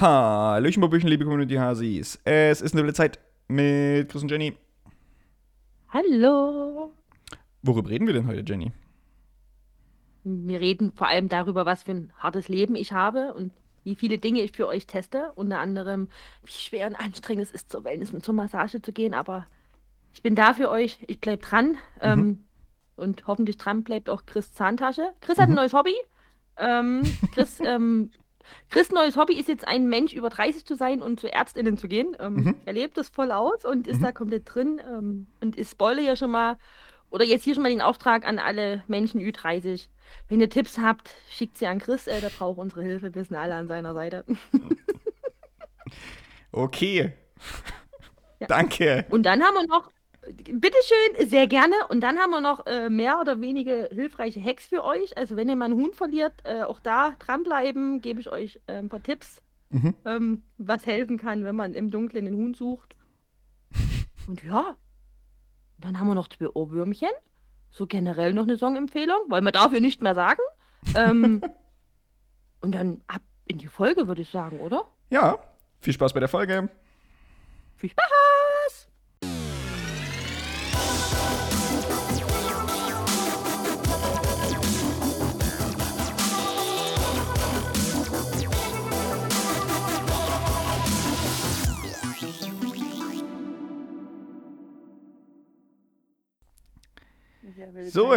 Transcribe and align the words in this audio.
Hallöchen, 0.00 0.80
Babüchen, 0.80 1.08
liebe 1.08 1.24
Community 1.24 1.56
Hasis. 1.56 2.20
Es 2.24 2.60
ist 2.60 2.72
eine 2.72 2.82
wilde 2.82 2.94
Zeit 2.94 3.18
mit 3.48 4.08
Chris 4.08 4.22
und 4.22 4.30
Jenny. 4.30 4.56
Hallo. 5.88 6.92
Worüber 7.62 7.90
reden 7.90 8.06
wir 8.06 8.14
denn 8.14 8.26
heute, 8.28 8.44
Jenny? 8.46 8.70
Wir 10.22 10.60
reden 10.60 10.92
vor 10.92 11.08
allem 11.08 11.28
darüber, 11.28 11.66
was 11.66 11.82
für 11.82 11.92
ein 11.92 12.12
hartes 12.18 12.48
Leben 12.48 12.76
ich 12.76 12.92
habe 12.92 13.34
und 13.34 13.52
wie 13.82 13.96
viele 13.96 14.18
Dinge 14.18 14.40
ich 14.42 14.52
für 14.52 14.68
euch 14.68 14.86
teste. 14.86 15.32
Unter 15.34 15.58
anderem, 15.58 16.08
wie 16.44 16.52
schwer 16.52 16.86
und 16.86 16.94
anstrengend 16.94 17.44
es 17.46 17.50
ist, 17.50 17.72
zur 17.72 17.82
Wellness 17.84 18.12
und 18.12 18.24
zur 18.24 18.34
Massage 18.34 18.80
zu 18.80 18.92
gehen. 18.92 19.14
Aber 19.14 19.46
ich 20.12 20.22
bin 20.22 20.36
da 20.36 20.54
für 20.54 20.70
euch. 20.70 20.98
Ich 21.08 21.20
bleibe 21.20 21.42
dran. 21.42 21.70
Mhm. 21.70 21.76
Ähm, 22.02 22.44
und 22.94 23.26
hoffentlich 23.26 23.56
dran 23.56 23.82
bleibt 23.82 24.10
auch 24.10 24.26
Chris 24.26 24.52
Zahntasche. 24.52 25.10
Chris 25.20 25.38
hat 25.38 25.46
ein 25.48 25.50
Mhm. 25.50 25.56
neues 25.56 25.72
Hobby. 25.72 25.94
Ähm, 26.56 27.02
Chris, 27.32 27.58
ähm, 27.64 28.10
Chris' 28.70 28.90
neues 28.90 29.16
Hobby 29.16 29.34
ist 29.34 29.48
jetzt 29.48 29.66
ein 29.66 29.88
Mensch 29.88 30.12
über 30.12 30.28
30 30.30 30.64
zu 30.64 30.74
sein 30.76 31.02
und 31.02 31.20
zu 31.20 31.26
ÄrztInnen 31.32 31.76
zu 31.78 31.88
gehen. 31.88 32.16
Ähm, 32.20 32.34
Mhm. 32.34 32.54
Er 32.64 32.72
lebt 32.72 32.96
das 32.96 33.08
voll 33.08 33.32
aus 33.32 33.64
und 33.64 33.86
ist 33.86 34.00
Mhm. 34.00 34.04
da 34.04 34.12
komplett 34.12 34.42
drin. 34.54 34.80
Ähm, 34.86 35.26
und 35.40 35.58
ich 35.58 35.68
spoilere 35.68 36.04
ja 36.04 36.16
schon 36.16 36.30
mal, 36.30 36.56
oder 37.10 37.24
jetzt 37.24 37.44
hier 37.44 37.54
schon 37.54 37.62
mal 37.62 37.70
den 37.70 37.80
Auftrag 37.82 38.26
an 38.26 38.38
alle 38.38 38.82
Menschen 38.86 39.20
Ü30. 39.20 39.88
Wenn 40.28 40.40
ihr 40.40 40.50
Tipps 40.50 40.78
habt, 40.78 41.10
schickt 41.30 41.56
sie 41.58 41.66
an 41.66 41.78
Chris, 41.78 42.06
äh, 42.06 42.20
der 42.20 42.28
braucht 42.30 42.58
unsere 42.58 42.82
Hilfe. 42.82 43.14
Wir 43.14 43.24
sind 43.24 43.36
alle 43.36 43.54
an 43.54 43.68
seiner 43.68 43.94
Seite. 43.94 44.24
Okay. 46.52 47.12
Ja. 48.40 48.46
Danke. 48.46 49.04
Und 49.10 49.24
dann 49.24 49.42
haben 49.42 49.54
wir 49.54 49.66
noch, 49.66 49.90
bitteschön, 50.32 51.28
sehr 51.28 51.46
gerne. 51.46 51.74
Und 51.88 52.00
dann 52.00 52.18
haben 52.18 52.30
wir 52.30 52.40
noch 52.40 52.66
äh, 52.66 52.88
mehr 52.90 53.20
oder 53.20 53.40
weniger 53.40 53.88
hilfreiche 53.88 54.42
Hacks 54.42 54.66
für 54.66 54.84
euch. 54.84 55.16
Also 55.16 55.36
wenn 55.36 55.48
ihr 55.48 55.56
mal 55.56 55.66
einen 55.66 55.74
Huhn 55.80 55.92
verliert, 55.92 56.34
äh, 56.44 56.62
auch 56.62 56.80
da 56.80 57.12
dranbleiben, 57.18 58.00
gebe 58.00 58.20
ich 58.20 58.30
euch 58.30 58.60
äh, 58.66 58.74
ein 58.74 58.88
paar 58.88 59.02
Tipps, 59.02 59.40
Mhm. 59.70 59.94
ähm, 60.06 60.42
was 60.56 60.86
helfen 60.86 61.18
kann, 61.18 61.44
wenn 61.44 61.54
man 61.54 61.74
im 61.74 61.90
Dunkeln 61.90 62.24
den 62.24 62.34
Huhn 62.36 62.54
sucht. 62.54 62.96
Und 64.26 64.42
ja, 64.42 64.76
dann 65.78 65.98
haben 66.00 66.06
wir 66.08 66.14
noch 66.14 66.28
zwei 66.28 66.48
Ohrwürmchen. 66.48 67.10
So 67.70 67.86
generell 67.86 68.32
noch 68.32 68.44
eine 68.44 68.56
Songempfehlung, 68.56 69.18
weil 69.28 69.42
man 69.42 69.52
dafür 69.52 69.80
nicht 69.80 70.00
mehr 70.00 70.14
sagen. 70.14 70.40
Ähm, 70.94 71.42
und 72.62 72.74
dann 72.74 73.02
ab 73.08 73.20
in 73.44 73.58
die 73.58 73.66
Folge, 73.66 74.08
würde 74.08 74.22
ich 74.22 74.30
sagen, 74.30 74.58
oder? 74.60 74.88
Ja, 75.10 75.38
viel 75.80 75.92
Spaß 75.92 76.14
bei 76.14 76.20
der 76.20 76.28
Folge. 76.30 76.70
Viel 77.76 77.90
Spaß! 77.90 78.87
So, 97.90 98.16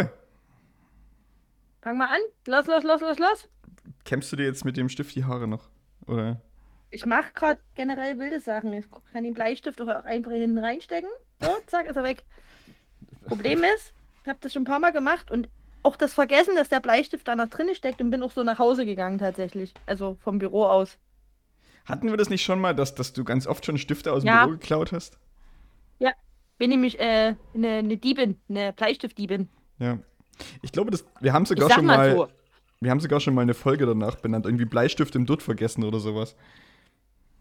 Fang 1.82 1.96
mal 1.98 2.06
an. 2.06 2.20
Los, 2.46 2.66
los, 2.66 2.84
los, 2.84 3.00
los, 3.00 3.18
los. 3.18 3.48
kämmst 4.04 4.30
du 4.32 4.36
dir 4.36 4.46
jetzt 4.46 4.64
mit 4.64 4.76
dem 4.76 4.88
Stift 4.88 5.14
die 5.14 5.24
Haare 5.24 5.48
noch? 5.48 5.68
Oder? 6.06 6.40
Ich 6.90 7.06
mache 7.06 7.32
gerade 7.34 7.60
generell 7.74 8.18
wilde 8.18 8.40
Sachen. 8.40 8.72
Ich 8.72 8.84
kann 9.12 9.24
den 9.24 9.34
Bleistift 9.34 9.80
auch 9.80 9.88
einfach 10.04 10.30
hinten 10.32 10.58
reinstecken. 10.58 11.08
So, 11.40 11.48
zack, 11.66 11.86
ist 11.86 11.96
er 11.96 12.04
weg. 12.04 12.22
Problem 13.26 13.64
ist, 13.76 13.92
ich 14.22 14.28
habe 14.28 14.38
das 14.40 14.52
schon 14.52 14.62
ein 14.62 14.66
paar 14.66 14.78
Mal 14.78 14.92
gemacht 14.92 15.30
und 15.30 15.48
auch 15.82 15.96
das 15.96 16.14
Vergessen, 16.14 16.54
dass 16.54 16.68
der 16.68 16.80
Bleistift 16.80 17.26
da 17.26 17.34
noch 17.34 17.48
drin 17.48 17.74
steckt 17.74 18.00
und 18.00 18.10
bin 18.10 18.22
auch 18.22 18.30
so 18.30 18.44
nach 18.44 18.58
Hause 18.58 18.84
gegangen 18.86 19.18
tatsächlich. 19.18 19.74
Also 19.86 20.16
vom 20.20 20.38
Büro 20.38 20.64
aus. 20.66 20.98
Hatten 21.84 22.08
wir 22.08 22.16
das 22.16 22.30
nicht 22.30 22.44
schon 22.44 22.60
mal, 22.60 22.74
dass, 22.74 22.94
dass 22.94 23.12
du 23.12 23.24
ganz 23.24 23.48
oft 23.48 23.66
schon 23.66 23.78
Stifte 23.78 24.12
aus 24.12 24.22
dem 24.22 24.28
Ja. 24.28 24.44
Büro 24.44 24.56
geklaut 24.58 24.92
hast? 24.92 25.18
Bin 26.62 26.70
nämlich 26.70 27.00
äh, 27.00 27.34
eine, 27.54 27.68
eine 27.68 27.96
Diebin, 27.96 28.38
eine 28.48 28.72
Bleistiftdiebin. 28.72 29.48
Ja. 29.80 29.98
Ich 30.62 30.70
glaube, 30.70 30.92
das, 30.92 31.04
wir 31.20 31.32
haben 31.32 31.44
sogar 31.44 31.68
schon 31.68 31.84
mal 31.84 31.96
mal, 31.96 32.16
so. 32.16 32.28
wir 32.78 32.88
haben 32.92 33.00
sogar 33.00 33.18
schon 33.18 33.34
mal 33.34 33.40
eine 33.42 33.54
Folge 33.54 33.84
danach 33.84 34.14
benannt. 34.14 34.46
Irgendwie 34.46 34.64
Bleistift 34.64 35.16
im 35.16 35.26
Dutt 35.26 35.42
vergessen 35.42 35.82
oder 35.82 35.98
sowas. 35.98 36.36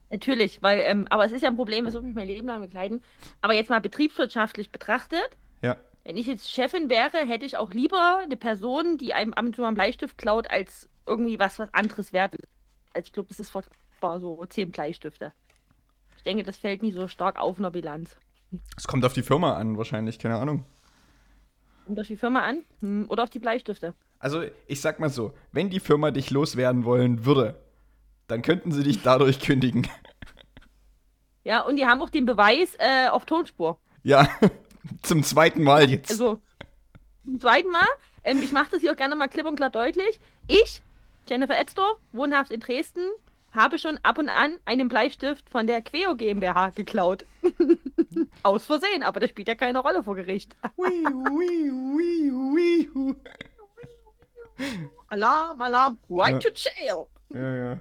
Natürlich, 0.10 0.64
weil, 0.64 0.80
ähm, 0.80 1.06
aber 1.12 1.24
es 1.24 1.34
ist 1.34 1.44
ja 1.44 1.50
ein 1.50 1.56
Problem, 1.56 1.86
das 1.86 1.94
wird 1.94 2.04
mich 2.04 2.16
mein 2.16 2.26
Leben 2.26 2.48
lang 2.48 2.62
begleiten. 2.62 3.04
Aber 3.42 3.54
jetzt 3.54 3.70
mal 3.70 3.80
betriebswirtschaftlich 3.80 4.72
betrachtet, 4.72 5.38
Ja. 5.62 5.78
wenn 6.04 6.18
ich 6.18 6.26
jetzt 6.26 6.50
Chefin 6.50 6.90
wäre, 6.90 7.20
hätte 7.20 7.46
ich 7.46 7.58
auch 7.58 7.76
lieber 7.76 8.22
eine 8.24 8.38
Person, 8.38 8.98
die 8.98 9.14
einem 9.14 9.34
ab 9.34 9.46
und 9.46 9.56
zu 9.56 9.62
mal 9.62 9.68
einen 9.68 9.76
Bleistift 9.76 10.18
klaut, 10.18 10.50
als 10.50 10.90
irgendwie 11.06 11.38
was, 11.38 11.60
was 11.60 11.72
anderes 11.76 12.12
wert 12.12 12.34
ist. 12.34 12.50
Also 12.96 13.06
ich 13.06 13.14
glaube, 13.14 13.30
das 13.30 13.40
ist 13.40 13.52
vertretbar, 13.52 14.20
so 14.20 14.44
zehn 14.48 14.72
Bleistifte. 14.72 15.32
Ich 16.18 16.24
denke, 16.24 16.42
das 16.42 16.58
fällt 16.58 16.82
nie 16.82 16.92
so 16.92 17.08
stark 17.08 17.40
auf 17.40 17.58
in 17.58 17.64
der 17.64 17.70
Bilanz. 17.70 18.18
Es 18.78 18.88
kommt 18.88 19.06
auf 19.06 19.14
die 19.14 19.24
Firma 19.24 19.54
an, 19.56 19.78
wahrscheinlich, 19.78 20.20
keine 20.20 20.38
Ahnung. 20.38 20.66
Kommt 21.86 22.00
auf 22.00 22.08
die 22.08 22.18
Firma 22.18 22.42
an 22.42 22.64
hm, 22.80 23.06
oder 23.10 23.24
auf 23.24 23.30
die 23.30 23.40
Bleistifte. 23.40 23.94
Also, 24.20 24.44
ich 24.68 24.82
sag 24.82 25.00
mal 25.00 25.10
so, 25.10 25.34
wenn 25.52 25.70
die 25.70 25.80
Firma 25.80 26.12
dich 26.12 26.30
loswerden 26.32 26.86
wollen 26.86 27.26
würde, 27.26 27.56
dann 28.28 28.42
könnten 28.42 28.72
sie 28.72 28.84
dich 28.84 29.02
dadurch 29.02 29.40
kündigen. 29.42 29.88
Ja, 31.44 31.62
und 31.62 31.78
die 31.78 31.86
haben 31.86 32.02
auch 32.02 32.10
den 32.10 32.26
Beweis 32.26 32.76
äh, 32.78 33.08
auf 33.10 33.26
Tonspur. 33.26 33.80
Ja, 34.04 34.30
zum 35.02 35.24
zweiten 35.24 35.64
Mal 35.64 35.90
jetzt. 35.90 36.12
Also, 36.12 36.40
zum 37.26 37.40
zweiten 37.40 37.72
Mal, 37.72 37.88
ähm, 38.24 38.42
ich 38.44 38.52
mache 38.52 38.72
das 38.72 38.82
hier 38.82 38.92
auch 38.92 38.98
gerne 38.98 39.16
mal 39.16 39.28
klipp 39.28 39.46
und 39.46 39.56
klar 39.56 39.70
deutlich. 39.70 40.20
Ich, 40.48 40.82
Jennifer 41.28 41.58
Edstorf, 41.58 41.98
wohnhaft 42.12 42.52
in 42.52 42.60
Dresden, 42.60 43.10
habe 43.54 43.80
schon 43.80 43.98
ab 44.04 44.18
und 44.18 44.30
an 44.30 44.58
einen 44.66 44.88
Bleistift 44.88 45.50
von 45.50 45.68
der 45.68 45.82
Queo 45.82 46.16
GmbH 46.16 46.70
geklaut. 46.70 47.26
Aus 48.44 48.66
Versehen, 48.66 49.04
aber 49.04 49.20
das 49.20 49.30
spielt 49.30 49.48
ja 49.48 49.56
keine 49.56 49.80
Rolle 49.80 50.04
vor 50.04 50.16
Gericht. 50.16 50.56
Ui, 50.78 51.06
ui, 51.08 52.32
ui. 52.32 53.16
Alarm, 55.08 55.62
Alarm, 55.62 55.98
right 56.10 56.44
Ja. 56.44 56.50
to 56.52 56.56
jail. 56.56 57.06
Ja, 57.34 57.56
ja. 57.74 57.80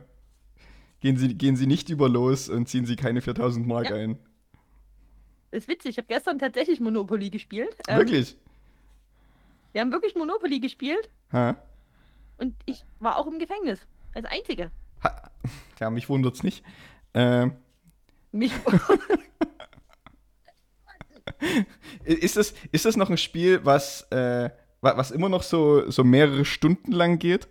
Gehen 1.01 1.17
sie, 1.17 1.35
gehen 1.37 1.57
sie 1.57 1.67
nicht 1.67 1.89
über 1.91 2.09
los 2.09 2.49
und 2.49 2.69
ziehen 2.69 2.85
sie 2.87 2.97
keine 2.97 3.21
4000 3.21 3.67
Mark 3.67 3.91
Ja. 3.91 3.97
ein. 3.97 4.19
ist 5.51 5.67
witzig, 5.69 5.91
ich 5.93 5.99
habe 5.99 6.07
gestern 6.09 6.39
tatsächlich 6.39 6.81
Monopoly 6.81 7.31
gespielt. 7.31 7.75
Ähm, 7.89 7.99
Wirklich? 7.99 8.37
Wir 9.73 9.81
haben 9.81 9.93
wirklich 9.93 10.15
Monopoly 10.15 10.61
gespielt 10.61 11.09
Ha? 11.33 11.57
und 12.39 12.55
ich 12.67 12.85
war 12.99 13.17
auch 13.17 13.27
im 13.27 13.39
Gefängnis. 13.39 13.87
Als 14.15 14.27
Einzige. 14.27 14.71
ha. 15.05 15.31
Ja, 15.81 15.89
mich 15.89 16.09
wundert's 16.11 16.43
nicht. 16.43 16.63
Ähm, 17.15 17.55
Mich, 18.33 18.53
ist, 22.05 22.37
das, 22.37 22.55
ist 22.73 22.84
das 22.84 22.97
noch 22.97 23.11
ein 23.11 23.19
Spiel, 23.19 23.65
was, 23.65 24.03
äh, 24.11 24.51
wa- 24.81 24.97
was 24.97 25.11
immer 25.11 25.28
noch 25.28 25.43
so, 25.43 25.91
so 25.91 26.05
mehrere 26.05 26.45
Stunden 26.45 26.93
lang 26.93 27.19
geht? 27.19 27.49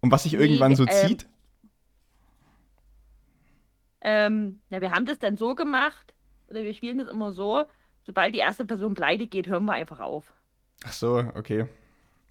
Und 0.00 0.10
was 0.10 0.24
sich 0.24 0.34
Nee, 0.34 0.34
irgendwann 0.34 0.74
so 0.74 0.86
ähm, 0.86 0.86
zieht? 0.86 1.26
Ähm, 4.00 4.60
ja, 4.70 4.80
wir 4.80 4.90
haben 4.92 5.06
das 5.06 5.18
dann 5.18 5.36
so 5.36 5.54
gemacht, 5.54 6.14
oder 6.48 6.62
wir 6.64 6.74
spielen 6.74 6.98
das 6.98 7.08
immer 7.08 7.32
so, 7.32 7.64
sobald 8.04 8.34
die 8.34 8.38
erste 8.40 8.64
Person 8.66 8.94
pleite 8.94 9.26
geht, 9.26 9.46
hören 9.46 9.64
wir 9.64 9.72
einfach 9.74 10.00
auf. 10.00 10.32
Ach 10.84 10.92
so, 10.92 11.18
okay. 11.34 11.66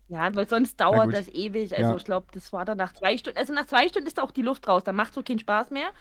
Ja, 0.08 0.34
weil 0.36 0.48
sonst 0.48 0.80
dauert 0.80 1.14
das 1.14 1.28
ewig. 1.30 1.76
Also 1.76 1.96
Ja. 1.96 1.96
ich 1.96 2.04
glaube, 2.04 2.28
das 2.34 2.52
war 2.52 2.66
dann 2.66 2.78
nach 2.78 2.94
zwei 2.94 3.18
Stunden. 3.18 3.38
Also 3.40 3.54
nach 3.54 3.66
zwei 3.66 3.88
Stunden 3.88 4.08
ist 4.08 4.18
da 4.18 4.24
auch 4.24 4.32
die 4.32 4.42
Luft 4.42 4.68
raus, 4.68 4.84
dann 4.84 4.96
macht 4.96 5.14
so 5.14 5.24
keinen 5.24 5.40
Spaß 5.40 5.70
mehr. 5.72 5.92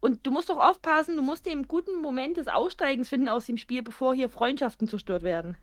Und 0.00 0.26
du 0.26 0.30
musst 0.30 0.48
doch 0.48 0.58
aufpassen, 0.58 1.16
du 1.16 1.22
musst 1.22 1.46
den 1.46 1.68
guten 1.68 2.00
Moment 2.00 2.36
des 2.38 2.48
Aussteigens 2.48 3.08
finden 3.08 3.28
aus 3.28 3.46
dem 3.46 3.58
Spiel, 3.58 3.82
bevor 3.82 4.14
hier 4.14 4.28
Freundschaften 4.28 4.88
zerstört 4.88 5.22
werden. 5.22 5.56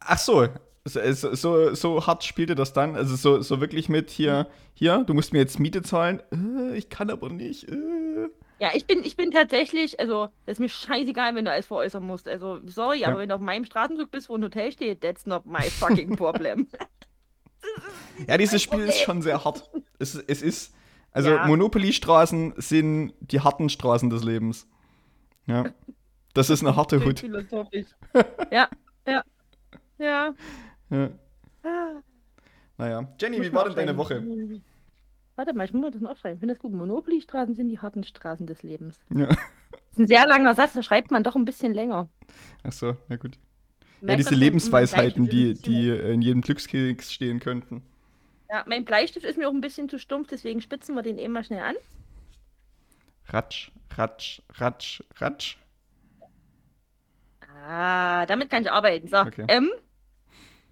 Ach 0.00 0.18
so. 0.18 0.48
So, 0.84 1.00
so, 1.12 1.74
so, 1.74 2.06
hart 2.08 2.24
spielte 2.24 2.56
das 2.56 2.72
dann? 2.72 2.96
Also 2.96 3.14
so, 3.14 3.40
so 3.40 3.60
wirklich 3.60 3.88
mit 3.88 4.10
hier, 4.10 4.48
hier, 4.74 5.04
du 5.04 5.14
musst 5.14 5.32
mir 5.32 5.38
jetzt 5.38 5.60
Miete 5.60 5.82
zahlen. 5.82 6.20
Äh, 6.32 6.76
ich 6.76 6.88
kann 6.88 7.08
aber 7.08 7.28
nicht. 7.28 7.68
Äh. 7.68 8.28
Ja, 8.58 8.70
ich 8.74 8.86
bin, 8.86 9.04
ich 9.04 9.16
bin 9.16 9.30
tatsächlich, 9.30 10.00
also 10.00 10.28
das 10.44 10.54
ist 10.54 10.58
mir 10.58 10.68
scheißegal, 10.68 11.36
wenn 11.36 11.44
du 11.44 11.52
alles 11.52 11.66
veräußern 11.66 12.04
musst. 12.04 12.26
Also 12.28 12.58
sorry, 12.66 13.00
Ja. 13.00 13.08
aber 13.08 13.18
wenn 13.18 13.28
du 13.28 13.34
auf 13.36 13.40
meinem 13.40 13.64
Straßenzug 13.64 14.10
bist, 14.10 14.28
wo 14.28 14.34
ein 14.36 14.42
Hotel 14.42 14.72
steht, 14.72 15.00
that's 15.02 15.24
not 15.24 15.46
my 15.46 15.62
fucking 15.62 16.16
problem. 16.16 16.68
Ja, 18.26 18.36
dieses 18.36 18.60
Spiel 18.60 18.80
ist 18.80 19.00
schon 19.00 19.22
sehr 19.22 19.44
hart. 19.44 19.70
Es, 19.98 20.16
es 20.16 20.42
ist, 20.42 20.74
also 21.12 21.30
Ja. 21.30 21.46
Monopoly-Straßen 21.46 22.54
sind 22.56 23.12
die 23.20 23.40
harten 23.40 23.68
Straßen 23.68 24.10
des 24.10 24.24
Lebens. 24.24 24.66
Ja. 25.46 25.66
Das 26.34 26.50
ist 26.50 26.62
eine 26.64 26.76
harte 26.76 27.04
Hut. 27.04 27.22
ja, 28.50 28.68
ja, 29.06 29.22
ja. 29.98 30.34
Ja. 30.90 31.10
Ah, 31.62 32.00
Naja. 32.78 33.08
Jenny, 33.20 33.40
wie 33.42 33.52
war 33.52 33.64
denn 33.66 33.76
deine. 33.76 33.96
Woche? 33.96 34.22
Warte 35.36 35.54
mal, 35.54 35.64
ich 35.64 35.72
muss 35.72 35.82
mir 35.82 35.90
das 35.90 36.00
noch 36.00 36.10
aufschreiben. 36.10 36.36
Ich 36.36 36.40
finde 36.40 36.54
das 36.54 36.62
gut. 36.62 36.72
Monopoly-Straßen 36.72 37.54
sind 37.54 37.68
die 37.68 37.78
harten 37.78 38.04
Straßen 38.04 38.46
des 38.46 38.62
Lebens. 38.62 38.98
Ja. 39.14 39.26
Das 39.26 39.36
ist 39.92 39.98
ein 39.98 40.06
sehr 40.06 40.26
langer 40.26 40.54
Satz, 40.54 40.72
da 40.74 40.82
schreibt 40.82 41.10
man 41.10 41.22
doch 41.22 41.36
ein 41.36 41.44
bisschen 41.44 41.74
länger. 41.74 42.08
Ach 42.62 42.72
so, 42.72 42.96
na 43.08 43.16
gut. 43.16 43.36
Ja, 44.00 44.06
Merkt 44.06 44.20
diese 44.20 44.30
man, 44.32 44.40
Lebensweisheiten, 44.40 45.28
die, 45.28 45.54
die 45.54 45.90
in 45.90 46.22
jedem 46.22 46.40
Glückskeks 46.42 47.12
stehen 47.12 47.40
könnten. 47.40 47.82
Ja, 48.52 48.62
mein 48.68 48.84
Bleistift 48.84 49.26
ist 49.26 49.36
mir 49.36 49.48
auch 49.48 49.52
ein 49.52 49.60
bisschen 49.60 49.88
zu 49.88 49.98
stumpf, 49.98 50.28
deswegen 50.28 50.60
spitzen 50.60 50.94
wir 50.94 51.02
den 51.02 51.18
eben 51.18 51.32
mal 51.32 51.42
schnell 51.42 51.62
an. 51.64 51.74
Ratsch, 53.32 53.72
ratsch, 53.96 54.42
ratsch, 54.60 55.02
ratsch. 55.20 55.56
Ah, 57.66 58.26
damit 58.26 58.50
kann 58.50 58.62
ich 58.62 58.70
arbeiten. 58.70 59.08
So, 59.08 59.24
Okay. 59.26 59.44
ähm, 59.48 59.70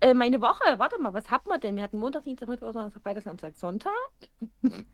äh, 0.01 0.15
meine 0.15 0.41
Woche, 0.41 0.79
warte 0.79 0.99
mal, 1.01 1.13
was 1.15 1.31
hatten 1.31 1.49
wir 1.49 1.59
denn? 1.59 1.77
Wir 1.77 1.83
hatten 1.85 1.99
Montag, 1.99 2.25
Dienstag, 2.25 2.49
Mittwoch, 2.49 2.73
Donnerstag, 2.73 3.03
Freitag, 3.03 3.23
Samstag, 3.25 3.55
Sonntag. 3.57 3.93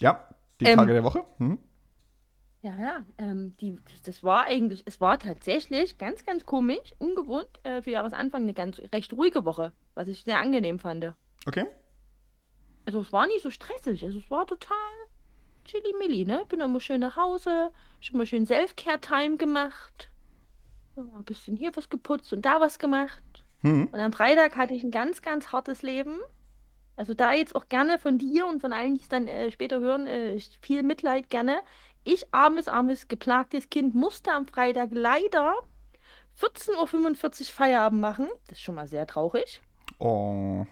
Ja, 0.00 0.28
die 0.60 0.64
Ähm. 0.66 0.76
Tage 0.76 0.92
der 0.94 1.04
Woche. 1.04 1.24
Mhm. 1.38 1.58
Ja, 2.62 2.76
ja, 2.78 3.06
ähm, 3.18 3.56
die, 3.60 3.78
das 4.04 4.22
war 4.22 4.44
eigentlich, 4.46 4.82
es 4.86 5.00
war 5.00 5.18
tatsächlich 5.18 5.98
ganz, 5.98 6.24
ganz 6.24 6.44
komisch, 6.44 6.94
ungewohnt 6.98 7.48
äh, 7.64 7.80
für 7.82 7.90
Jahresanfang 7.92 8.42
eine 8.42 8.54
ganz 8.54 8.78
recht 8.92 9.12
ruhige 9.12 9.44
Woche, 9.44 9.72
was 9.94 10.08
ich 10.08 10.24
sehr 10.24 10.38
angenehm 10.40 10.78
fand. 10.78 11.14
Okay. 11.46 11.66
Also 12.84 13.00
es 13.00 13.12
war 13.12 13.26
nicht 13.26 13.42
so 13.42 13.50
stressig, 13.50 14.04
also 14.04 14.18
es 14.18 14.30
war 14.30 14.46
total 14.46 14.76
chilly-milli, 15.64 16.24
ne? 16.24 16.44
Bin 16.48 16.60
immer 16.60 16.80
schön 16.80 17.00
nach 17.00 17.16
Hause, 17.16 17.72
schon 18.00 18.18
mal 18.18 18.26
schön 18.26 18.46
Self-Care-Time 18.46 19.36
gemacht, 19.36 20.10
ein 20.96 21.24
bisschen 21.24 21.56
hier 21.56 21.74
was 21.74 21.88
geputzt 21.88 22.32
und 22.32 22.42
da 22.42 22.60
was 22.60 22.78
gemacht. 22.78 23.22
Mhm. 23.62 23.88
Und 23.90 23.98
am 23.98 24.12
Freitag 24.12 24.56
hatte 24.56 24.74
ich 24.74 24.84
ein 24.84 24.90
ganz, 24.90 25.22
ganz 25.22 25.52
hartes 25.52 25.82
Leben. 25.82 26.20
Also 26.96 27.12
da 27.12 27.32
jetzt 27.32 27.54
auch 27.54 27.68
gerne 27.68 27.98
von 27.98 28.18
dir 28.18 28.46
und 28.46 28.60
von 28.60 28.72
allen, 28.72 28.94
die 28.94 29.02
es 29.02 29.08
dann 29.08 29.28
äh, 29.28 29.50
später 29.50 29.80
hören, 29.80 30.06
äh, 30.06 30.38
viel 30.60 30.82
Mitleid 30.82 31.28
gerne. 31.28 31.60
Ich, 32.04 32.32
armes, 32.32 32.68
armes, 32.68 33.08
geplagtes 33.08 33.68
Kind, 33.68 33.94
musste 33.94 34.32
am 34.32 34.46
Freitag 34.46 34.90
leider 34.92 35.54
14.45 36.40 37.40
Uhr 37.40 37.46
Feierabend 37.46 38.00
machen. 38.00 38.28
Das 38.46 38.58
ist 38.58 38.62
schon 38.62 38.76
mal 38.76 38.86
sehr 38.86 39.06
traurig. 39.06 39.60
Oh. 39.98 40.64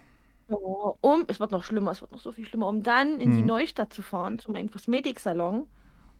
Oh, 0.47 0.93
um, 1.01 1.23
es 1.27 1.39
wird 1.39 1.51
noch 1.51 1.63
schlimmer, 1.63 1.91
es 1.91 2.01
wird 2.01 2.11
noch 2.11 2.19
so 2.19 2.31
viel 2.31 2.45
schlimmer, 2.45 2.67
um 2.67 2.83
dann 2.83 3.19
in 3.19 3.31
die 3.35 3.41
Mhm. 3.41 3.47
Neustadt 3.47 3.91
zu 3.93 4.01
fahren, 4.03 4.37
zu 4.39 4.51
meinem 4.51 4.69
Kosmetiksalon, 4.71 5.67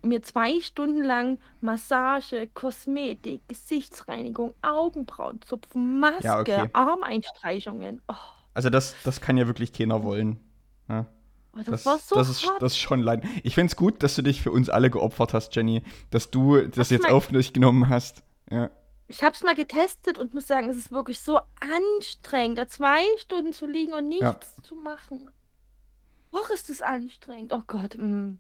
um 0.02 0.10
mir 0.10 0.24
zwei 0.24 0.60
Stunden 0.62 1.04
lang 1.04 1.38
Massage, 1.62 2.48
Kosmetik, 2.54 3.42
Gesichtsreinigung, 3.48 4.54
Augenbrauenzupfen, 4.64 6.00
Maske, 6.00 6.24
Ja, 6.24 6.40
okay. 6.40 6.70
Armeinstreichungen. 6.74 8.02
Oh, 8.08 8.14
Also 8.54 8.70
das, 8.70 8.96
das 9.04 9.22
kann 9.22 9.38
ja 9.38 9.48
wirklich 9.48 9.74
keiner 9.74 10.04
wollen. 10.04 10.40
Ja. 10.90 11.06
das, 11.56 11.66
Das, 11.66 11.86
war 11.86 11.98
so 12.00 12.16
das, 12.16 12.30
ist, 12.30 12.48
hart. 12.50 12.62
das 12.62 12.72
ist 12.74 12.80
schon 12.80 13.02
leid. 13.02 13.24
Ich 13.44 13.54
finde 13.56 13.68
es 13.72 13.76
gut, 13.76 14.02
dass 14.04 14.16
du 14.16 14.22
dich 14.22 14.42
für 14.42 14.52
uns 14.52 14.70
alle 14.70 14.90
geopfert 14.90 15.34
hast, 15.34 15.56
Jenny. 15.56 15.84
Dass 16.10 16.32
du 16.32 16.62
das 16.68 16.90
jetzt 16.90 17.04
mal- 17.04 17.12
auf 17.14 17.28
dich 17.28 17.54
genommen 17.54 17.90
hast. 17.90 18.24
Ja. 18.50 18.70
Ich 19.08 19.24
habe 19.24 19.36
es 19.36 19.44
mal 19.44 19.56
getestet 19.56 20.18
und 20.18 20.34
muss 20.34 20.48
sagen, 20.48 20.70
es 20.70 20.78
ist 20.78 20.92
wirklich 20.92 21.20
so 21.20 21.40
anstrengend, 21.60 22.58
da 22.58 22.68
zwei 22.68 23.04
Stunden 23.20 23.54
zu 23.54 23.66
liegen 23.68 23.94
und 23.94 24.08
nichts 24.08 24.24
Ja. 24.24 24.40
zu 24.64 24.76
machen. 24.76 25.30
Och, 26.34 26.50
ist 26.50 26.70
das 26.70 26.82
anstrengend. 26.82 27.54
Oh 27.54 27.62
Gott. 27.68 27.96
mm. 27.98 28.38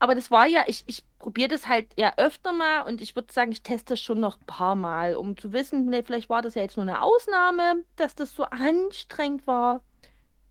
Aber 0.00 0.14
das 0.14 0.30
war 0.30 0.46
ja, 0.46 0.64
ich, 0.66 0.82
ich 0.86 1.02
probiere 1.18 1.48
das 1.48 1.66
halt 1.68 1.86
ja 1.96 2.12
öfter 2.18 2.52
mal 2.52 2.82
und 2.82 3.00
ich 3.00 3.14
würde 3.16 3.32
sagen, 3.32 3.52
ich 3.52 3.62
teste 3.62 3.94
das 3.94 4.00
schon 4.02 4.20
noch 4.20 4.38
ein 4.38 4.44
paar 4.46 4.74
Mal, 4.74 5.14
um 5.16 5.36
zu 5.36 5.52
wissen, 5.54 5.86
ne, 5.86 6.02
vielleicht 6.02 6.28
war 6.28 6.42
das 6.42 6.56
ja 6.56 6.62
jetzt 6.62 6.76
nur 6.76 6.82
eine 6.84 7.00
Ausnahme, 7.00 7.84
dass 7.96 8.14
das 8.14 8.34
so 8.34 8.42
anstrengend 8.44 9.46
war. 9.46 9.80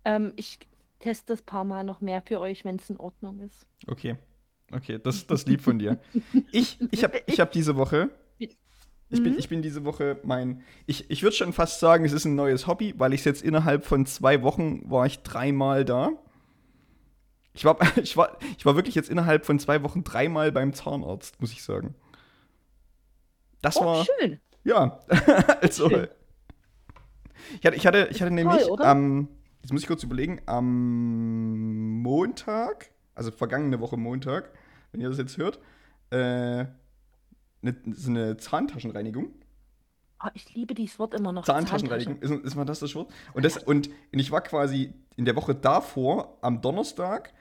Ähm, 0.04 0.32
ich 0.36 0.58
teste 0.98 1.34
das 1.34 1.42
paar 1.42 1.62
Mal 1.64 1.84
noch 1.84 2.00
mehr 2.00 2.22
für 2.22 2.40
euch, 2.40 2.64
wenn 2.64 2.76
es 2.76 2.90
in 2.90 2.96
Ordnung 2.96 3.38
ist. 3.40 3.66
Okay. 3.86 4.16
Okay, 4.72 4.98
das, 4.98 5.26
das 5.26 5.46
lieb 5.46 5.60
von 5.60 5.78
dir. 5.78 6.00
Ich, 6.50 6.78
ich 6.90 7.04
habe 7.04 7.22
ich 7.26 7.38
hab 7.38 7.52
diese 7.52 7.76
Woche. 7.76 8.08
Ich 9.14 9.22
bin, 9.22 9.32
Mhm. 9.32 9.38
ich 9.38 9.48
bin 9.48 9.62
diese 9.62 9.84
Woche 9.84 10.18
mein. 10.24 10.62
Ich, 10.86 11.10
ich 11.10 11.22
würde 11.22 11.34
schon 11.36 11.52
fast 11.52 11.80
sagen, 11.80 12.04
es 12.04 12.12
ist 12.12 12.24
ein 12.26 12.34
neues 12.34 12.66
Hobby, 12.66 12.94
weil 12.98 13.14
ich 13.14 13.20
es 13.20 13.24
jetzt 13.24 13.42
innerhalb 13.42 13.84
von 13.86 14.04
zwei 14.06 14.42
Wochen 14.42 14.88
war 14.90 15.06
ich 15.06 15.22
dreimal 15.22 15.84
da. 15.84 16.10
Ich 17.54 17.64
war, 17.64 17.78
ich, 17.96 18.16
war, 18.16 18.36
ich 18.58 18.66
war 18.66 18.74
wirklich 18.76 18.94
jetzt 18.94 19.08
innerhalb 19.08 19.46
von 19.46 19.58
zwei 19.58 19.82
Wochen 19.82 20.04
dreimal 20.04 20.52
beim 20.52 20.72
Zahnarzt, 20.74 21.40
muss 21.40 21.52
ich 21.52 21.62
sagen. 21.62 21.94
Das 23.62 23.76
Oh, 23.76 23.84
war. 23.86 24.04
schön. 24.04 24.40
Ja, 24.64 25.00
also. 25.62 25.88
Schön. 25.88 26.08
Ich 27.60 27.66
hatte, 27.66 27.76
ich 27.76 27.86
hatte, 27.86 28.08
ich 28.10 28.20
hatte 28.22 28.32
nämlich 28.32 28.64
oder? 28.66 28.84
am, 28.86 29.28
jetzt 29.62 29.72
muss 29.72 29.82
ich 29.82 29.86
kurz 29.86 30.02
überlegen, 30.02 30.40
am 30.46 32.00
Montag, 32.02 32.90
also 33.14 33.30
vergangene 33.30 33.80
Woche 33.80 33.96
Montag, 33.96 34.50
wenn 34.92 35.00
ihr 35.00 35.08
das 35.08 35.18
jetzt 35.18 35.36
hört, 35.38 35.58
äh, 36.10 36.64
ne, 37.64 37.76
so 37.92 38.10
eine 38.10 38.36
Zahntaschenreinigung. 38.36 39.32
Oh, 40.22 40.28
ich 40.34 40.54
liebe 40.54 40.74
dieses 40.74 40.98
Wort 40.98 41.14
immer 41.14 41.32
noch. 41.32 41.44
Zahntaschenreinigung, 41.44 42.18
ist, 42.20 42.30
ist 42.30 42.54
mal 42.54 42.64
das 42.64 42.80
das 42.80 42.94
Wort? 42.94 43.12
Und, 43.34 43.44
das, 43.44 43.58
und 43.58 43.90
ich 44.12 44.30
war 44.30 44.40
quasi 44.40 44.94
in 45.16 45.24
der 45.24 45.36
Woche 45.36 45.54
davor, 45.54 46.38
am 46.40 46.60
Donnerstag, 46.60 47.32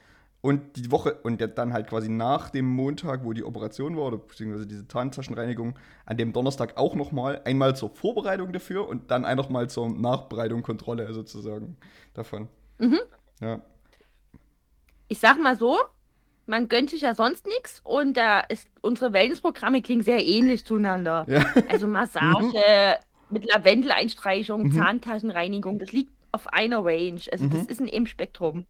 und 0.42 0.76
die 0.76 0.92
Woche, 0.92 1.14
und 1.24 1.40
dann 1.58 1.72
halt 1.72 1.88
quasi 1.88 2.10
nach 2.10 2.50
dem 2.50 2.66
Montag, 2.66 3.24
wo 3.24 3.32
die 3.32 3.46
Operation 3.46 3.96
war, 3.96 4.08
oder 4.08 4.18
beziehungsweise 4.18 4.68
diese 4.68 4.86
Zahntaschenreinigung, 4.86 5.80
an 6.06 6.18
dem 6.18 6.34
Donnerstag 6.34 6.76
auch 6.76 6.96
nochmal, 6.96 7.42
einmal 7.46 7.78
zur 7.78 7.90
Vorbereitung 7.90 8.52
dafür 8.52 8.90
und 8.90 9.10
dann 9.10 9.24
ein 9.24 9.38
nochmal 9.38 9.70
zur 9.70 9.90
Nachbereitung, 9.90 10.62
Kontrolle 10.62 11.14
sozusagen 11.14 11.78
davon. 12.14 12.50
Mhm. 12.80 13.00
Ja. 13.40 13.62
ich 15.08 15.20
sag 15.20 15.42
mal 15.42 15.58
so, 15.58 15.78
man 16.46 16.68
gönnt 16.68 16.90
sich 16.90 17.02
ja 17.02 17.16
sonst 17.16 17.46
nichts 17.48 17.82
und 17.84 18.18
da 18.18 18.42
ist, 18.42 18.68
unsere 18.82 19.14
Wellnessprogramme 19.14 19.82
klingen 19.82 20.04
sehr 20.04 20.26
ähnlich 20.26 20.66
zueinander. 20.66 21.26
ja. 21.28 21.46
Also 21.70 21.88
Massage 21.88 22.98
mit 23.30 23.46
Lavendeleinstreichung, 23.46 24.64
Mhm. 24.64 24.72
Zahntaschenreinigung, 24.74 25.80
das 25.80 25.92
liegt 25.92 26.12
auf 26.32 26.48
einer 26.48 26.84
Range. 26.84 27.22
Also 27.32 27.48
das 27.48 27.64
Mhm. 27.64 27.68
ist 27.70 27.80
ein 27.82 27.88
Im-Spektrum. 27.88 28.66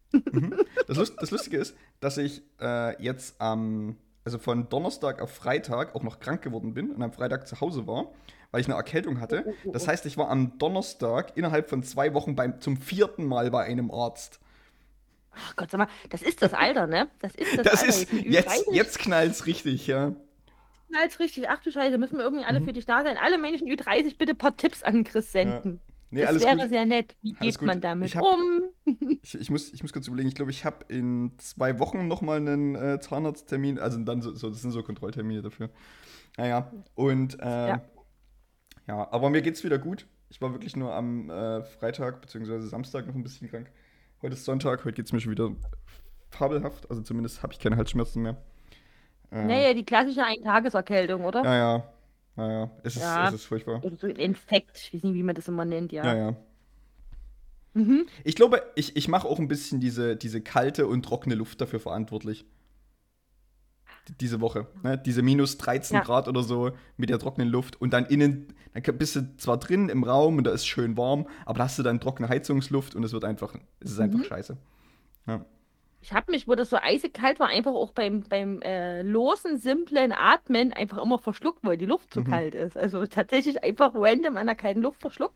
Das, 0.86 0.96
Lust, 0.98 1.14
das 1.20 1.30
Lustige 1.30 1.56
ist, 1.58 1.74
dass 2.00 2.18
ich 2.18 2.42
äh, 2.60 3.02
jetzt 3.02 3.40
am, 3.40 3.96
also 4.24 4.38
von 4.38 4.68
Donnerstag 4.68 5.20
auf 5.22 5.30
Freitag 5.32 5.94
auch 5.94 6.02
noch 6.02 6.20
krank 6.20 6.42
geworden 6.42 6.74
bin 6.74 6.90
und 6.90 7.02
am 7.02 7.12
Freitag 7.12 7.46
zu 7.48 7.60
Hause 7.60 7.86
war, 7.86 8.06
weil 8.50 8.60
ich 8.60 8.66
eine 8.68 8.76
Erkältung 8.76 9.20
hatte. 9.20 9.44
Oh, 9.46 9.50
oh, 9.50 9.54
oh, 9.68 9.72
Das 9.72 9.88
heißt, 9.88 10.06
ich 10.06 10.16
war 10.16 10.30
am 10.30 10.58
Donnerstag 10.58 11.36
innerhalb 11.36 11.68
von 11.68 11.82
zwei 11.82 12.14
Wochen 12.14 12.36
beim, 12.36 12.60
zum 12.60 12.76
vierten 12.76 13.24
Mal 13.26 13.50
bei 13.50 13.64
einem 13.64 13.90
Arzt. 13.90 14.40
Ach 15.36 15.56
Gott, 15.56 15.70
sag 15.70 15.78
mal, 15.78 15.88
das 16.10 16.22
ist 16.22 16.42
das 16.42 16.52
Alter, 16.54 16.86
ne? 16.86 17.08
Das 17.20 17.34
ist 17.34 17.56
das, 17.58 17.64
Das 17.64 17.80
Alter. 17.82 17.88
ist, 17.88 18.12
jetzt, 18.12 18.48
Ü30 18.68 18.72
jetzt 18.74 18.98
knallt's 18.98 19.46
richtig, 19.46 19.86
ja. 19.86 20.14
knallt's 20.90 21.18
richtig. 21.20 21.48
Ach 21.48 21.60
du 21.62 21.70
Scheiße, 21.72 21.98
müssen 21.98 22.16
wir 22.18 22.24
irgendwie 22.24 22.44
alle 22.44 22.60
Mhm. 22.60 22.64
für 22.66 22.72
dich 22.72 22.86
da 22.86 23.02
sein. 23.02 23.16
Alle 23.20 23.38
Menschen 23.38 23.68
Ü30 23.68 24.16
bitte 24.18 24.32
ein 24.32 24.38
paar 24.38 24.56
Tipps 24.56 24.82
an 24.82 25.04
Chris 25.04 25.32
senden. 25.32 25.80
Nee, 26.10 26.22
das 26.22 26.44
wäre 26.44 26.56
gut. 26.56 26.68
sehr 26.68 26.86
nett. 26.86 27.16
Wie 27.22 27.34
Alles 27.40 27.54
geht 27.54 27.58
gut. 27.58 27.66
man 27.66 27.80
damit 27.80 28.08
Ich 28.08 28.16
hab- 28.16 28.22
um? 28.24 28.62
Ich, 29.24 29.34
ich, 29.34 29.50
muss, 29.50 29.72
ich 29.72 29.82
muss 29.82 29.92
kurz 29.92 30.06
überlegen, 30.06 30.28
ich 30.28 30.34
glaube, 30.34 30.50
ich 30.50 30.64
habe 30.66 30.84
in 30.88 31.32
zwei 31.38 31.78
Wochen 31.78 32.06
nochmal 32.06 32.36
einen 32.36 32.74
äh, 32.74 33.00
Zahnarzttermin, 33.00 33.78
also 33.78 33.98
dann 34.00 34.20
so, 34.22 34.34
so, 34.34 34.50
das 34.50 34.60
sind 34.60 34.70
so 34.70 34.82
Kontrolltermine 34.82 35.40
dafür. 35.42 35.70
Naja, 36.36 36.70
und 36.94 37.40
äh, 37.40 37.68
ja. 37.68 37.82
Ja. 38.86 39.08
aber 39.10 39.30
mir 39.30 39.40
geht's 39.42 39.64
wieder 39.64 39.78
gut. 39.78 40.06
Ich 40.28 40.40
war 40.42 40.52
wirklich 40.52 40.76
nur 40.76 40.92
am 40.94 41.30
äh, 41.30 41.62
Freitag 41.62 42.20
bzw. 42.20 42.60
Samstag 42.60 43.06
noch 43.06 43.14
ein 43.14 43.22
bisschen 43.22 43.48
krank. 43.48 43.70
Heute 44.22 44.34
ist 44.34 44.44
Sonntag, 44.44 44.84
heute 44.84 44.94
geht's 44.94 45.12
mir 45.12 45.20
schon 45.20 45.32
wieder 45.32 45.50
fabelhaft, 46.30 46.88
also 46.90 47.02
zumindest 47.02 47.42
habe 47.42 47.52
ich 47.52 47.58
keine 47.58 47.76
Halsschmerzen 47.76 48.22
mehr. 48.22 48.36
Äh, 49.30 49.44
Naja, 49.44 49.74
die 49.74 49.84
klassische 49.84 50.24
Eintageserkältung, 50.24 51.24
oder? 51.24 51.44
Ja, 51.44 51.54
ja, 51.56 51.84
ja, 52.36 52.50
ja, 52.50 52.70
es 52.82 52.96
ist, 52.96 53.02
Ja. 53.02 53.28
es 53.28 53.34
ist 53.34 53.44
furchtbar. 53.44 53.84
Oder 53.84 53.96
so 53.96 54.06
ein 54.06 54.16
Infekt, 54.16 54.78
ich 54.78 54.94
weiß 54.94 55.02
nicht, 55.04 55.14
wie 55.14 55.22
man 55.22 55.34
das 55.34 55.48
immer 55.48 55.64
nennt, 55.64 55.92
ja. 55.92 56.04
Ja, 56.04 56.16
ja. 56.16 56.36
Mhm. 57.74 58.06
Ich 58.22 58.36
glaube, 58.36 58.62
ich, 58.76 58.96
ich 58.96 59.08
mache 59.08 59.28
auch 59.28 59.38
ein 59.38 59.48
bisschen 59.48 59.80
diese, 59.80 60.16
diese 60.16 60.40
kalte 60.40 60.86
und 60.86 61.04
trockene 61.04 61.34
Luft 61.34 61.60
dafür 61.60 61.80
verantwortlich. 61.80 62.46
Diese 64.20 64.40
Woche. 64.40 64.66
Ne? 64.82 64.98
Diese 64.98 65.22
minus 65.22 65.56
13 65.58 65.96
Ja. 65.96 66.02
Grad 66.02 66.28
oder 66.28 66.42
so 66.42 66.72
mit 66.96 67.08
der 67.10 67.18
trockenen 67.18 67.48
Luft 67.48 67.80
und 67.80 67.92
dann 67.92 68.04
innen, 68.06 68.54
dann 68.74 68.98
bist 68.98 69.16
du 69.16 69.36
zwar 69.38 69.56
drin 69.58 69.88
im 69.88 70.04
Raum 70.04 70.36
und 70.38 70.44
da 70.44 70.50
ist 70.52 70.66
schön 70.66 70.96
warm, 70.96 71.26
aber 71.46 71.58
da 71.58 71.64
hast 71.64 71.78
du 71.78 71.82
dann 71.82 72.00
trockene 72.00 72.28
Heizungsluft 72.28 72.94
und 72.94 73.02
es 73.04 73.12
wird 73.12 73.24
einfach, 73.24 73.54
es 73.80 73.92
ist 73.92 74.00
einfach 74.00 74.18
Mhm. 74.18 74.24
scheiße. 74.24 74.56
Ja. 75.26 75.44
Ich 76.02 76.12
habe 76.12 76.30
mich, 76.32 76.46
wo 76.46 76.54
das 76.54 76.68
so 76.68 76.76
eisig 76.76 77.14
kalt 77.14 77.40
war, 77.40 77.48
einfach 77.48 77.72
auch 77.72 77.92
beim, 77.92 78.24
beim 78.28 78.60
äh, 78.60 79.00
losen, 79.00 79.56
simplen 79.56 80.12
Atmen 80.12 80.74
einfach 80.74 80.98
immer 81.02 81.18
verschluckt, 81.18 81.60
weil 81.62 81.78
die 81.78 81.86
Luft 81.86 82.12
zu 82.12 82.20
Mhm. 82.20 82.24
kalt 82.26 82.54
ist. 82.54 82.76
Also 82.76 83.06
tatsächlich 83.06 83.64
einfach 83.64 83.92
random 83.94 84.36
an 84.36 84.46
der 84.46 84.54
kalten 84.54 84.82
Luft 84.82 85.00
verschluckt. 85.00 85.34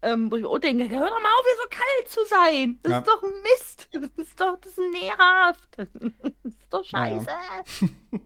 Ähm, 0.00 0.30
wo 0.30 0.36
ich 0.36 0.44
auch 0.46 0.60
denke, 0.60 0.88
hör 0.88 1.00
doch 1.08 1.20
mal 1.20 1.28
auf, 1.28 1.44
hier 1.44 1.56
so 1.62 1.68
kalt 1.68 2.08
zu 2.08 2.20
sein. 2.26 2.78
Das 2.84 2.92
Ja. 2.92 2.98
ist 3.00 3.06
doch 3.08 3.22
Mist. 3.22 3.88
Das 3.92 4.26
ist 4.26 4.40
doch, 4.40 4.56
das 4.60 4.72
ist 4.72 4.78
nervt. 4.92 5.90
Ist 6.68 6.74
doch 6.74 6.84
Ja, 6.84 7.24
scheiße. 7.24 7.28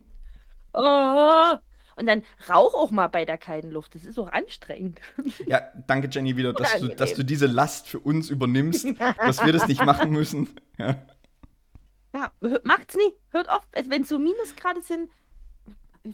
oh. 0.72 1.58
Und 1.94 2.06
dann 2.06 2.22
rauch 2.48 2.74
auch 2.74 2.90
mal 2.90 3.08
bei 3.08 3.24
der 3.24 3.38
kalten 3.38 3.70
Luft. 3.70 3.94
Das 3.94 4.04
ist 4.04 4.18
auch 4.18 4.32
anstrengend. 4.32 5.00
ja, 5.46 5.60
danke 5.86 6.08
Jenny 6.10 6.36
wieder, 6.36 6.52
dass 6.52 6.80
du, 6.80 6.88
dass 6.88 7.14
du 7.14 7.22
diese 7.24 7.46
Last 7.46 7.86
für 7.86 8.00
uns 8.00 8.30
übernimmst, 8.30 8.86
dass 9.18 9.44
wir 9.44 9.52
das 9.52 9.68
nicht 9.68 9.84
machen 9.84 10.10
müssen. 10.10 10.48
Ja. 10.78 10.96
Ja, 12.14 12.30
macht's 12.64 12.96
nie. 12.96 13.14
Hört 13.30 13.48
auf, 13.48 13.62
wenn 13.72 14.02
es 14.02 14.08
so 14.08 14.18
Minusgrade 14.18 14.82
sind, 14.82 15.10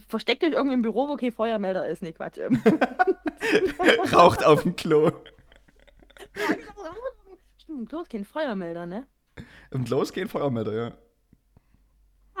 versteckt 0.07 0.43
euch 0.43 0.51
irgendwie 0.51 0.75
im 0.75 0.81
Büro, 0.81 1.09
wo 1.09 1.15
kein 1.15 1.31
Feuermelder 1.31 1.87
ist. 1.87 2.01
Nee, 2.01 2.11
Quatsch. 2.11 2.37
Raucht 4.13 4.45
auf 4.45 4.63
dem 4.63 4.75
Klo. 4.75 5.11
Stimmt, 7.57 7.91
du 7.91 7.97
hast 7.97 8.09
keinen 8.09 8.25
Feuermelder, 8.25 8.85
ne? 8.85 9.07
Und 9.71 9.89
losgehen 9.89 10.29
Feuermelder, 10.29 10.73
ja. 10.73 10.93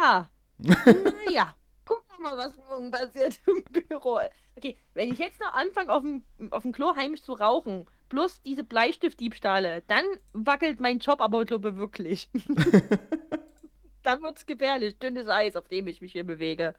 Ah, 0.01 0.27
Naja, 0.59 1.55
gucken 1.85 2.05
wir 2.09 2.19
mal, 2.23 2.37
was 2.37 2.55
morgen 2.55 2.91
passiert 2.91 3.39
im 3.47 3.63
Büro. 3.65 4.19
Okay, 4.55 4.77
wenn 4.93 5.11
ich 5.11 5.19
jetzt 5.19 5.39
noch 5.39 5.53
anfange, 5.53 5.91
auf 5.93 6.01
dem, 6.03 6.23
auf 6.51 6.63
dem 6.63 6.71
Klo 6.71 6.95
heimisch 6.95 7.21
zu 7.23 7.33
rauchen, 7.33 7.85
plus 8.09 8.41
diese 8.41 8.63
Bleistiftdiebstahle, 8.63 9.83
dann 9.87 10.05
wackelt 10.33 10.79
mein 10.79 10.99
Job 10.99 11.21
aber, 11.21 11.45
glaube 11.45 11.69
ich, 11.69 11.75
wirklich. 11.75 12.29
dann 14.03 14.21
wird's 14.21 14.45
gefährlich. 14.45 14.97
Dünnes 14.99 15.27
Eis, 15.27 15.55
auf 15.55 15.67
dem 15.67 15.87
ich 15.87 16.01
mich 16.01 16.11
hier 16.11 16.25
bewege. 16.25 16.75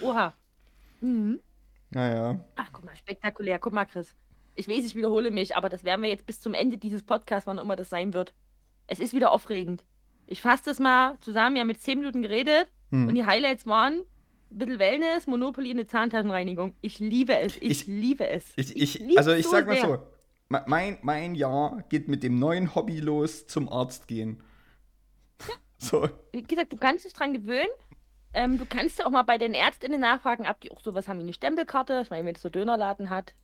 Oha. 0.00 0.34
Mhm. 1.00 1.40
Naja. 1.90 2.38
Ach, 2.56 2.68
guck 2.72 2.84
mal, 2.84 2.96
spektakulär. 2.96 3.58
Guck 3.58 3.72
mal, 3.72 3.84
Chris. 3.84 4.14
Ich 4.54 4.68
weiß, 4.68 4.84
ich 4.84 4.94
wiederhole 4.94 5.30
mich, 5.30 5.56
aber 5.56 5.68
das 5.68 5.84
werden 5.84 6.02
wir 6.02 6.10
jetzt 6.10 6.26
bis 6.26 6.40
zum 6.40 6.54
Ende 6.54 6.78
dieses 6.78 7.02
Podcasts, 7.02 7.46
wann 7.46 7.58
immer 7.58 7.76
das 7.76 7.90
sein 7.90 8.14
wird. 8.14 8.32
Es 8.86 9.00
ist 9.00 9.12
wieder 9.14 9.32
aufregend. 9.32 9.84
Ich 10.30 10.40
fasse 10.42 10.62
das 10.66 10.78
mal 10.78 11.18
zusammen. 11.20 11.56
Wir 11.56 11.60
haben 11.62 11.68
jetzt 11.70 11.82
10 11.82 11.98
Minuten 11.98 12.22
geredet 12.22 12.68
und 12.90 13.08
Hm. 13.08 13.14
die 13.14 13.26
Highlights 13.26 13.66
waren 13.66 14.00
ein 14.52 14.58
bisschen 14.58 14.78
Wellness, 14.78 15.26
Monopoly 15.26 15.70
und 15.72 15.76
eine 15.78 15.86
Zahntaschenreinigung. 15.86 16.74
Ich 16.80 16.98
liebe 17.00 17.36
es. 17.38 17.56
Ich, 17.56 17.62
Ich- 17.82 17.86
liebe 17.86 18.26
es. 18.28 18.44
Ich, 18.56 18.74
ich, 18.76 18.98
lieb's 19.00 19.16
also 19.18 19.32
ich 19.32 19.44
so 19.44 19.50
sag 19.50 19.66
mal 19.66 19.76
sehr. 19.76 19.84
so, 19.86 19.98
me- 20.48 20.64
mein, 20.66 20.98
mein 21.02 21.34
Jahr 21.34 21.82
geht 21.88 22.08
mit 22.08 22.22
dem 22.22 22.38
neuen 22.38 22.74
Hobby 22.74 23.00
los, 23.00 23.46
zum 23.46 23.68
Arzt 23.68 24.06
gehen. 24.08 24.42
So, 25.78 26.08
Wie 26.32 26.42
gesagt, 26.42 26.72
du 26.72 26.76
kannst 26.76 27.04
dich 27.06 27.12
dran 27.12 27.32
gewöhnen. 27.32 27.68
Ähm, 28.34 28.58
du 28.58 28.66
kannst 28.66 28.98
ja 28.98 29.06
auch 29.06 29.10
mal 29.10 29.22
bei 29.22 29.38
den 29.38 29.54
Ärztinnen 29.54 30.00
nachfragen, 30.00 30.46
ob 30.46 30.60
die 30.60 30.70
auch 30.70 30.80
sowas 30.80 31.08
haben 31.08 31.18
wie 31.18 31.22
eine 31.24 31.32
Stempelkarte. 31.32 32.00
Ich 32.04 32.10
meine, 32.10 32.26
wenn 32.26 32.34
es 32.36 32.42
so 32.42 32.48
Dönerladen 32.50 33.08
hat. 33.10 33.34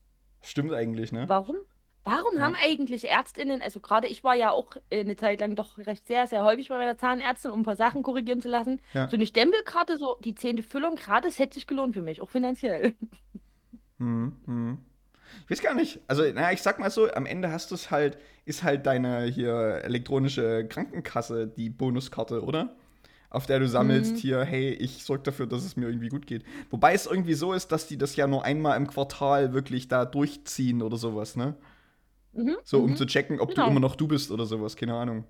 stimmt 0.42 0.72
eigentlich, 0.72 1.10
ne? 1.12 1.24
Warum? 1.28 1.56
Warum 2.08 2.36
Ja. 2.36 2.42
haben 2.42 2.54
eigentlich 2.54 3.08
Ärztinnen, 3.10 3.60
also 3.62 3.80
gerade 3.80 4.06
ich 4.06 4.22
war 4.22 4.36
ja 4.36 4.52
auch 4.52 4.76
äh, 4.90 5.00
eine 5.00 5.16
Zeit 5.16 5.40
lang 5.40 5.56
doch 5.56 5.76
recht 5.76 6.06
sehr, 6.06 6.28
sehr 6.28 6.44
häufig 6.44 6.68
bei 6.68 6.78
meiner 6.78 6.96
Zahnärztin, 6.96 7.50
um 7.50 7.60
ein 7.60 7.64
paar 7.64 7.74
Sachen 7.76 8.04
korrigieren 8.04 8.40
zu 8.40 8.48
lassen. 8.48 8.80
Ja. 8.94 9.08
So 9.08 9.16
eine 9.16 9.26
Stempelkarte, 9.26 9.98
so 9.98 10.16
die 10.24 10.36
zehnte 10.36 10.62
Füllung, 10.62 10.94
gerade, 10.94 11.26
das 11.26 11.38
hätte 11.40 11.54
sich 11.54 11.66
gelohnt 11.66 11.94
für 11.94 12.02
mich, 12.02 12.22
auch 12.22 12.30
finanziell. 12.30 12.94
Hm, 13.98 14.36
hm. 14.46 14.78
Ich 15.44 15.50
weiß 15.50 15.62
gar 15.62 15.74
nicht. 15.74 16.00
Also, 16.06 16.22
naja, 16.22 16.52
ich 16.52 16.62
sag 16.62 16.78
mal 16.78 16.90
so, 16.90 17.10
am 17.12 17.26
Ende 17.26 17.50
hast 17.50 17.70
du 17.70 17.74
es 17.74 17.90
halt, 17.90 18.18
ist 18.44 18.62
halt 18.62 18.86
deine 18.86 19.24
hier 19.24 19.80
elektronische 19.84 20.66
Krankenkasse 20.68 21.48
die 21.48 21.70
Bonuskarte, 21.70 22.42
oder? 22.44 22.76
Auf 23.30 23.46
der 23.46 23.58
du 23.58 23.66
sammelst 23.68 24.14
Mhm. 24.14 24.18
hier, 24.18 24.44
hey, 24.44 24.70
ich 24.70 25.02
sorge 25.04 25.24
dafür, 25.24 25.46
dass 25.46 25.64
es 25.64 25.76
mir 25.76 25.86
irgendwie 25.86 26.08
gut 26.08 26.26
geht. 26.26 26.44
Wobei 26.70 26.94
es 26.94 27.06
irgendwie 27.06 27.34
so 27.34 27.52
ist, 27.52 27.72
dass 27.72 27.88
die 27.88 27.98
das 27.98 28.14
ja 28.14 28.28
nur 28.28 28.44
einmal 28.44 28.76
im 28.76 28.86
Quartal 28.86 29.52
wirklich 29.52 29.88
da 29.88 30.04
durchziehen 30.04 30.80
oder 30.82 30.96
sowas, 30.96 31.34
ne? 31.36 31.56
Mhm, 32.36 32.56
So, 32.64 32.82
um 32.82 32.90
mhm. 32.90 32.96
zu 32.96 33.06
checken, 33.06 33.40
ob 33.40 33.50
Genau. 33.50 33.64
du 33.64 33.70
immer 33.70 33.80
noch 33.80 33.96
du 33.96 34.06
bist 34.06 34.30
oder 34.30 34.44
sowas, 34.46 34.76
keine 34.76 34.94
Ahnung. 34.94 35.24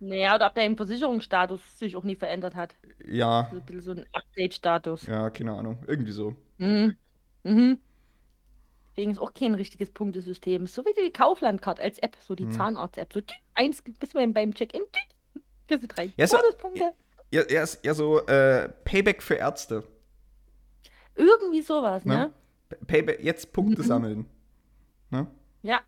Naja, 0.00 0.34
oder 0.36 0.46
ob 0.46 0.54
dein 0.54 0.76
Versicherungsstatus 0.76 1.60
sich 1.78 1.96
auch 1.96 2.04
nie 2.04 2.16
verändert 2.16 2.54
hat. 2.54 2.74
Ja, 3.06 3.48
So 3.50 3.56
ein 3.58 3.64
bisschen 3.66 3.82
so 3.82 3.90
ein 3.92 4.04
Update-Status. 4.12 5.06
ja, 5.06 5.30
keine 5.30 5.52
Ahnung. 5.52 5.78
Irgendwie 5.86 6.12
so. 6.12 6.34
Mhm. 6.58 6.96
Mhm. 7.44 7.78
Deswegen 8.90 9.12
ist 9.12 9.18
auch 9.18 9.32
kein 9.34 9.54
richtiges 9.54 9.90
Punktesystem. 9.92 10.66
So 10.66 10.84
wie 10.84 10.92
die 11.00 11.12
Kauflandcard 11.12 11.78
als 11.80 11.98
App, 12.00 12.16
so 12.20 12.34
die 12.34 12.46
Mhm. 12.46 12.52
Zahnarzt-App. 12.52 13.12
So 13.12 13.20
eins 13.54 13.82
bis 13.82 14.10
beim, 14.12 14.32
beim 14.32 14.52
Check-in. 14.54 14.82
Kriegst 15.68 15.84
du 15.84 15.88
drei 15.88 16.12
Ja, 16.16 16.26
so- 16.26 16.36
Bonuspunkte. 16.38 16.92
Ja, 17.30 17.42
ja, 17.48 17.62
ist 17.62 17.84
eher 17.84 17.94
so 17.94 18.24
äh, 18.26 18.68
Payback 18.84 19.22
für 19.22 19.34
Ärzte. 19.34 19.84
Irgendwie 21.14 21.60
sowas, 21.62 22.04
Ne? 22.04 22.32
ne? 22.70 22.76
Payback, 22.86 23.22
jetzt 23.22 23.52
Punkte 23.52 23.82
Mhm. 23.82 23.86
sammeln. 23.86 24.26
Ne? 25.10 25.26
Ja. 25.62 25.80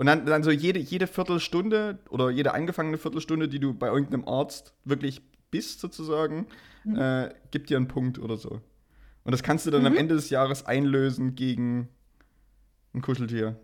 Und 0.00 0.06
dann, 0.06 0.24
dann 0.24 0.42
so 0.42 0.50
jede, 0.50 0.78
jede 0.78 1.06
Viertelstunde 1.06 1.98
oder 2.08 2.30
jede 2.30 2.54
angefangene 2.54 2.96
Viertelstunde, 2.96 3.48
die 3.48 3.60
du 3.60 3.74
bei 3.74 3.88
irgendeinem 3.88 4.26
Arzt 4.26 4.72
wirklich 4.86 5.20
bist, 5.50 5.80
sozusagen, 5.80 6.46
Mhm. 6.84 6.96
äh, 6.96 7.34
gibt 7.50 7.68
dir 7.68 7.76
einen 7.76 7.86
Punkt 7.88 8.18
oder 8.18 8.38
so. 8.38 8.62
Und 9.24 9.32
das 9.32 9.42
kannst 9.42 9.66
du 9.66 9.70
dann 9.70 9.84
am 9.84 9.92
Mhm. 9.92 9.98
Ende 9.98 10.14
des 10.14 10.30
Jahres 10.30 10.64
einlösen 10.64 11.34
gegen 11.34 11.90
ein 12.94 13.02
Kuscheltier. 13.02 13.56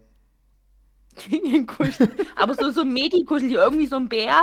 Gegen 1.31 1.51
den 1.51 1.67
Kuschel. 1.67 2.11
Aber 2.35 2.53
so, 2.55 2.71
so 2.71 2.83
ein 2.83 2.93
Medikuschel, 2.93 3.53
irgendwie 3.53 3.87
so 3.87 3.97
ein 3.97 4.11
Bär 4.11 4.43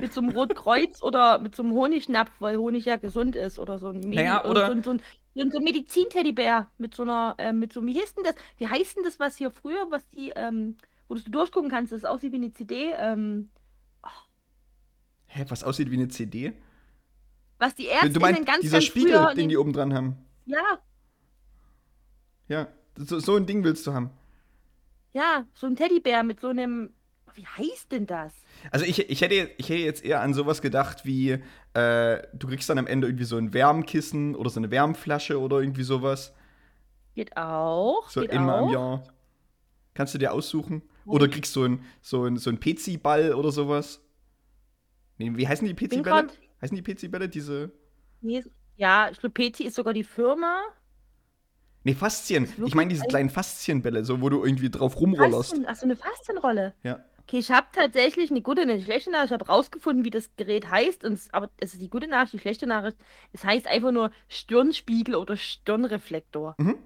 mit 0.00 0.14
so 0.14 0.22
einem 0.22 0.30
Rotkreuz 0.30 1.02
oder 1.02 1.38
mit 1.38 1.54
so 1.54 1.62
einem 1.62 1.72
Honignapf, 1.74 2.30
weil 2.38 2.56
Honig 2.56 2.86
ja 2.86 2.96
gesund 2.96 3.36
ist. 3.36 3.58
Oder 3.58 3.78
so 3.78 3.88
ein, 3.88 4.00
Medi 4.00 4.14
Naja, 4.16 4.42
oder 4.46 4.64
so, 4.66 4.72
ein- 4.72 4.82
so 4.82 4.90
ein, 4.92 5.02
so 5.34 5.42
ein, 5.42 5.52
ein 5.54 5.62
Medizin-Teddybär 5.64 6.70
mit 6.78 6.94
so 6.94 7.02
einer, 7.02 7.34
äh, 7.36 7.52
mit 7.52 7.74
so 7.74 7.80
einem, 7.80 7.88
wie 7.90 7.92
hieß 8.00 8.14
denn 8.14 8.24
das? 8.24 8.36
Wie 8.56 8.66
heißt 8.66 8.96
denn 8.96 9.04
das, 9.04 9.20
was 9.20 9.36
hier 9.36 9.50
früher, 9.50 9.86
was 9.90 10.08
die, 10.08 10.32
ähm, 10.34 10.78
wo 11.08 11.14
du 11.14 11.20
durchgucken 11.30 11.70
kannst, 11.70 11.92
das 11.92 12.04
aussieht 12.04 12.32
wie 12.32 12.36
eine 12.36 12.52
CD, 12.52 12.92
ähm, 12.98 13.50
Hä, 15.26 15.44
was 15.48 15.64
aussieht 15.64 15.90
wie 15.90 15.96
eine 15.96 16.08
CD? 16.08 16.52
was 17.58 17.74
die 17.74 17.84
du 17.84 17.88
Ärztinnen 17.90 18.20
meinst, 18.20 18.46
ganz, 18.46 18.60
dieser 18.60 18.76
ganz 18.76 18.84
Spiegel, 18.84 19.34
den 19.34 19.48
die 19.48 19.56
oben 19.56 19.72
dran 19.72 19.94
haben. 19.94 20.16
ja, 20.46 20.78
Ja, 22.48 22.68
so, 22.96 23.18
so 23.20 23.36
ein 23.36 23.46
Ding 23.46 23.64
willst 23.64 23.86
du 23.86 23.92
haben. 23.92 24.10
ja, 25.12 25.46
so 25.54 25.66
ein 25.66 25.76
Teddybär 25.76 26.22
mit 26.24 26.40
so 26.40 26.48
einem, 26.48 26.92
wie 27.34 27.46
heißt 27.46 27.90
denn 27.92 28.06
das? 28.06 28.32
Also 28.70 28.84
ich, 28.84 29.10
ich, 29.10 29.20
hätte, 29.22 29.50
ich 29.56 29.68
hätte 29.68 29.80
jetzt 29.80 30.04
eher 30.04 30.20
an 30.20 30.34
sowas 30.34 30.62
gedacht 30.62 31.04
wie, 31.04 31.38
äh, 31.74 32.22
du 32.32 32.46
kriegst 32.48 32.68
dann 32.68 32.78
am 32.78 32.86
Ende 32.86 33.06
irgendwie 33.08 33.24
so 33.24 33.36
ein 33.36 33.52
Wärmkissen 33.54 34.34
oder 34.36 34.50
so 34.50 34.60
eine 34.60 34.70
Wärmflasche 34.70 35.40
oder 35.40 35.60
irgendwie 35.60 35.82
sowas. 35.84 36.32
Geht 37.14 37.36
auch, 37.36 38.08
So 38.10 38.20
geht 38.20 38.30
einmal 38.30 38.60
auch. 38.60 38.66
im 38.66 38.72
Jahr. 38.72 39.13
Kannst 39.94 40.14
du 40.14 40.18
dir 40.18 40.32
aussuchen. 40.32 40.82
Oder 41.06 41.28
kriegst 41.28 41.52
so 41.52 41.64
ein, 41.64 41.84
so 42.00 42.24
ein, 42.24 42.36
so 42.36 42.50
ein 42.50 42.58
PC-Ball 42.60 43.34
oder 43.34 43.52
sowas. 43.52 44.00
Nee, 45.18 45.30
wie 45.36 45.46
heißen 45.46 45.66
die 45.66 45.74
PC-Bälle? 45.74 46.28
Heißen 46.60 46.76
die 46.76 46.82
PC-Bälle? 46.82 47.28
Diese. 47.28 47.70
nee, 48.20 48.42
ja, 48.76 49.08
ich 49.10 49.18
glaube, 49.20 49.34
PC 49.34 49.60
ist 49.60 49.76
sogar 49.76 49.92
die 49.94 50.02
Firma. 50.02 50.60
Nee, 51.84 51.94
Faszien. 51.94 52.48
Ich 52.64 52.74
meine 52.74 52.88
diese 52.88 53.04
ein- 53.04 53.08
kleinen 53.08 53.30
Faszienbälle, 53.30 54.04
so 54.04 54.20
wo 54.20 54.30
du 54.30 54.42
irgendwie 54.44 54.70
drauf 54.70 54.98
rumrollerst. 55.00 55.50
Faszien, 55.50 55.66
ach 55.68 55.76
so 55.76 55.84
eine 55.84 55.94
Faszienrolle. 55.96 56.74
Ja. 56.82 57.04
Okay, 57.26 57.38
ich 57.38 57.50
habe 57.50 57.66
tatsächlich 57.72 58.30
eine 58.30 58.42
gute 58.42 58.62
und 58.62 58.70
eine 58.70 58.82
schlechte 58.82 59.10
Nachricht. 59.10 59.30
Ich 59.32 59.38
habe 59.38 59.46
rausgefunden, 59.46 60.04
wie 60.04 60.10
das 60.10 60.28
Gerät 60.36 60.68
heißt. 60.70 61.04
Und 61.04 61.20
aber 61.32 61.50
es 61.58 61.74
ist 61.74 61.82
die 61.82 61.88
gute 61.88 62.08
Nachricht, 62.08 62.32
die 62.34 62.38
schlechte 62.40 62.66
Nachricht. 62.66 62.96
Es 63.32 63.44
heißt 63.44 63.66
einfach 63.68 63.92
nur 63.92 64.10
Stirnspiegel 64.28 65.14
oder 65.14 65.36
Stirnreflektor. 65.36 66.54
Mhm. 66.58 66.78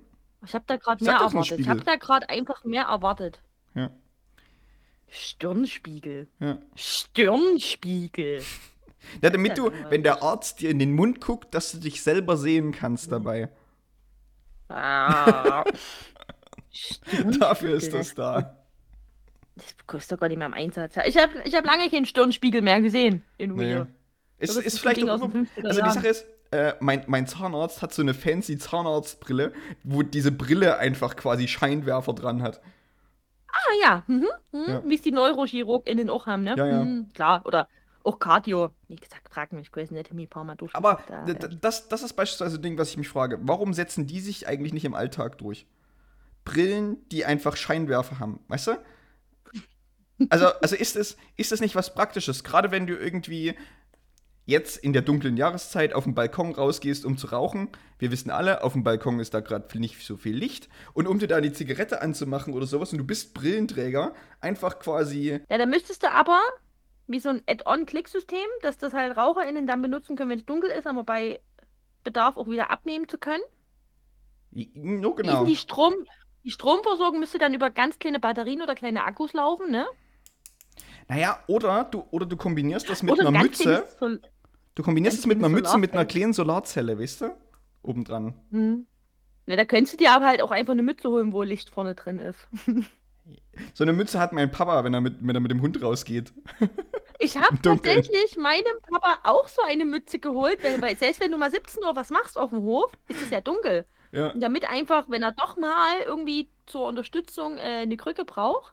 Ich 0.45 0.54
habe 0.54 0.64
da 0.66 0.76
gerade 0.76 1.04
mehr 1.04 1.14
erwartet. 1.14 1.59
Ich 1.61 1.68
habe 1.68 1.80
da 1.83 1.97
gerade 1.97 2.28
einfach 2.28 2.64
mehr 2.64 2.85
erwartet. 2.85 3.40
Ja. 3.75 3.90
Stirnspiegel. 5.09 6.28
Ja. 6.40 6.59
Stirnspiegel. 6.75 8.42
Ja, 9.23 9.30
damit 9.30 9.57
du, 9.57 9.68
langweilig. 9.68 9.90
wenn 9.90 10.02
der 10.02 10.23
Arzt 10.23 10.61
dir 10.61 10.68
in 10.71 10.78
den 10.80 10.92
Mund 10.92 11.21
guckt, 11.21 11.54
dass 11.54 11.71
du 11.73 11.78
dich 11.78 12.02
selber 12.02 12.37
sehen 12.37 12.73
kannst 12.73 13.11
dabei. 13.11 13.49
Ah. 14.68 15.64
Dafür 17.38 17.75
ist 17.76 17.95
das 17.95 18.14
da. 18.14 18.57
Das 19.54 19.64
kostet 19.87 20.12
doch 20.12 20.21
gar 20.21 20.28
nicht 20.28 20.37
mehr 20.37 20.49
im 20.49 20.52
Einsatz. 20.52 20.97
Ich 21.07 21.16
habe 21.16 21.33
ich 21.45 21.54
hab 21.54 21.64
lange 21.64 21.88
keinen 21.88 22.04
Stirnspiegel 22.07 22.61
mehr 22.61 22.83
gesehen 22.83 23.25
in 23.38 23.54
Nee. 23.54 23.64
Real. 23.66 23.87
Ist, 24.38 24.57
ist 24.59 24.78
vielleicht 24.80 25.02
auch 25.04 25.09
aus 25.09 25.21
den 25.21 25.30
immer, 25.33 25.47
50er 25.47 25.66
Also 25.66 25.83
die. 25.83 25.90
Sache 25.90 26.09
ist, 26.09 26.26
äh, 26.50 26.75
mein, 26.81 27.05
mein 27.07 27.26
Zahnarzt 27.26 27.83
hat 27.83 27.93
so 27.93 28.02
eine 28.02 28.14
fancy 28.14 28.59
Zahnarztbrille, 28.59 29.52
wo 29.85 30.02
diese 30.02 30.33
Brille 30.33 30.78
einfach 30.78 31.17
quasi 31.17 31.49
Scheinwerfer 31.49 32.14
dran 32.14 32.43
hat. 32.43 32.61
Ah 33.49 33.75
ja, 33.83 34.02
mhm. 34.07 34.28
Mhm. 34.52 34.64
Ja. 34.69 34.83
wie 34.85 34.95
es 34.95 35.02
die 35.02 35.12
NeurochirurgInnen 35.12 36.11
auch 36.11 36.26
haben, 36.26 36.45
ne? 36.45 36.55
Ja, 36.57 36.67
ja. 36.67 36.85
Mhm, 36.85 37.12
klar, 37.12 37.43
oder 37.45 37.69
auch 38.05 38.19
Cardio. 38.19 38.71
Wie 38.88 38.97
gesagt, 38.97 39.28
frag 39.31 39.52
mich, 39.52 39.71
nicht, 39.75 40.07
Termin 40.07 40.26
ein 40.26 40.28
paar 40.28 40.45
Mal 40.45 40.55
durch. 40.55 40.75
Aber 40.75 41.02
da, 41.09 41.26
äh, 41.26 41.35
das, 41.61 41.88
das 41.88 42.02
ist 42.02 42.14
beispielsweise 42.14 42.57
ein 42.57 42.62
Ding, 42.62 42.78
was 42.78 42.90
ich 42.90 42.97
mich 42.97 43.09
frage. 43.09 43.38
Warum 43.43 43.75
setzen 43.75 44.07
die 44.07 44.21
sich 44.21 44.49
eigentlich 44.49 44.73
nicht 44.73 44.85
im 44.85 44.95
Alltag 44.95 45.38
durch? 45.38 45.67
Brillen, 46.45 46.97
die 47.11 47.25
einfach 47.25 47.57
Scheinwerfer 47.57 48.19
haben, 48.19 48.40
weißt 48.49 48.69
du? 48.69 48.73
Also, 50.31 50.47
also 50.47 50.75
ist, 50.75 50.97
es, 50.97 51.17
ist 51.37 51.52
es 51.52 51.61
nicht 51.61 51.76
was 51.76 51.95
Praktisches? 51.95 52.43
Gerade 52.43 52.71
wenn 52.71 52.87
du 52.87 52.95
irgendwie 52.97 53.55
jetzt 54.49 54.78
in 54.78 54.95
der 54.95 55.02
dunklen 55.02 55.37
Jahreszeit 55.37 55.93
auf 55.93 56.05
den 56.05 56.14
Balkon 56.14 56.55
rausgehst, 56.55 57.05
um 57.05 57.19
zu 57.19 57.26
rauchen. 57.26 57.69
Wir 57.99 58.11
wissen 58.11 58.31
alle, 58.31 58.64
auf 58.64 58.73
dem 58.73 58.83
Balkon 58.83 59.21
ist 59.21 59.35
da 59.35 59.40
gerade 59.40 59.78
nicht 59.78 60.02
so 60.07 60.17
viel 60.17 60.35
Licht. 60.35 60.71
Und 60.95 61.07
um 61.07 61.19
dir 61.19 61.28
da 61.28 61.43
die 61.43 61.52
Zigarette 61.52 62.00
anzumachen 62.00 62.55
oder 62.55 62.64
sowas 62.64 62.90
und 62.93 62.99
du 62.99 63.05
bist 63.05 63.35
Brillenträger, 63.35 64.14
einfach 64.40 64.78
quasi. 64.78 65.38
Ja, 65.50 65.59
dann 65.59 65.69
müsstest 65.69 66.02
du 66.02 66.11
aber 66.11 66.40
wie 67.07 67.21
so 67.21 67.28
ein 67.28 67.43
Add-on-Klicksystem, 67.47 68.47
dass 68.62 68.78
das 68.78 68.95
halt 68.95 69.19
RaucherInnen 69.19 69.67
dann 69.67 69.83
benutzen 69.83 70.17
können, 70.17 70.31
wenn 70.31 70.38
es 70.38 70.47
dunkel 70.47 70.71
ist, 70.71 70.87
aber 70.87 71.05
bei 71.05 71.40
Bedarf 72.02 72.38
auch 72.38 72.49
wieder 72.49 72.71
abnehmen 72.71 73.07
zu 73.07 73.19
können. 73.19 73.43
Ist 74.52 74.73
genau. 74.73 75.45
die 75.45 75.57
Strom, 75.57 75.93
die 76.43 76.50
Stromversorgung 76.50 77.21
müsste 77.21 77.37
dann 77.37 77.52
über 77.52 77.69
ganz 77.69 77.99
kleine 77.99 78.19
Batterien 78.19 78.62
oder 78.62 78.75
kleine 78.75 79.05
Akkus 79.05 79.35
laufen, 79.35 79.71
ne? 79.71 79.87
Naja, 81.07 81.38
oder 81.49 81.85
du, 81.85 82.05
oder 82.11 82.25
du 82.25 82.37
kombinierst 82.37 82.88
das 82.88 83.02
mit 83.02 83.12
oder 83.12 83.25
ein 83.25 83.28
einer 83.28 83.43
Mütze. 83.43 83.87
Sol 83.99 84.21
Du 84.78 84.85
kombinierst 84.85 85.18
es 85.18 85.26
mit 85.26 85.38
einer 85.38 85.49
Mütze 85.49 85.76
mit 85.76 85.92
einer 85.92 86.04
kleinen 86.04 86.32
Solarzelle, 86.32 87.00
weißt 87.00 87.23
du? 87.23 87.37
Obendran. 87.82 88.35
hm. 88.52 88.87
Na, 89.47 89.56
da 89.56 89.64
könntest 89.64 89.94
du 89.94 89.97
dir 89.97 90.12
aber 90.12 90.26
halt 90.26 90.40
auch 90.40 90.52
einfach 90.52 90.70
eine 90.73 90.85
Mütze 90.85 91.08
holen, 91.08 91.32
wo 91.32 91.42
Licht 91.42 91.68
vorne 91.70 91.97
drin 91.97 92.20
ist. 92.20 92.38
So 93.75 93.85
eine 93.85 93.92
Mütze 93.92 94.18
hat 94.18 94.32
mein 94.32 94.50
Papa, 94.50 94.85
wenn 94.85 94.94
er 94.94 95.02
mit, 95.02 95.16
wenn 95.20 95.37
er 95.37 95.40
mit 95.40 95.50
dem 95.50 95.61
Hund 95.61 95.82
rausgeht. 95.82 96.32
Ich 97.18 97.37
habe 97.37 97.61
tatsächlich 97.61 98.37
meinem 98.37 98.78
Papa 98.88 99.18
auch 99.25 99.49
so 99.49 99.61
eine 99.66 99.85
Mütze 99.85 100.20
geholt, 100.20 100.62
weil, 100.62 100.80
weil 100.80 100.97
selbst 100.97 101.20
wenn 101.20 101.32
du 101.32 101.37
mal 101.37 101.50
17 101.50 101.82
Uhr 101.82 101.97
was 101.97 102.11
machst 102.11 102.38
auf 102.38 102.50
dem 102.50 102.62
Hof, 102.62 102.92
ist 103.08 103.20
es 103.20 103.30
ja 103.30 103.40
dunkel. 103.40 103.85
Ja. 104.12 104.30
Und 104.30 104.40
damit 104.40 104.70
einfach, 104.70 105.11
wenn 105.11 105.25
er 105.25 105.32
doch 105.32 105.56
mal 105.56 105.99
irgendwie 106.06 106.49
zur 106.66 106.87
Unterstützung 106.87 107.58
äh, 107.58 107.82
eine 107.82 107.97
Krücke 107.97 108.25
braucht 108.25 108.73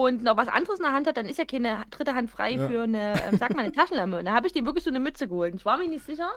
und 0.00 0.22
noch 0.22 0.36
was 0.36 0.48
anderes 0.48 0.78
in 0.78 0.84
der 0.84 0.92
Hand 0.92 1.06
hat, 1.06 1.16
dann 1.16 1.26
ist 1.26 1.38
ja 1.38 1.44
keine 1.44 1.84
dritte 1.90 2.14
Hand 2.14 2.30
frei 2.30 2.52
Ja. 2.52 2.68
für 2.68 2.82
eine, 2.84 3.22
ähm, 3.24 3.36
sag 3.38 3.54
mal, 3.54 3.62
eine 3.62 3.72
Taschenlampe. 3.72 4.18
Und 4.18 4.24
da 4.24 4.32
habe 4.32 4.46
ich 4.46 4.52
dem 4.52 4.64
wirklich 4.66 4.84
so 4.84 4.90
eine 4.90 5.00
Mütze 5.00 5.28
geholt. 5.28 5.54
Ich 5.54 5.64
war 5.64 5.76
mir 5.78 5.88
nicht 5.88 6.04
sicher, 6.06 6.30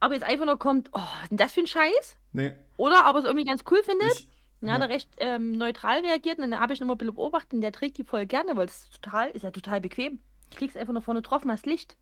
ob 0.00 0.12
jetzt 0.12 0.24
einfach 0.24 0.46
nur 0.46 0.58
kommt, 0.58 0.88
oh, 0.92 0.98
was 0.98 1.22
ist 1.22 1.30
denn 1.30 1.38
das 1.38 1.52
für 1.52 1.60
ein 1.60 1.66
Scheiß? 1.66 2.16
Nee. 2.32 2.52
Oder 2.76 3.08
ob 3.08 3.14
er 3.16 3.20
es 3.20 3.24
irgendwie 3.24 3.44
ganz 3.46 3.62
cool 3.70 3.82
findet. 3.84 4.12
Ich, 4.14 4.28
dann 4.60 4.70
hat 4.72 4.80
Ja. 4.80 4.86
er 4.86 4.90
recht 4.92 5.08
ähm, 5.18 5.52
neutral 5.52 6.00
reagiert 6.00 6.38
und 6.38 6.50
dann 6.50 6.60
habe 6.60 6.72
ich 6.72 6.80
noch 6.80 6.86
mal 6.86 6.94
ein 6.94 6.98
bisschen 6.98 7.14
beobachtet 7.14 7.52
und 7.54 7.60
der 7.60 7.72
trägt 7.72 7.98
die 7.98 8.04
voll 8.04 8.26
gerne, 8.26 8.56
weil 8.56 8.66
es 8.66 8.84
ist 8.84 9.02
total, 9.02 9.30
ist 9.30 9.42
ja 9.42 9.50
total 9.50 9.80
bequem. 9.80 10.20
Du 10.50 10.56
kriegst 10.58 10.76
einfach 10.76 10.92
nur 10.92 11.02
vorne 11.02 11.22
drauf 11.22 11.44
und 11.44 11.50
hast 11.52 11.66
Licht. 11.66 11.96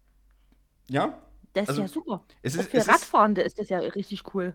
ja, 0.88 1.18
Das 1.54 1.64
ist 1.64 1.68
Also, 1.70 1.82
ja 1.82 1.88
super. 1.88 2.24
es 2.42 2.54
ist, 2.54 2.70
für 2.70 2.78
es 2.78 2.84
ist, 2.86 2.92
Radfahrende 2.92 3.42
ist 3.42 3.58
das 3.58 3.68
ja 3.68 3.78
richtig 3.78 4.22
cool. 4.34 4.54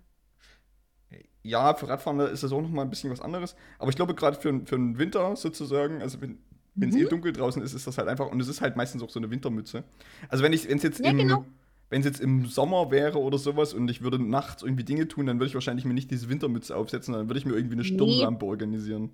Ja, 1.48 1.74
für 1.76 1.88
Radfahrende 1.90 2.26
ist 2.26 2.44
das 2.44 2.52
auch 2.52 2.62
nochmal 2.62 2.86
ein 2.86 2.90
bisschen 2.90 3.10
was 3.12 3.22
anderes. 3.22 3.56
Aber 3.80 3.90
ich 3.90 3.96
glaube, 3.96 4.16
gerade 4.16 4.38
für, 4.40 4.52
für 4.66 4.76
den 4.76 4.98
Winter 4.98 5.36
sozusagen, 5.36 6.02
also 6.02 6.22
wenn 6.22 6.40
es 6.80 6.96
Mhm. 6.96 7.02
eh 7.02 7.06
dunkel 7.06 7.34
draußen 7.34 7.62
ist, 7.62 7.74
ist 7.74 7.88
das 7.88 7.98
halt 7.98 8.08
einfach, 8.08 8.28
und 8.32 8.40
es 8.40 8.48
ist 8.48 8.62
halt 8.62 8.76
meistens 8.76 9.02
auch 9.04 9.10
so 9.10 9.20
eine 9.20 9.32
Wintermütze. 9.32 9.84
Also 10.30 10.44
wenn 10.44 10.54
ich, 10.54 10.70
wenn 10.70 10.78
es 10.78 10.84
jetzt 10.84 11.00
Ja, 11.00 11.12
im, 11.12 11.18
genau. 11.18 11.46
wenn 11.90 12.02
es 12.02 12.06
jetzt 12.06 12.20
im 12.22 12.46
Sommer 12.46 12.92
wäre 12.92 13.20
oder 13.20 13.38
sowas 13.40 13.74
und 13.74 13.90
ich 13.90 14.02
würde 14.04 14.20
nachts 14.24 14.62
irgendwie 14.64 14.84
Dinge 14.84 15.08
tun, 15.08 15.26
dann 15.26 15.38
würde 15.40 15.48
ich 15.48 15.54
wahrscheinlich 15.56 15.86
mir 15.86 15.94
nicht 15.96 16.12
diese 16.12 16.30
Wintermütze 16.30 16.76
aufsetzen, 16.76 17.14
dann 17.14 17.30
würde 17.30 17.40
ich 17.40 17.46
mir 17.46 17.54
irgendwie 17.56 17.76
eine 17.76 17.84
Nee. 17.84 17.88
Stirnlampe 17.88 18.46
organisieren. 18.46 19.12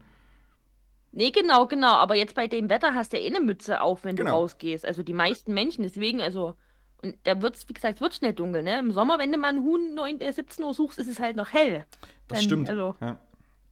Nee, 1.12 1.32
genau, 1.32 1.68
genau. 1.68 1.94
Aber 1.94 2.16
jetzt 2.16 2.34
bei 2.36 2.48
dem 2.48 2.70
Wetter 2.70 2.94
hast 2.96 3.14
du 3.14 3.18
ja 3.18 3.24
eh 3.24 3.28
eine 3.28 3.40
Mütze 3.40 3.82
auf, 3.82 4.04
wenn 4.04 4.18
du 4.18 4.24
Genau. 4.24 4.38
rausgehst. 4.38 4.86
Also 4.86 5.04
die 5.04 5.14
meisten 5.14 5.54
Menschen, 5.54 5.84
deswegen, 5.84 6.22
also, 6.22 6.56
und 7.04 7.16
da 7.24 7.42
wird's, 7.42 7.68
wie 7.70 7.74
gesagt, 7.74 8.02
wird 8.02 8.16
schnell 8.16 8.34
dunkel, 8.34 8.64
ne? 8.64 8.80
Im 8.80 8.92
Sommer, 8.92 9.20
wenn 9.20 9.32
du 9.32 9.38
mal 9.38 9.50
einen 9.50 9.64
Huhn 9.64 9.94
9, 9.94 10.22
äh, 10.22 10.32
17 10.34 10.64
Uhr 10.64 10.74
suchst, 10.74 11.00
ist 11.00 11.08
es 11.08 11.20
halt 11.20 11.36
noch 11.36 11.52
hell. 11.54 11.86
Das 12.28 12.40
Dann, 12.40 12.46
stimmt. 12.46 12.70
Also, 12.70 12.96
Ja, 13.02 13.18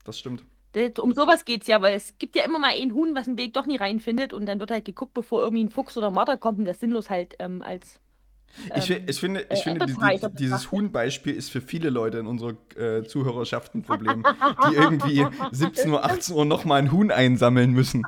das 0.04 0.18
stimmt. 0.18 0.44
um 1.00 1.12
sowas 1.14 1.44
geht's 1.44 1.66
ja, 1.66 1.80
weil 1.82 1.94
es 1.94 2.16
gibt 2.18 2.36
ja 2.36 2.44
immer 2.44 2.58
mal 2.58 2.70
einen 2.74 2.92
Huhn, 2.94 3.14
was 3.14 3.26
einen 3.28 3.38
Weg 3.38 3.54
doch 3.54 3.66
nie 3.66 3.76
reinfindet 3.76 4.32
und 4.32 4.46
dann 4.46 4.60
wird 4.60 4.70
halt 4.70 4.84
geguckt, 4.84 5.14
bevor 5.14 5.42
irgendwie 5.42 5.64
ein 5.64 5.70
Fuchs 5.70 5.96
oder 5.96 6.08
ein 6.08 6.14
Marder 6.14 6.36
kommt 6.36 6.58
und 6.58 6.64
das 6.66 6.80
sinnlos 6.80 7.08
halt 7.10 7.34
ähm, 7.38 7.62
als. 7.62 7.98
Ich, 8.76 8.84
fi- 8.84 8.92
ähm, 8.94 9.04
ich 9.08 9.18
finde, 9.18 9.40
ich 9.50 9.60
äh, 9.60 9.62
finde 9.62 9.86
die, 9.86 9.94
die, 9.94 10.34
dieses. 10.36 10.70
Huhn-Beispiel 10.70 11.34
ist 11.34 11.50
für 11.50 11.62
viele 11.62 11.88
Leute 11.88 12.18
in 12.18 12.26
unserer 12.26 12.52
äh, 12.76 13.02
Zuhörerschaft 13.02 13.74
ein 13.74 13.82
Problem, 13.82 14.24
die 14.70 14.74
irgendwie 14.74 15.26
17 15.52 15.90
Uhr, 15.90 16.04
18 16.04 16.36
Uhr 16.36 16.44
nochmal 16.44 16.80
ein 16.80 16.92
Huhn 16.92 17.10
einsammeln 17.10 17.72
müssen. 17.72 18.02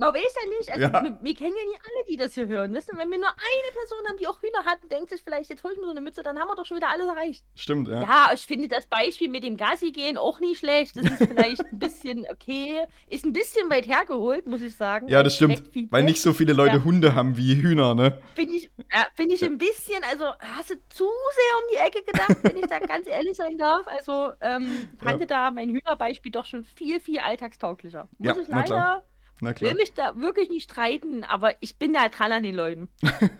Man 0.00 0.14
weiß 0.14 0.34
ja 0.42 0.48
nicht, 0.58 0.70
also 0.72 0.80
Ja. 0.82 1.02
wir, 1.04 1.18
wir 1.20 1.34
kennen 1.34 1.54
ja 1.56 1.64
nicht 1.70 1.80
alle, 1.84 2.04
die 2.08 2.16
das 2.16 2.34
hier 2.34 2.46
hören. 2.48 2.72
Wissen, 2.74 2.96
wenn 2.98 3.10
wir 3.10 3.18
nur 3.18 3.28
eine 3.28 3.72
Person 3.72 3.98
haben, 4.08 4.16
die 4.16 4.26
auch 4.26 4.40
Hühner 4.42 4.64
hat 4.64 4.82
und 4.82 4.90
denkt 4.90 5.10
sich 5.10 5.22
vielleicht, 5.22 5.50
jetzt 5.50 5.62
hol 5.62 5.72
ich 5.72 5.78
mir 5.78 5.84
so 5.84 5.90
eine 5.90 6.00
Mütze, 6.00 6.22
dann 6.22 6.38
haben 6.38 6.48
wir 6.48 6.56
doch 6.56 6.64
schon 6.66 6.78
wieder 6.78 6.88
alles 6.88 7.06
erreicht. 7.06 7.44
Stimmt, 7.54 7.88
ja. 7.88 8.00
Ja, 8.02 8.30
ich 8.34 8.40
finde 8.46 8.68
das 8.68 8.86
Beispiel 8.86 9.28
mit 9.28 9.44
dem 9.44 9.56
Gassi 9.56 9.92
gehen 9.92 10.16
auch 10.16 10.40
nicht 10.40 10.58
schlecht. 10.58 10.96
Das 10.96 11.04
ist 11.04 11.18
vielleicht 11.28 11.60
ein 11.60 11.78
bisschen 11.78 12.26
okay. 12.30 12.82
Ist 13.08 13.24
ein 13.24 13.32
bisschen 13.32 13.68
weit 13.70 13.86
hergeholt, 13.86 14.46
muss 14.46 14.62
ich 14.62 14.74
sagen. 14.74 15.08
Ja, 15.08 15.22
das 15.22 15.36
stimmt. 15.36 15.62
Weil 15.90 16.04
nicht 16.04 16.22
so 16.22 16.32
viele 16.32 16.52
Leute 16.54 16.76
Ja. 16.78 16.84
Hunde 16.84 17.14
haben 17.14 17.36
wie 17.36 17.56
Hühner, 17.60 17.94
ne? 17.94 18.20
Finde 18.34 18.54
ich, 18.54 18.70
äh, 18.88 19.04
find 19.14 19.32
ich 19.32 19.44
ein 19.44 19.58
bisschen, 19.58 20.02
also 20.10 20.24
hast 20.40 20.70
du 20.70 20.74
zu 20.88 21.04
sehr 21.04 21.56
um 21.58 21.64
die 21.72 21.76
Ecke 21.76 22.02
gedacht, 22.04 22.36
wenn 22.42 22.56
ich 22.56 22.66
da 22.66 22.78
ganz 22.78 23.06
ehrlich 23.06 23.36
sein 23.36 23.58
darf. 23.58 23.86
Also 23.86 24.32
ähm, 24.40 24.88
fand 24.98 25.20
Ja. 25.20 25.26
da 25.26 25.50
mein 25.50 25.68
Hühnerbeispiel 25.68 26.32
doch 26.32 26.46
schon 26.46 26.64
viel, 26.64 27.00
viel 27.00 27.18
alltagstauglicher. 27.18 28.08
Muss 28.18 28.36
Ja, 28.36 28.42
ich 28.42 28.48
leider, 28.48 29.04
Na 29.40 29.54
klar. 29.54 29.70
will 29.70 29.78
mich 29.78 29.94
da 29.94 30.16
wirklich 30.16 30.50
nicht 30.50 30.70
streiten, 30.70 31.24
aber 31.24 31.54
ich 31.60 31.76
bin 31.76 31.92
da 31.92 32.08
dran 32.08 32.32
an 32.32 32.42
den 32.42 32.54
Leuten. 32.54 32.88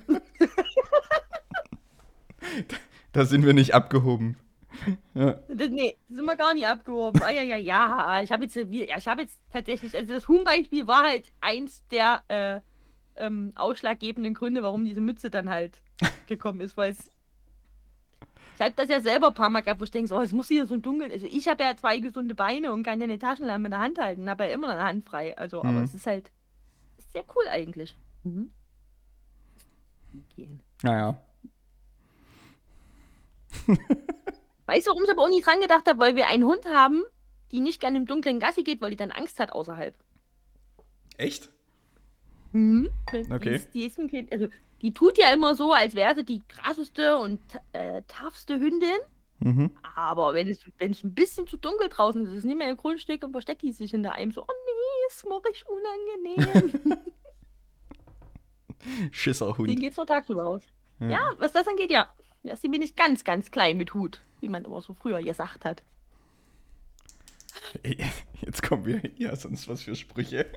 Da 3.13 3.25
sind 3.25 3.45
wir 3.45 3.55
nicht 3.55 3.75
abgehoben. 3.75 4.37
Ja. 5.15 5.33
Das, 5.49 5.69
nee, 5.69 5.97
sind 6.09 6.25
wir 6.25 6.37
gar 6.37 6.55
nicht 6.55 6.67
abgehoben. 6.67 7.21
Ah, 7.23 7.31
ja, 7.31 7.43
ja, 7.43 7.57
ja. 7.57 8.23
Ich 8.23 8.31
habe 8.31 8.45
jetzt, 8.45 8.57
ich 8.57 9.09
habe 9.09 9.23
jetzt 9.23 9.39
tatsächlich, 9.53 9.97
also 9.97 10.13
das 10.13 10.29
Huhnbeispiel 10.29 10.87
war 10.87 11.03
halt 11.03 11.33
eins 11.41 11.85
der 11.89 12.23
äh, 12.29 12.61
ähm, 13.17 13.53
ausschlaggebenden 13.57 14.35
Gründe, 14.35 14.63
warum 14.63 14.85
diese 14.85 15.01
Mütze 15.01 15.29
dann 15.29 15.51
halt 15.51 15.83
gekommen 16.27 16.61
ist, 16.61 16.77
weil 16.77 16.93
es. 16.93 17.11
Ich 18.61 18.65
habe 18.67 18.75
das 18.77 18.91
ja 18.91 19.01
selber 19.01 19.29
ein 19.29 19.35
paar 19.35 19.49
Mal 19.49 19.63
gehabt, 19.63 19.81
wo 19.81 19.85
ich 19.85 19.91
denke, 19.91 20.09
so, 20.09 20.19
oh, 20.19 20.21
es 20.21 20.33
muss 20.33 20.49
hier 20.49 20.67
so 20.67 20.77
dunkel. 20.77 21.11
Also 21.11 21.25
ich 21.27 21.49
habe 21.49 21.63
ja 21.65 21.75
zwei 21.75 21.99
gesunde 21.99 22.35
Beine 22.35 22.75
und 22.75 22.83
kann 22.83 23.01
ja 23.01 23.05
eine 23.05 23.19
Taschenlampe 23.19 23.69
in 23.69 23.71
der 23.71 23.81
Hand 23.81 23.99
halten, 23.99 24.29
habe 24.29 24.45
ja 24.45 24.51
immer 24.51 24.69
eine 24.69 24.83
Hand 24.83 25.09
frei. 25.09 25.37
Also, 25.39 25.61
aber 25.61 25.71
Mhm. 25.71 25.85
es 25.85 25.95
ist 25.95 26.07
halt 26.07 26.31
ist 26.99 27.11
sehr 27.15 27.25
cool 27.35 27.49
eigentlich. 27.49 27.97
Mhm. 28.23 28.51
Okay. 30.33 30.51
Naja. 30.83 31.19
Weißt 34.67 34.87
du, 34.87 34.91
warum 34.91 35.05
ich 35.05 35.11
aber 35.11 35.23
auch 35.23 35.31
nie 35.31 35.41
dran 35.41 35.61
gedacht 35.63 35.87
habe? 35.89 35.99
Weil 35.99 36.15
wir 36.17 36.29
einen 36.29 36.45
Hund 36.45 36.67
haben, 36.67 37.03
die 37.53 37.61
nicht 37.61 37.81
gerne 37.81 37.97
im 37.97 38.05
Dunkeln 38.07 38.41
Gassi 38.41 38.63
geht, 38.63 38.83
weil 38.83 38.91
die 38.91 38.97
dann 38.97 39.11
Angst 39.11 39.41
hat 39.41 39.53
außerhalb. 39.53 39.95
Echt? 41.17 41.49
Mhm. 42.53 42.91
Okay. 43.09 43.41
Die, 43.41 43.49
ist, 43.51 43.75
die, 43.75 43.87
ist 43.87 43.97
kind, 44.11 44.33
also, 44.33 44.49
die 44.83 44.93
tut 44.93 45.19
ja 45.19 45.33
immer 45.33 45.55
so, 45.55 45.73
als 45.73 45.95
wäre 45.95 46.15
sie 46.15 46.25
die 46.25 46.43
krasseste 46.49 47.19
und 47.19 47.41
äh, 47.73 48.03
toughste 48.09 48.59
Hündin. 48.59 48.99
Mhm. 49.41 49.71
Aber 49.97 50.35
wenn 50.35 50.49
es, 50.49 50.61
wenn 50.79 50.93
es 50.93 51.03
ein 51.03 51.15
bisschen 51.15 51.47
zu 51.47 51.57
dunkel 51.57 51.89
draußen 51.89 52.27
ist, 52.27 52.33
ist 52.33 52.45
nicht 52.45 52.59
mehr 52.59 52.69
ein 52.69 52.77
Grundstück 52.77 53.25
und 53.25 53.33
versteckt 53.33 53.63
die 53.63 53.73
sich 53.73 53.91
hinter 53.91 54.13
einem 54.13 54.33
so, 54.33 54.43
oh 54.43 54.47
nee, 54.47 55.07
ist 55.09 55.27
mir 55.27 55.43
richtig 55.45 55.65
unangenehm. 55.69 57.03
Den 58.85 59.13
Schisserhund. 59.13 59.79
geht's 59.79 59.97
nur 59.97 60.07
tagsüber 60.07 60.47
aus. 60.47 60.63
Ja. 61.01 61.09
Ja, 61.11 61.31
was 61.39 61.53
das 61.53 61.67
angeht, 61.67 61.91
ja. 61.91 62.09
Ja, 62.43 62.57
sie 62.57 62.69
bin 62.69 62.83
ich 62.83 62.97
ganz, 62.97 63.25
ganz 63.25 63.51
klein 63.51 63.77
mit 63.77 63.93
Hut, 63.93 64.23
wie 64.41 64.49
man 64.49 64.65
immer 64.65 64.81
so 64.81 64.95
früher 64.95 65.23
gesagt 65.23 65.65
hat. 65.65 65.83
Jetzt 68.41 68.63
kommen 68.63 68.87
wir. 68.87 69.03
Ja, 69.17 69.37
sonst 69.37 69.69
was 69.69 69.83
für 69.83 69.95
Sprüche. 69.95 70.51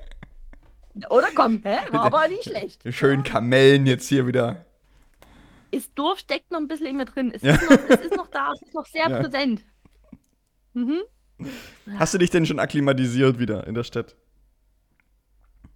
Oder 1.10 1.28
komm, 1.34 1.60
hä? 1.64 1.78
War 1.90 2.04
aber 2.04 2.28
nicht 2.28 2.44
schlecht. 2.44 2.82
Schön 2.94 3.22
Kamellen 3.24 3.86
jetzt 3.86 4.08
hier 4.08 4.26
wieder. 4.26 4.64
Ist 5.70 5.90
doof, 5.96 6.18
steckt 6.20 6.50
noch 6.52 6.60
ein 6.60 6.68
bisschen 6.68 6.86
in 6.86 6.96
mir 6.96 7.04
drin. 7.04 7.32
Es, 7.34 7.42
Ja. 7.42 7.54
ist, 7.54 7.68
noch, 7.68 7.78
es 7.88 8.00
ist 8.00 8.16
noch 8.16 8.28
da, 8.28 8.52
es 8.52 8.62
ist 8.62 8.74
noch 8.74 8.86
sehr 8.86 9.08
Ja. 9.10 9.20
präsent. 9.20 9.64
Mhm. 10.72 11.00
Hast 11.98 12.14
du 12.14 12.18
dich 12.18 12.30
denn 12.30 12.46
schon 12.46 12.60
akklimatisiert 12.60 13.38
wieder 13.40 13.66
in 13.66 13.74
der 13.74 13.82
Stadt? 13.82 14.14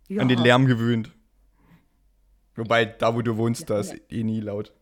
Ja. 0.08 0.22
An 0.22 0.28
den 0.28 0.38
Lärm 0.38 0.66
gewöhnt? 0.66 1.10
Wobei, 2.54 2.84
da 2.84 3.14
wo 3.14 3.22
du 3.22 3.36
wohnst, 3.36 3.68
da 3.70 3.80
ist 3.80 3.94
eh 4.08 4.22
nie 4.22 4.40
laut. 4.40 4.72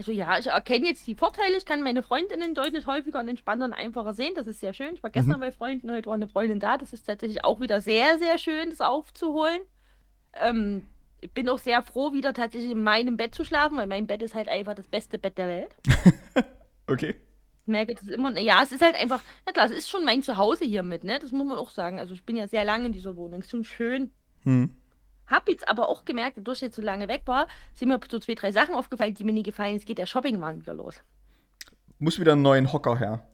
Also 0.00 0.12
ja, 0.12 0.38
ich 0.38 0.46
erkenne 0.46 0.86
jetzt 0.86 1.06
die 1.06 1.14
Vorteile. 1.14 1.58
Ich 1.58 1.66
kann 1.66 1.82
meine 1.82 2.02
Freundinnen 2.02 2.54
deutlich 2.54 2.86
häufiger 2.86 3.20
und 3.20 3.28
entspannter 3.28 3.66
und 3.66 3.74
einfacher 3.74 4.14
sehen. 4.14 4.32
Das 4.34 4.46
ist 4.46 4.58
sehr 4.60 4.72
schön. 4.72 4.94
Ich 4.94 5.02
war 5.02 5.10
gestern 5.10 5.36
Mhm. 5.36 5.40
bei 5.40 5.52
Freunden, 5.52 5.90
heute 5.90 6.06
war 6.06 6.14
eine 6.14 6.26
Freundin 6.26 6.58
da. 6.58 6.78
Das 6.78 6.94
ist 6.94 7.04
tatsächlich 7.04 7.44
auch 7.44 7.60
wieder 7.60 7.82
sehr, 7.82 8.18
sehr 8.18 8.38
schön, 8.38 8.70
das 8.70 8.80
aufzuholen. 8.80 9.60
Ähm, 10.32 10.86
ich 11.20 11.30
bin 11.34 11.50
auch 11.50 11.58
sehr 11.58 11.82
froh, 11.82 12.14
wieder 12.14 12.32
tatsächlich 12.32 12.70
in 12.70 12.82
meinem 12.82 13.18
Bett 13.18 13.34
zu 13.34 13.44
schlafen, 13.44 13.76
weil 13.76 13.86
mein 13.88 14.06
Bett 14.06 14.22
ist 14.22 14.34
halt 14.34 14.48
einfach 14.48 14.74
das 14.74 14.88
beste 14.88 15.18
Bett 15.18 15.36
der 15.36 15.48
Welt. 15.48 15.76
Okay. 16.86 17.14
Ich 17.62 17.66
merke 17.66 17.94
das 17.94 18.08
immer. 18.08 18.36
Ja, 18.40 18.62
es 18.64 18.72
ist 18.72 18.80
halt 18.82 18.96
einfach, 18.96 19.22
na 19.46 19.52
klar, 19.52 19.66
es 19.66 19.70
ist 19.72 19.90
schon 19.90 20.04
mein 20.04 20.22
Zuhause 20.24 20.64
hier 20.64 20.82
mit, 20.82 21.04
ne? 21.04 21.18
Das 21.20 21.30
muss 21.30 21.46
man 21.46 21.56
auch 21.58 21.70
sagen. 21.70 22.00
Also 22.00 22.14
ich 22.14 22.24
bin 22.24 22.36
ja 22.36 22.48
sehr 22.48 22.64
lange 22.64 22.86
in 22.86 22.92
dieser 22.92 23.14
Wohnung. 23.16 23.40
Ist 23.40 23.50
schon 23.50 23.64
schön. 23.64 24.10
Hm. 24.44 24.74
Hab 25.30 25.48
jetzt 25.48 25.68
aber 25.68 25.88
auch 25.88 26.04
gemerkt, 26.04 26.36
dadurch, 26.38 26.58
dass 26.58 26.62
ich 26.62 26.68
jetzt 26.68 26.76
so 26.76 26.82
lange 26.82 27.08
weg 27.08 27.22
war, 27.26 27.46
sind 27.74 27.88
mir 27.88 28.00
so 28.10 28.18
zwei, 28.18 28.34
drei 28.34 28.52
Sachen 28.52 28.74
aufgefallen, 28.74 29.14
die 29.14 29.24
mir 29.24 29.32
nie 29.32 29.42
gefallen. 29.44 29.76
Es 29.76 29.84
geht 29.84 29.98
der 29.98 30.06
Shoppingwahn 30.06 30.60
wieder 30.60 30.74
los. 30.74 30.96
Muss 31.98 32.18
wieder 32.18 32.32
einen 32.32 32.42
neuen 32.42 32.72
Hocker 32.72 32.98
her. 32.98 33.26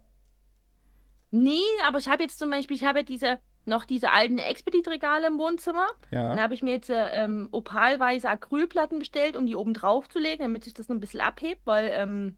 Nee, 1.31 1.61
aber 1.87 1.99
ich 1.99 2.09
habe 2.09 2.23
jetzt 2.23 2.39
zum 2.39 2.51
Beispiel, 2.51 2.77
ich 2.77 2.85
habe 2.85 3.01
ja 3.01 3.05
diese, 3.05 3.39
noch 3.65 3.85
diese 3.85 4.13
alten 4.13 4.39
Expedit-Regale 4.39 5.27
im 5.27 5.39
Wohnzimmer. 5.39 5.87
Dann 6.11 6.37
Ja. 6.37 6.43
habe 6.43 6.55
ich 6.55 6.63
mir 6.63 6.73
jetzt 6.75 6.91
äh, 6.91 7.09
ähm, 7.25 7.49
opalweise 7.51 8.29
Acrylplatten 8.29 8.99
bestellt, 8.99 9.37
um 9.37 9.47
die 9.47 9.57
oben 9.57 9.75
drauf 9.75 10.09
zu 10.09 10.19
legen, 10.19 10.43
damit 10.43 10.65
sich 10.65 10.75
das 10.75 10.89
noch 10.89 10.97
ein 10.97 11.01
bisschen 11.01 11.21
abhebt, 11.21 11.63
weil 11.65 11.91
ähm, 11.93 12.37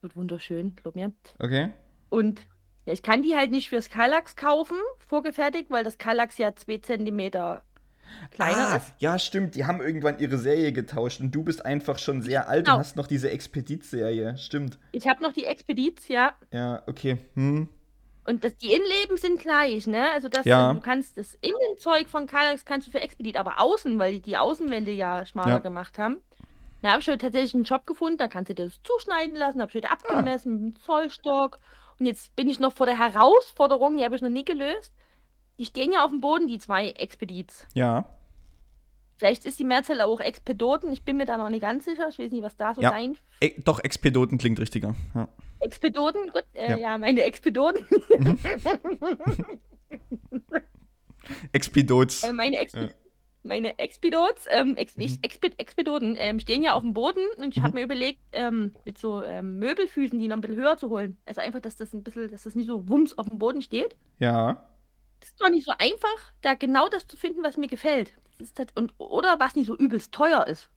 wird 0.00 0.14
wunderschön, 0.16 0.76
glaub 0.76 0.94
mir. 0.94 1.12
Okay. 1.38 1.70
Und 2.10 2.40
ja, 2.86 2.92
ich 2.92 3.02
kann 3.02 3.22
die 3.22 3.36
halt 3.36 3.50
nicht 3.50 3.68
fürs 3.68 3.90
Kallax 3.90 4.36
kaufen, 4.36 4.78
vorgefertigt, 5.06 5.70
weil 5.70 5.84
das 5.84 5.98
Kallax 5.98 6.38
ja 6.38 6.54
zwei 6.54 6.78
Zentimeter 6.78 7.62
kleiner 8.30 8.68
ah, 8.72 8.76
ist. 8.76 8.92
ja, 8.98 9.18
stimmt. 9.18 9.54
Die 9.54 9.66
haben 9.66 9.80
irgendwann 9.80 10.18
ihre 10.18 10.38
Serie 10.38 10.72
getauscht 10.72 11.20
und 11.20 11.34
du 11.34 11.42
bist 11.42 11.64
einfach 11.64 11.98
schon 11.98 12.22
sehr 12.22 12.48
alt 12.48 12.64
Genau. 12.66 12.76
und 12.76 12.80
hast 12.80 12.96
noch 12.96 13.06
diese 13.06 13.30
Expedit-Serie. 13.30 14.36
Stimmt. 14.38 14.78
Ich 14.92 15.06
habe 15.08 15.22
noch 15.22 15.32
die 15.32 15.44
Expedits, 15.44 16.08
ja. 16.08 16.32
Ja, 16.52 16.82
okay. 16.86 17.18
Hm. 17.34 17.68
Und 18.26 18.44
das, 18.44 18.56
die 18.58 18.72
Innenleben 18.74 19.16
sind 19.16 19.40
gleich, 19.40 19.86
ne? 19.86 20.10
Also 20.12 20.28
das, 20.28 20.44
Ja. 20.44 20.72
du 20.74 20.80
kannst 20.80 21.16
das 21.16 21.34
Innenzeug 21.40 22.08
von 22.08 22.26
Kallax 22.26 22.64
kannst 22.66 22.86
du 22.86 22.90
für 22.90 23.00
Expedit, 23.00 23.36
aber 23.38 23.58
außen, 23.60 23.98
weil 23.98 24.12
die 24.14 24.20
die 24.20 24.36
Außenwände 24.36 24.90
ja 24.92 25.24
schmaler 25.24 25.52
Ja. 25.52 25.58
gemacht 25.58 25.98
haben. 25.98 26.18
Da 26.82 26.90
habe 26.92 27.00
ich 27.00 27.08
heute 27.08 27.18
tatsächlich 27.18 27.54
einen 27.54 27.64
Job 27.64 27.86
gefunden, 27.86 28.18
da 28.18 28.28
kannst 28.28 28.50
du 28.50 28.54
dir 28.54 28.66
das 28.66 28.80
zuschneiden 28.84 29.34
lassen, 29.34 29.60
habe 29.62 29.70
ich 29.70 29.76
heute 29.76 29.88
Ah. 29.90 29.94
abgemessen 29.94 30.52
mit 30.52 30.76
dem 30.76 30.80
Zollstock. 30.82 31.58
Und 31.98 32.06
jetzt 32.06 32.36
bin 32.36 32.48
ich 32.48 32.60
noch 32.60 32.72
vor 32.74 32.86
der 32.86 32.98
Herausforderung, 32.98 33.96
die 33.96 34.04
habe 34.04 34.14
ich 34.14 34.22
noch 34.22 34.28
nie 34.28 34.44
gelöst. 34.44 34.92
Die 35.58 35.64
stehen 35.66 35.92
ja 35.92 36.04
auf 36.04 36.10
dem 36.10 36.20
Boden, 36.20 36.46
die 36.46 36.58
zwei 36.58 36.90
Expedits. 36.90 37.66
Ja. 37.74 38.08
Vielleicht 39.16 39.44
ist 39.46 39.58
die 39.58 39.64
Mehrzahl 39.64 40.00
auch 40.00 40.20
Expedoten. 40.20 40.92
Ich 40.92 41.02
bin 41.02 41.16
mir 41.16 41.26
da 41.26 41.36
noch 41.36 41.48
nicht 41.50 41.62
ganz 41.62 41.84
sicher. 41.84 42.08
Ich 42.08 42.18
weiß 42.18 42.30
nicht, 42.30 42.42
was 42.44 42.56
da 42.56 42.74
so 42.74 42.80
Ja. 42.82 42.90
sein. 42.90 43.16
E 43.40 43.50
doch, 43.64 43.80
Expedoten 43.80 44.38
klingt 44.38 44.60
richtiger. 44.60 44.94
Ja. 45.14 45.28
Expedoten, 45.60 46.30
gut, 46.32 46.44
äh, 46.54 46.70
Ja. 46.70 46.76
ja. 46.76 46.98
meine 46.98 47.22
Expedoten. 47.22 47.84
Expedots. 51.52 52.22
Äh, 52.24 52.32
meine, 52.32 52.58
Ex 52.58 52.72
Ja. 52.74 52.88
meine 53.42 53.78
Expedots, 53.78 54.46
ähm, 54.50 54.76
Ex 54.76 54.96
Mhm. 54.96 55.18
Expedoten, 55.56 56.16
ähm, 56.18 56.38
stehen 56.40 56.62
ja 56.62 56.74
auf 56.74 56.82
dem 56.82 56.92
Boden 56.94 57.20
und 57.38 57.48
ich 57.56 57.60
Mhm. 57.60 57.64
habe 57.64 57.74
mir 57.78 57.84
überlegt, 57.84 58.20
ähm, 58.32 58.74
mit 58.84 58.98
so 58.98 59.22
ähm, 59.22 59.58
Möbelfüßen, 59.58 60.18
die 60.18 60.28
noch 60.28 60.36
ein 60.36 60.40
bisschen 60.40 60.56
höher 60.56 60.76
zu 60.76 60.90
holen. 60.90 61.16
Also 61.26 61.40
einfach, 61.40 61.60
dass 61.60 61.76
das 61.76 61.92
ein 61.92 62.02
bisschen, 62.02 62.30
dass 62.30 62.44
das 62.44 62.54
nicht 62.54 62.66
so 62.68 62.88
wumms 62.88 63.16
auf 63.18 63.28
dem 63.28 63.38
Boden 63.38 63.62
steht. 63.62 63.96
Ja. 64.20 64.64
Das 65.20 65.30
ist 65.30 65.40
doch 65.40 65.50
nicht 65.50 65.66
so 65.66 65.72
einfach, 65.78 66.32
da 66.42 66.54
genau 66.54 66.88
das 66.88 67.06
zu 67.06 67.16
finden, 67.16 67.42
was 67.42 67.56
mir 67.56 67.68
gefällt. 67.68 68.12
Das 68.38 68.54
das, 68.54 68.66
und, 68.74 68.92
oder 68.98 69.38
was 69.40 69.56
nicht 69.56 69.66
so 69.66 69.76
übelst 69.76 70.12
teuer 70.12 70.46
ist. 70.46 70.68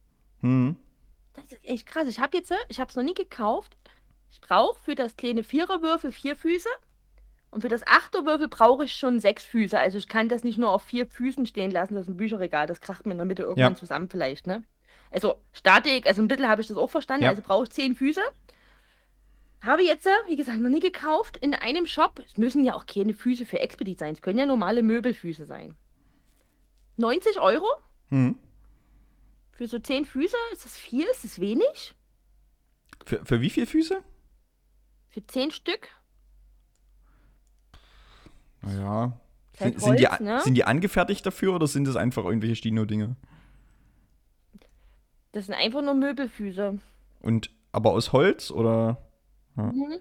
Hm. 0.41 0.75
Das 1.33 1.45
ist 1.45 1.63
echt 1.63 1.85
krass. 1.85 2.07
Ich 2.07 2.19
habe 2.19 2.37
jetzt, 2.37 2.51
äh, 2.51 2.55
ich 2.67 2.79
habe 2.79 2.89
es 2.89 2.95
noch 2.95 3.03
nie 3.03 3.13
gekauft. 3.13 3.77
Ich 4.31 4.41
brauche 4.41 4.79
für 4.79 4.95
das 4.95 5.15
kleine 5.15 5.43
Viererwürfel 5.43 6.11
vier 6.11 6.35
Füße. 6.35 6.69
Und 7.51 7.61
für 7.61 7.69
das 7.69 7.85
Achterwürfel 7.85 8.47
brauche 8.47 8.85
ich 8.85 8.93
schon 8.95 9.19
sechs 9.19 9.43
Füße. 9.43 9.77
Also 9.77 9.97
ich 9.97 10.07
kann 10.07 10.29
das 10.29 10.43
nicht 10.43 10.57
nur 10.57 10.71
auf 10.71 10.83
vier 10.83 11.05
Füßen 11.05 11.45
stehen 11.45 11.69
lassen, 11.69 11.95
das 11.95 12.03
ist 12.03 12.09
ein 12.09 12.17
Bücherregal. 12.17 12.65
Das 12.65 12.79
kracht 12.79 13.05
mir 13.05 13.11
in 13.11 13.17
der 13.17 13.25
Mitte 13.27 13.43
irgendwann 13.43 13.73
Ja. 13.73 13.77
zusammen 13.77 14.09
vielleicht, 14.09 14.47
ne? 14.47 14.63
Also 15.11 15.35
Statik, 15.51 16.07
also 16.07 16.21
ein 16.21 16.29
bisschen 16.29 16.47
habe 16.47 16.61
ich 16.61 16.67
das 16.69 16.77
auch 16.77 16.89
verstanden. 16.89 17.25
Ja. 17.25 17.31
Also 17.31 17.41
brauche 17.41 17.65
ich 17.65 17.71
zehn 17.71 17.95
Füße. 17.95 18.21
Habe 19.61 19.83
jetzt, 19.83 20.07
äh, 20.07 20.11
wie 20.27 20.35
gesagt, 20.35 20.59
noch 20.59 20.69
nie 20.69 20.79
gekauft 20.79 21.37
in 21.37 21.53
einem 21.53 21.85
Shop. 21.85 22.19
Es 22.25 22.37
müssen 22.37 22.63
ja 22.65 22.73
auch 22.73 22.85
keine 22.87 23.13
Füße 23.13 23.45
für 23.45 23.59
Expedit 23.59 23.99
sein. 23.99 24.13
Es 24.13 24.21
können 24.21 24.39
ja 24.39 24.45
normale 24.45 24.81
Möbelfüße 24.81 25.45
sein. 25.45 25.75
90 26.97 27.39
Euro 27.39 27.65
Hm. 28.09 28.37
für 29.53 29.67
so 29.67 29.79
zehn 29.79 30.05
Füße? 30.05 30.35
Ist 30.51 30.65
das 30.65 30.77
viel? 30.77 31.05
Ist 31.11 31.23
das 31.23 31.39
wenig? 31.39 31.93
Für, 33.05 33.23
für 33.23 33.41
wie 33.41 33.49
viele 33.49 33.67
Füße? 33.67 34.03
Für 35.09 35.25
zehn 35.27 35.51
Stück? 35.51 35.89
Naja. 38.61 39.19
Sind, 39.57 39.79
sind, 39.79 39.99
die, 39.99 40.07
ne? 40.23 40.41
sind 40.41 40.55
die 40.55 40.63
angefertigt 40.63 41.25
dafür 41.25 41.53
oder 41.55 41.67
sind 41.67 41.85
das 41.87 41.95
einfach 41.95 42.25
irgendwelche 42.25 42.55
Stino-Dinge? 42.55 43.15
Das 45.33 45.45
sind 45.45 45.55
einfach 45.55 45.81
nur 45.81 45.93
Möbelfüße. 45.93 46.79
Und 47.21 47.51
aber 47.71 47.91
aus 47.91 48.11
Holz 48.11 48.49
oder? 48.51 48.97
Mhm. 49.55 49.99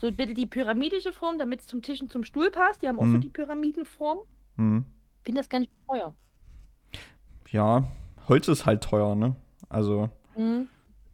So 0.00 0.12
bitte 0.12 0.34
die 0.34 0.46
pyramidische 0.46 1.12
Form, 1.12 1.38
damit 1.38 1.60
es 1.60 1.66
zum 1.66 1.80
Tisch 1.82 2.00
und 2.02 2.12
zum 2.12 2.24
Stuhl 2.24 2.50
passt. 2.50 2.82
Die 2.82 2.88
haben 2.88 2.98
auch 2.98 3.04
so 3.04 3.08
Mhm. 3.16 3.20
die 3.22 3.28
Pyramidenform. 3.30 4.18
Hm. 4.56 4.84
Finde 5.24 5.40
das 5.40 5.48
ganz 5.48 5.66
teuer. 5.88 6.14
Ja, 7.50 7.84
Holz 8.28 8.48
ist 8.48 8.66
halt 8.66 8.82
teuer, 8.82 9.14
ne? 9.14 9.36
Also, 9.68 10.10
Mhm. 10.36 10.68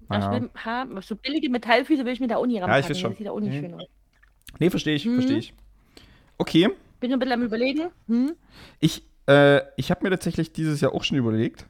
Naja. 0.09 0.35
Ich 0.37 0.43
will, 0.43 0.51
ha, 0.65 0.87
so 1.01 1.15
billige 1.17 1.49
Metallfüße 1.49 2.05
will 2.05 2.13
ich 2.13 2.21
mir 2.21 2.27
da 2.29 2.37
auch 2.37 2.45
nie 2.47 2.57
Ja, 2.57 2.63
ranpacken. 2.65 2.83
ich 2.85 2.91
weiß 2.91 2.99
schon. 3.01 3.11
Das 3.13 3.19
sieht 3.19 3.29
auch 3.29 3.41
nicht 3.41 3.55
Mhm. 3.55 3.61
schön 3.61 3.75
aus. 3.75 3.87
Nee, 4.59 4.69
verstehe 4.69 4.95
ich, 4.97 5.07
Mhm. 5.07 5.15
verstehe 5.15 5.39
ich. 5.39 5.55
Okay, 6.39 6.69
Bin 7.01 7.11
noch 7.11 7.17
ein 7.17 7.19
bisschen 7.21 7.33
am 7.33 7.43
überlegen. 7.43 7.89
Hm? 8.09 8.33
ich, 8.81 9.03
äh, 9.29 9.61
ich 9.77 9.91
habe 9.91 10.03
mir 10.05 10.11
tatsächlich 10.11 10.53
dieses 10.53 10.81
Jahr 10.81 10.93
auch 10.95 11.05
schon 11.05 11.17
überlegt, 11.19 11.67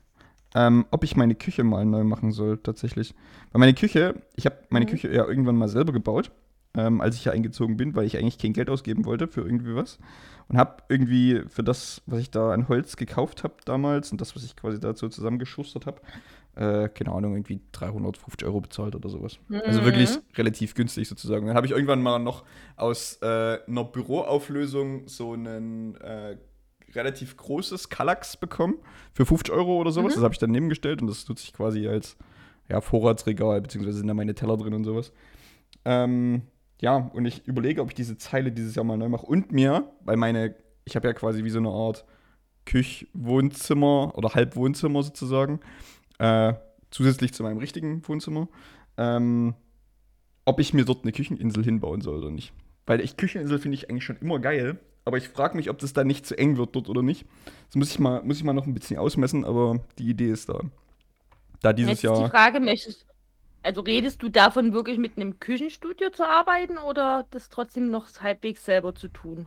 ähm, 0.54 0.86
ob 0.90 1.04
ich 1.04 1.16
meine 1.16 1.34
Küche 1.34 1.64
mal 1.64 1.84
neu 1.84 2.04
machen 2.04 2.32
soll, 2.32 2.58
tatsächlich. 2.58 3.14
Weil 3.52 3.60
meine 3.60 3.74
Küche, 3.74 4.14
ich 4.36 4.46
habe 4.46 4.56
meine 4.70 4.84
Mhm. 4.84 4.90
Küche 4.90 5.12
ja 5.12 5.26
irgendwann 5.26 5.56
mal 5.56 5.68
selber 5.68 5.92
gebaut, 5.92 6.30
ähm, 6.74 7.00
als 7.00 7.16
ich 7.16 7.22
hier 7.22 7.32
eingezogen 7.32 7.76
bin, 7.76 7.94
weil 7.94 8.06
ich 8.06 8.16
eigentlich 8.18 8.38
kein 8.38 8.52
Geld 8.52 8.70
ausgeben 8.70 9.04
wollte 9.04 9.28
für 9.28 9.42
irgendwie 9.42 9.74
was. 9.74 9.98
Und 10.48 10.58
habe 10.58 10.82
irgendwie 10.88 11.42
für 11.48 11.62
das, 11.62 12.02
was 12.06 12.20
ich 12.20 12.30
da 12.30 12.52
an 12.52 12.68
Holz 12.68 12.96
gekauft 12.96 13.44
habe 13.44 13.54
damals 13.64 14.12
und 14.12 14.20
das, 14.20 14.34
was 14.36 14.44
ich 14.44 14.56
quasi 14.56 14.78
dazu 14.80 15.08
zusammengeschustert 15.08 15.86
habe, 15.86 16.00
äh, 16.54 16.88
keine 16.88 17.12
Ahnung, 17.12 17.32
irgendwie 17.34 17.60
350 17.72 18.46
Euro 18.46 18.60
bezahlt 18.60 18.94
oder 18.94 19.08
sowas. 19.08 19.38
Also 19.64 19.80
Mhm. 19.80 19.84
wirklich 19.84 20.18
relativ 20.36 20.74
günstig 20.74 21.08
sozusagen. 21.08 21.46
Dann 21.46 21.56
habe 21.56 21.66
ich 21.66 21.72
irgendwann 21.72 22.02
mal 22.02 22.18
noch 22.18 22.44
aus 22.76 23.18
äh, 23.22 23.58
einer 23.66 23.84
Büroauflösung 23.84 25.08
so 25.08 25.34
ein 25.34 25.94
äh, 25.96 26.36
relativ 26.94 27.36
großes 27.36 27.88
Kallax 27.88 28.36
bekommen 28.36 28.76
für 29.12 29.26
50 29.26 29.54
Euro 29.54 29.78
oder 29.78 29.90
sowas. 29.90 30.12
Mhm. 30.12 30.16
Das 30.16 30.24
habe 30.24 30.34
ich 30.34 30.38
dann 30.38 30.50
nebengestellt 30.50 31.02
und 31.02 31.08
das 31.08 31.28
nutze 31.28 31.44
ich 31.44 31.52
quasi 31.52 31.86
als 31.88 32.16
ja, 32.68 32.80
Vorratsregal, 32.80 33.60
beziehungsweise 33.60 33.98
sind 33.98 34.08
da 34.08 34.14
meine 34.14 34.34
Teller 34.34 34.56
drin 34.56 34.74
und 34.74 34.84
sowas. 34.84 35.12
Ähm, 35.84 36.42
ja, 36.80 36.96
und 36.96 37.24
ich 37.26 37.46
überlege, 37.46 37.80
ob 37.82 37.88
ich 37.88 37.94
diese 37.94 38.16
Zeile 38.18 38.52
dieses 38.52 38.74
Jahr 38.74 38.84
mal 38.84 38.96
neu 38.96 39.08
mache. 39.08 39.26
Und 39.26 39.52
mir, 39.52 39.90
weil 40.00 40.16
meine, 40.16 40.54
ich 40.84 40.96
habe 40.96 41.06
ja 41.06 41.14
quasi 41.14 41.44
wie 41.44 41.50
so 41.50 41.58
eine 41.58 41.70
Art 41.70 42.04
Küch-Wohnzimmer 42.66 44.12
oder 44.16 44.34
Halbwohnzimmer 44.34 45.02
sozusagen, 45.02 45.60
äh, 46.18 46.54
zusätzlich 46.90 47.32
zu 47.32 47.42
meinem 47.42 47.58
richtigen 47.58 48.06
Wohnzimmer, 48.06 48.48
ähm, 48.96 49.54
ob 50.44 50.60
ich 50.60 50.74
mir 50.74 50.84
dort 50.84 51.04
eine 51.04 51.12
Kücheninsel 51.12 51.64
hinbauen 51.64 52.00
soll 52.00 52.18
oder 52.18 52.30
nicht. 52.30 52.52
Weil 52.86 53.00
ich 53.00 53.16
Kücheninsel 53.16 53.58
finde 53.58 53.76
ich 53.76 53.88
eigentlich 53.88 54.04
schon 54.04 54.16
immer 54.16 54.38
geil, 54.38 54.78
aber 55.04 55.16
ich 55.16 55.28
frage 55.28 55.56
mich, 55.56 55.70
ob 55.70 55.78
das 55.78 55.92
dann 55.92 56.06
nicht 56.06 56.26
zu 56.26 56.36
eng 56.38 56.56
wird 56.56 56.74
dort 56.76 56.88
oder 56.88 57.02
nicht. 57.02 57.26
Das 57.66 57.76
muss 57.76 57.90
ich 57.90 57.98
mal, 57.98 58.22
muss 58.22 58.36
ich 58.38 58.44
mal 58.44 58.52
noch 58.52 58.66
ein 58.66 58.74
bisschen 58.74 58.98
ausmessen, 58.98 59.44
aber 59.44 59.80
die 59.98 60.08
Idee 60.08 60.30
ist 60.30 60.48
da. 60.48 60.60
Da 61.60 61.72
dieses 61.72 62.02
Jetzt 62.02 62.04
ist 62.04 62.16
die 62.16 62.20
Jahr. 62.22 62.30
Frage, 62.30 62.60
möchtest, 62.60 63.06
also 63.62 63.80
redest 63.82 64.22
du 64.22 64.28
davon 64.28 64.72
wirklich 64.72 64.98
mit 64.98 65.16
einem 65.16 65.38
Küchenstudio 65.38 66.10
zu 66.10 66.28
arbeiten 66.28 66.78
oder 66.78 67.26
das 67.30 67.48
trotzdem 67.48 67.90
noch 67.90 68.06
halbwegs 68.20 68.64
selber 68.64 68.94
zu 68.94 69.08
tun? 69.08 69.46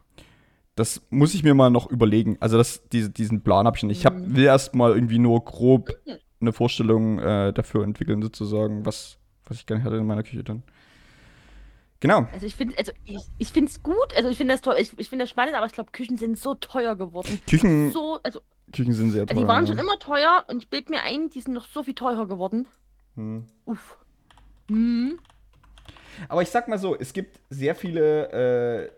Das 0.76 1.02
muss 1.10 1.34
ich 1.34 1.44
mir 1.44 1.54
mal 1.54 1.70
noch 1.70 1.90
überlegen. 1.90 2.38
Also 2.42 2.58
das, 2.58 2.82
diese, 2.92 3.10
diesen 3.10 3.42
Plan 3.42 3.66
habe 3.66 3.78
ich 3.78 3.84
nicht. 3.84 4.00
Ich 4.00 4.06
hab, 4.06 4.14
Mhm. 4.16 4.36
will 4.36 4.44
erst 4.46 4.76
mal 4.76 4.94
irgendwie 4.94 5.20
nur 5.20 5.44
grob 5.44 5.90
eine 6.42 6.52
Vorstellung 6.52 7.18
äh, 7.20 7.54
dafür 7.54 7.84
entwickeln, 7.86 8.22
sozusagen, 8.22 8.86
was, 8.86 9.18
was 9.46 9.58
ich 9.58 9.66
gerne 9.66 9.84
hätte 9.84 9.96
in 9.96 10.06
meiner 10.06 10.24
Küche 10.24 10.44
dann. 10.44 10.64
Genau. 12.08 12.28
Also 12.32 12.46
ich 12.46 12.56
finde, 12.56 12.78
also 12.78 12.92
ich, 13.06 13.22
ich 13.40 13.48
finde 13.50 13.72
es 13.72 13.82
gut, 13.82 14.14
also 14.16 14.30
ich 14.30 14.38
finde 14.38 14.54
das 14.54 14.62
toll, 14.62 14.76
ich, 14.80 14.92
ich 14.98 15.10
finde 15.10 15.24
das 15.24 15.30
spannend, 15.32 15.56
aber 15.56 15.66
ich 15.66 15.72
glaube, 15.72 15.90
Küchen 15.92 16.18
sind 16.18 16.38
so 16.38 16.54
teuer 16.54 16.96
geworden. 16.96 17.40
Küchen, 17.50 17.92
So, 17.92 18.20
also, 18.22 18.42
Küchen 18.72 18.94
sind 18.94 19.10
sehr 19.12 19.22
also 19.24 19.34
teuer. 19.34 19.42
die 19.42 19.48
waren 19.48 19.66
ja. 19.66 19.72
schon 19.72 19.80
immer 19.80 19.98
teuer 19.98 20.46
und 20.48 20.62
ich 20.62 20.70
bild 20.70 20.90
mir 20.92 21.02
ein, 21.02 21.30
die 21.30 21.42
sind 21.42 21.54
noch 21.56 21.66
so 21.68 21.82
viel 21.82 21.96
teurer 21.96 22.28
geworden. 22.28 22.68
Hm. 23.16 23.46
Uff. 23.66 23.98
Hm. 24.70 25.18
Aber 26.30 26.42
ich 26.44 26.50
sag 26.50 26.68
mal 26.68 26.78
so, 26.78 26.96
es 26.96 27.12
gibt 27.12 27.40
sehr 27.50 27.74
viele 27.76 28.86
äh, 28.86 28.92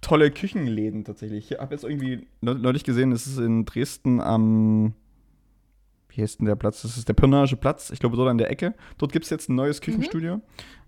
tolle 0.00 0.30
Küchenläden 0.30 1.04
tatsächlich. 1.04 1.50
Ich 1.52 1.58
habe 1.58 1.74
jetzt 1.74 1.84
irgendwie 1.84 2.26
neu- 2.40 2.54
neulich 2.54 2.84
gesehen, 2.84 3.12
es 3.12 3.26
ist 3.26 3.38
in 3.38 3.64
Dresden 3.66 4.20
am, 4.20 4.94
wie 6.14 6.22
heißt 6.22 6.40
denn 6.40 6.46
der 6.46 6.56
Platz? 6.56 6.82
Das 6.82 6.96
ist 6.96 7.08
der 7.08 7.14
Pirnagische 7.14 7.56
Platz. 7.56 7.90
Ich 7.90 7.98
glaube, 8.00 8.16
dort 8.16 8.28
an 8.28 8.38
der 8.38 8.50
Ecke. 8.50 8.74
Dort 8.98 9.12
gibt 9.12 9.24
es 9.24 9.30
jetzt 9.30 9.48
ein 9.48 9.54
neues 9.54 9.80
Küchenstudio. 9.80 10.40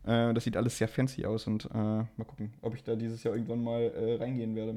Äh, 0.07 0.35
das 0.35 0.45
sieht 0.45 0.57
alles 0.57 0.77
sehr 0.79 0.89
fancy 0.89 1.25
aus 1.25 1.47
und 1.47 1.65
äh, 1.73 1.79
mal 1.79 2.25
gucken, 2.27 2.53
ob 2.61 2.75
ich 2.75 2.83
da 2.85 2.95
dieses 2.95 3.23
Jahr 3.23 3.35
irgendwann 3.35 3.63
mal 3.65 3.81
äh, 3.83 4.17
reingehen 4.17 4.55
werde. 4.55 4.75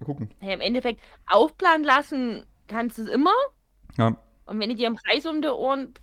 Mal 0.00 0.06
gucken. 0.06 0.30
Ja, 0.40 0.52
Im 0.52 0.60
Endeffekt, 0.60 1.00
aufplanen 1.30 1.84
lassen 1.84 2.44
kannst 2.66 2.98
du 2.98 3.02
es 3.02 3.08
immer. 3.08 3.30
Ja. 3.96 4.16
Und 4.46 4.58
wenn 4.58 4.68
die 4.70 4.74
dir 4.76 4.88
im 4.88 4.96
Preis 4.96 5.24
um 5.26 5.40
die 5.40 5.48
Ohren 5.48 5.94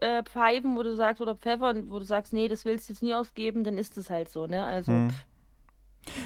äh, 0.00 0.22
pfeifen, 0.22 0.76
wo 0.76 0.82
du 0.82 0.94
sagst, 0.96 1.20
oder 1.20 1.34
pfeffern, 1.34 1.90
wo 1.90 1.98
du 1.98 2.04
sagst, 2.06 2.32
nee, 2.32 2.48
das 2.48 2.64
willst 2.64 2.88
du 2.88 2.94
jetzt 2.94 3.02
nie 3.02 3.14
ausgeben, 3.14 3.64
dann 3.64 3.76
ist 3.76 3.98
es 3.98 4.08
halt 4.08 4.30
so, 4.30 4.46
ne? 4.46 4.64
Also, 4.64 4.92
Hm. 4.92 5.10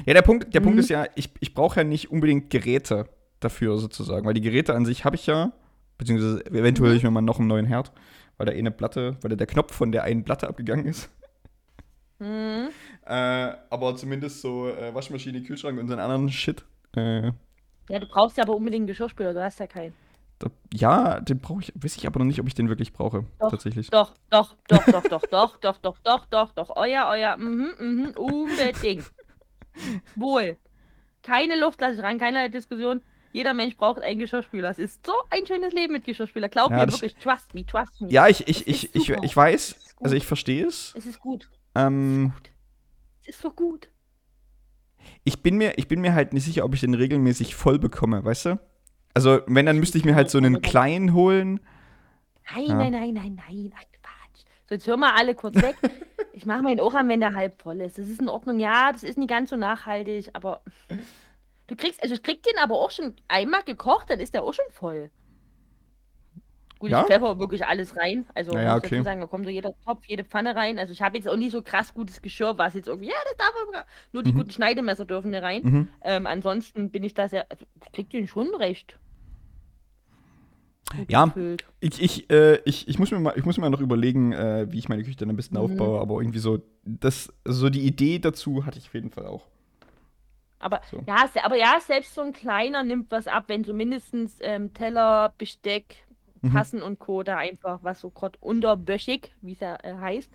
Ja, 0.06 0.14
der 0.14 0.22
Punkt, 0.22 0.54
der 0.54 0.60
Punkt 0.60 0.74
Mhm. 0.76 0.80
ist 0.80 0.90
ja, 0.90 1.06
ich, 1.14 1.30
ich 1.40 1.54
brauche 1.54 1.80
ja 1.80 1.84
nicht 1.84 2.10
unbedingt 2.10 2.50
Geräte 2.50 3.06
dafür 3.40 3.78
sozusagen, 3.78 4.26
weil 4.26 4.34
die 4.34 4.40
Geräte 4.40 4.74
an 4.74 4.84
sich 4.84 5.04
habe 5.04 5.14
ich 5.16 5.26
ja, 5.26 5.52
beziehungsweise 5.98 6.44
eventuell 6.46 6.92
Mhm. 6.92 6.96
ich 6.96 7.02
mir 7.02 7.10
mal 7.10 7.20
noch 7.22 7.38
einen 7.38 7.48
neuen 7.48 7.66
Herd, 7.66 7.92
weil 8.36 8.46
da 8.46 8.52
eh 8.52 8.58
eine 8.58 8.70
Platte, 8.70 9.16
weil 9.22 9.30
da 9.30 9.36
der 9.36 9.46
Knopf 9.46 9.74
von 9.74 9.92
der 9.92 10.04
einen 10.04 10.24
Platte 10.24 10.48
abgegangen 10.48 10.86
ist. 10.86 11.10
hm. 12.20 12.68
Äh, 13.08 13.54
aber 13.70 13.96
zumindest 13.96 14.42
so 14.42 14.68
äh, 14.68 14.94
Waschmaschine, 14.94 15.42
Kühlschrank 15.42 15.78
und 15.78 15.86
so 15.88 15.94
einen 15.94 16.02
anderen 16.02 16.28
Shit. 16.30 16.62
Äh, 16.94 17.32
Ja, 17.88 17.98
du 17.98 18.06
brauchst 18.06 18.36
ja 18.36 18.44
aber 18.44 18.54
unbedingt 18.54 18.80
einen 18.82 18.86
Geschirrspüler, 18.88 19.32
du 19.32 19.42
hast 19.42 19.60
ja 19.60 19.66
keinen. 19.66 19.94
da, 20.38 20.48
ja, 20.74 21.20
den 21.20 21.40
brauche 21.40 21.62
ich, 21.62 21.72
weiß 21.74 21.96
ich 21.96 22.06
aber 22.06 22.18
noch 22.18 22.26
nicht, 22.26 22.38
ob 22.40 22.46
ich 22.46 22.54
den 22.54 22.68
wirklich 22.68 22.92
brauche, 22.92 23.24
Doch, 23.38 23.50
tatsächlich. 23.50 23.88
Doch, 23.90 24.14
doch, 24.30 24.54
doch, 24.68 24.84
doch, 24.84 25.02
doch, 25.08 25.22
doch, 25.30 25.56
doch, 25.58 25.78
doch, 25.78 25.98
doch, 26.04 26.26
doch, 26.26 26.52
doch, 26.52 26.76
euer, 26.76 27.06
euer, 27.10 27.36
mhm, 27.38 27.70
mhm, 27.80 28.10
unbedingt. 28.16 29.10
Wohl. 30.16 30.58
Keine 31.22 31.58
Luft 31.58 31.80
lasse 31.80 31.94
ich 31.96 32.02
rein, 32.02 32.18
keine 32.18 32.50
Diskussion. 32.50 33.02
Jeder 33.32 33.54
Mensch 33.54 33.76
braucht 33.76 34.00
einen 34.00 34.18
Geschirrspüler. 34.18 34.70
Es 34.70 34.78
ist 34.78 35.04
so 35.06 35.12
ein 35.30 35.46
schönes 35.46 35.72
Leben 35.72 35.92
mit 35.92 36.04
Geschirrspüler. 36.04 36.48
Glaub 36.48 36.70
Ja, 36.70 36.78
mir 36.86 36.92
wirklich, 36.92 37.14
trust 37.16 37.54
me, 37.54 37.64
trust 37.66 38.00
me. 38.00 38.08
Ja, 38.10 38.26
ich, 38.28 38.46
ich, 38.48 38.66
ich, 38.66 38.94
ich, 38.94 39.10
ich 39.10 39.36
weiß, 39.36 39.76
also 40.00 40.14
ich 40.16 40.26
verstehe 40.26 40.66
es. 40.66 40.94
Es 40.96 41.06
ist 41.06 41.20
gut. 41.20 41.48
Ähm, 41.74 42.32
Es 43.22 43.28
ist 43.36 43.42
so 43.42 43.50
gut. 43.50 43.88
ich 45.24 45.42
bin 45.42 45.56
mir, 45.56 45.76
ich 45.78 45.88
bin 45.88 46.00
mir 46.00 46.14
halt 46.14 46.32
nicht 46.32 46.44
sicher, 46.44 46.64
ob 46.64 46.74
ich 46.74 46.80
den 46.80 46.94
regelmäßig 46.94 47.54
voll 47.54 47.78
bekomme, 47.78 48.24
weißt 48.24 48.46
du? 48.46 48.60
Also, 49.14 49.40
wenn, 49.46 49.66
dann 49.66 49.78
müsste 49.78 49.98
ich 49.98 50.04
mir 50.04 50.14
halt 50.14 50.30
so 50.30 50.38
einen 50.38 50.62
kleinen 50.62 51.12
holen. 51.12 51.60
Nein, 52.54 52.66
Ja. 52.66 52.74
nein, 52.76 52.92
nein, 52.92 53.14
nein, 53.14 53.34
nein, 53.48 53.72
ach 53.76 53.82
Quatsch. 54.00 54.44
So, 54.68 54.74
jetzt 54.74 54.86
hören 54.86 55.00
wir 55.00 55.14
alle 55.14 55.34
kurz 55.34 55.56
weg. 55.56 55.76
ich 56.32 56.46
mache 56.46 56.62
meinen 56.62 56.80
auch 56.80 56.94
an, 56.94 57.08
wenn 57.08 57.20
der 57.20 57.34
halb 57.34 57.60
voll 57.60 57.80
ist. 57.80 57.98
Das 57.98 58.08
ist 58.08 58.20
in 58.20 58.28
Ordnung. 58.28 58.58
Ja, 58.60 58.92
das 58.92 59.02
ist 59.02 59.18
nicht 59.18 59.28
ganz 59.28 59.50
so 59.50 59.56
nachhaltig, 59.56 60.30
aber 60.34 60.62
Du 61.68 61.76
kriegst, 61.76 62.02
also 62.02 62.14
ich 62.14 62.22
krieg 62.22 62.42
den 62.42 62.58
aber 62.58 62.74
auch 62.76 62.90
schon 62.90 63.14
einmal 63.28 63.62
gekocht, 63.62 64.10
dann 64.10 64.20
ist 64.20 64.34
der 64.34 64.42
auch 64.42 64.54
schon 64.54 64.64
voll. 64.70 65.10
Gut, 66.78 66.90
Ja? 66.90 67.00
ich 67.00 67.06
pfeffer 67.06 67.38
wirklich 67.38 67.66
alles 67.66 67.96
rein. 67.96 68.26
Also 68.34 68.52
Naja, 68.54 68.76
muss 68.76 68.84
okay. 68.84 69.02
sagen, 69.02 69.20
da 69.20 69.26
kommt 69.26 69.44
so 69.44 69.50
jeder 69.50 69.72
Topf, 69.84 70.04
jede 70.06 70.24
Pfanne 70.24 70.54
rein. 70.56 70.78
Also 70.78 70.92
ich 70.92 71.02
habe 71.02 71.16
jetzt 71.18 71.28
auch 71.28 71.36
nicht 71.36 71.52
so 71.52 71.62
krass 71.62 71.92
gutes 71.92 72.22
Geschirr, 72.22 72.56
was 72.56 72.74
jetzt 72.74 72.86
irgendwie, 72.88 73.08
ja, 73.08 73.16
das 73.24 73.36
darf 73.36 73.52
aber. 73.68 73.86
Nur 74.12 74.22
die 74.22 74.32
Mhm. 74.32 74.36
guten 74.38 74.50
Schneidemesser 74.52 75.04
dürfen 75.04 75.32
da 75.32 75.40
rein. 75.40 75.62
Mhm. 75.64 75.88
Ähm, 76.02 76.26
ansonsten 76.26 76.90
bin 76.90 77.02
ich 77.02 77.14
da 77.14 77.28
sehr, 77.28 77.46
also 77.50 77.66
ich 77.84 77.92
krieg 77.92 78.10
den 78.10 78.28
schon 78.28 78.54
recht. 78.54 78.98
gut 80.96 81.08
Ja. 81.10 81.24
gefüllt. 81.26 81.66
Ich, 81.80 82.00
ich, 82.02 82.30
äh, 82.30 82.56
ich, 82.64 82.88
ich, 82.88 82.98
muss 82.98 83.10
mir 83.10 83.20
mal, 83.20 83.34
ich 83.36 83.44
muss 83.44 83.58
mir 83.58 83.70
noch 83.70 83.80
überlegen, 83.80 84.32
äh, 84.32 84.66
wie 84.72 84.78
ich 84.78 84.88
meine 84.88 85.04
Küche 85.04 85.16
dann 85.16 85.30
am 85.30 85.36
besten 85.36 85.56
Mhm. 85.56 85.62
aufbaue, 85.62 86.00
aber 86.00 86.20
irgendwie 86.20 86.40
so, 86.40 86.60
das, 86.84 87.32
so 87.44 87.70
die 87.70 87.82
Idee 87.86 88.18
dazu 88.18 88.64
hatte 88.66 88.78
ich 88.78 88.86
auf 88.88 88.94
jeden 88.94 89.10
Fall 89.10 89.26
auch. 89.26 89.46
Aber 90.60 90.80
So. 90.90 91.02
ja, 91.06 91.28
aber 91.44 91.56
ja, 91.56 91.78
selbst 91.80 92.14
so 92.14 92.20
ein 92.22 92.32
kleiner 92.32 92.82
nimmt 92.82 93.10
was 93.10 93.26
ab, 93.28 93.44
wenn 93.46 93.62
so 93.64 93.72
mindestens 93.74 94.38
ähm, 94.40 94.72
Teller, 94.74 95.32
Besteck, 95.38 96.04
Mhm. 96.40 96.52
Tassen 96.52 96.82
und 96.82 97.00
Co. 97.00 97.24
da 97.24 97.36
einfach, 97.36 97.80
was 97.82 98.00
so 98.00 98.10
gerade 98.10 98.38
unterwöchig, 98.40 99.32
wie 99.40 99.54
es 99.54 99.60
ja 99.60 99.76
äh, 99.82 99.94
heißt, 99.96 100.30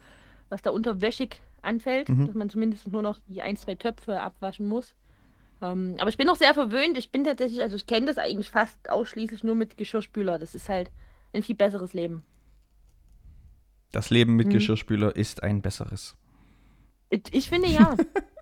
was 0.50 0.62
da 0.62 0.72
unterwöchig 0.72 1.40
anfällt, 1.62 2.10
Mhm. 2.10 2.26
dass 2.28 2.36
man 2.36 2.50
zumindest 2.50 2.88
nur 2.92 3.02
noch 3.02 3.20
die 3.28 3.42
ein, 3.42 3.56
zwei 3.56 3.76
Töpfe 3.76 4.20
abwaschen 4.20 4.68
muss. 4.68 4.94
Ähm, 5.62 5.96
aber 6.00 6.10
ich 6.10 6.18
bin 6.18 6.28
noch 6.28 6.36
sehr 6.36 6.54
verwöhnt. 6.54 6.98
Ich 6.98 7.10
bin 7.10 7.24
tatsächlich, 7.24 7.62
also 7.62 7.78
ich 7.78 7.86
kenne 7.86 8.08
das 8.08 8.18
eigentlich 8.18 8.50
fast 8.50 8.90
ausschließlich 8.90 9.46
nur 9.46 9.56
mit 9.56 9.78
Geschirrspüler. 9.78 10.38
Das 10.40 10.56
ist 10.56 10.68
halt 10.68 10.92
ein 11.32 11.42
viel 11.42 11.56
besseres 11.56 11.94
Leben. 11.94 12.24
Das 13.94 14.10
Leben 14.10 14.36
mit 14.36 14.48
Mhm. 14.48 14.52
Geschirrspüler 14.52 15.16
ist 15.16 15.42
ein 15.44 15.62
besseres. 15.62 16.18
Ich, 17.10 17.22
ich 17.32 17.48
finde 17.50 17.70
ja. 17.70 17.96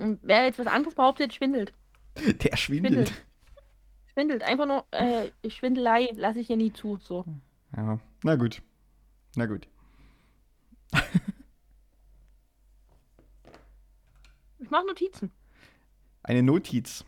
Und 0.00 0.18
wer 0.22 0.44
jetzt 0.44 0.58
was 0.58 0.66
anderes 0.66 0.94
behauptet, 0.94 1.34
schwindelt. 1.34 1.72
Der 2.16 2.56
schwindelt. 2.56 3.08
Schwindelt. 3.08 3.26
Schwindelt. 4.12 4.42
Einfach 4.42 4.66
nur 4.66 4.84
äh, 4.92 5.30
Schwindelei 5.48 6.10
lasse 6.14 6.40
ich 6.40 6.46
hier 6.48 6.56
nie 6.56 6.72
zu. 6.72 6.96
So. 7.02 7.24
Ja, 7.76 8.00
na 8.24 8.36
gut. 8.36 8.62
Na 9.36 9.46
gut. 9.46 9.68
Ich 14.58 14.70
mache 14.70 14.86
Notizen. 14.86 15.32
Eine 16.22 16.42
Notiz. 16.42 17.04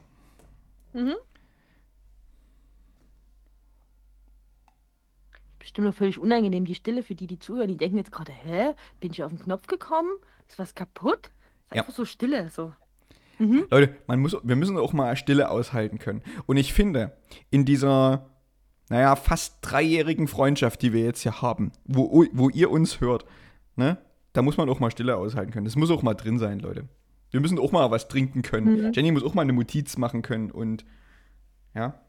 Mhm. 0.95 1.15
Bestimmt 5.59 5.85
nur 5.85 5.93
völlig 5.93 6.19
unangenehm, 6.19 6.65
die 6.65 6.75
Stille 6.75 7.03
für 7.03 7.15
die, 7.15 7.27
die 7.27 7.39
zuhören. 7.39 7.69
Die 7.69 7.77
denken 7.77 7.99
jetzt 7.99 8.11
gerade, 8.11 8.33
hä? 8.33 8.75
Bin 9.01 9.13
ich 9.13 9.23
auf 9.23 9.31
den 9.31 9.39
Knopf 9.39 9.67
gekommen? 9.67 10.11
Ist 10.49 10.59
was 10.59 10.75
kaputt? 10.75 11.27
Ist 11.27 11.77
Ja. 11.77 11.83
einfach 11.83 11.95
so 11.95 12.05
Stille. 12.05 12.49
So. 12.51 12.73
Mhm. 13.39 13.67
Leute, 13.71 13.97
man 14.07 14.21
muss, 14.21 14.37
wir 14.43 14.57
müssen 14.57 14.77
auch 14.79 14.93
mal 14.93 15.17
Stille 15.17 15.51
aushalten 15.51 15.99
können. 15.99 16.23
Und 16.47 16.57
ich 16.57 16.73
finde, 16.73 17.17
in 17.51 17.65
dieser, 17.65 18.29
naja, 18.89 19.17
fast 19.17 19.59
dreijährigen 19.63 20.29
Freundschaft, 20.29 20.83
die 20.83 20.93
wir 20.93 21.03
jetzt 21.03 21.23
hier 21.23 21.43
haben, 21.43 21.73
wo, 21.85 22.25
wo 22.33 22.49
ihr 22.51 22.71
uns 22.71 23.01
hört, 23.01 23.25
ne, 23.77 23.99
da 24.33 24.43
muss 24.43 24.57
man 24.57 24.69
auch 24.69 24.81
mal 24.81 24.91
Stille 24.91 25.17
aushalten 25.17 25.51
können. 25.53 25.65
Das 25.65 25.77
muss 25.77 25.91
auch 25.91 26.03
mal 26.03 26.15
drin 26.15 26.39
sein, 26.39 26.59
Leute. 26.61 26.89
Wir 27.31 27.41
müssen 27.41 27.59
auch 27.59 27.73
mal 27.73 27.91
was 27.91 28.09
trinken 28.09 28.43
können. 28.43 28.87
Mhm. 28.89 28.93
Jenny 28.93 29.11
muss 29.13 29.25
auch 29.25 29.35
mal 29.35 29.43
eine 29.43 29.53
Notiz 29.55 29.97
machen 29.97 30.23
können 30.23 30.51
und, 30.51 30.85
ja, 31.75 32.01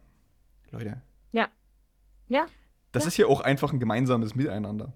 Leute. 0.72 1.02
Ja. 1.32 1.48
Ja. 2.28 2.46
Das 2.92 3.04
Ja. 3.04 3.08
ist 3.08 3.16
hier 3.16 3.28
auch 3.30 3.42
einfach 3.42 3.74
ein 3.74 3.80
gemeinsames 3.80 4.36
Miteinander. 4.36 4.94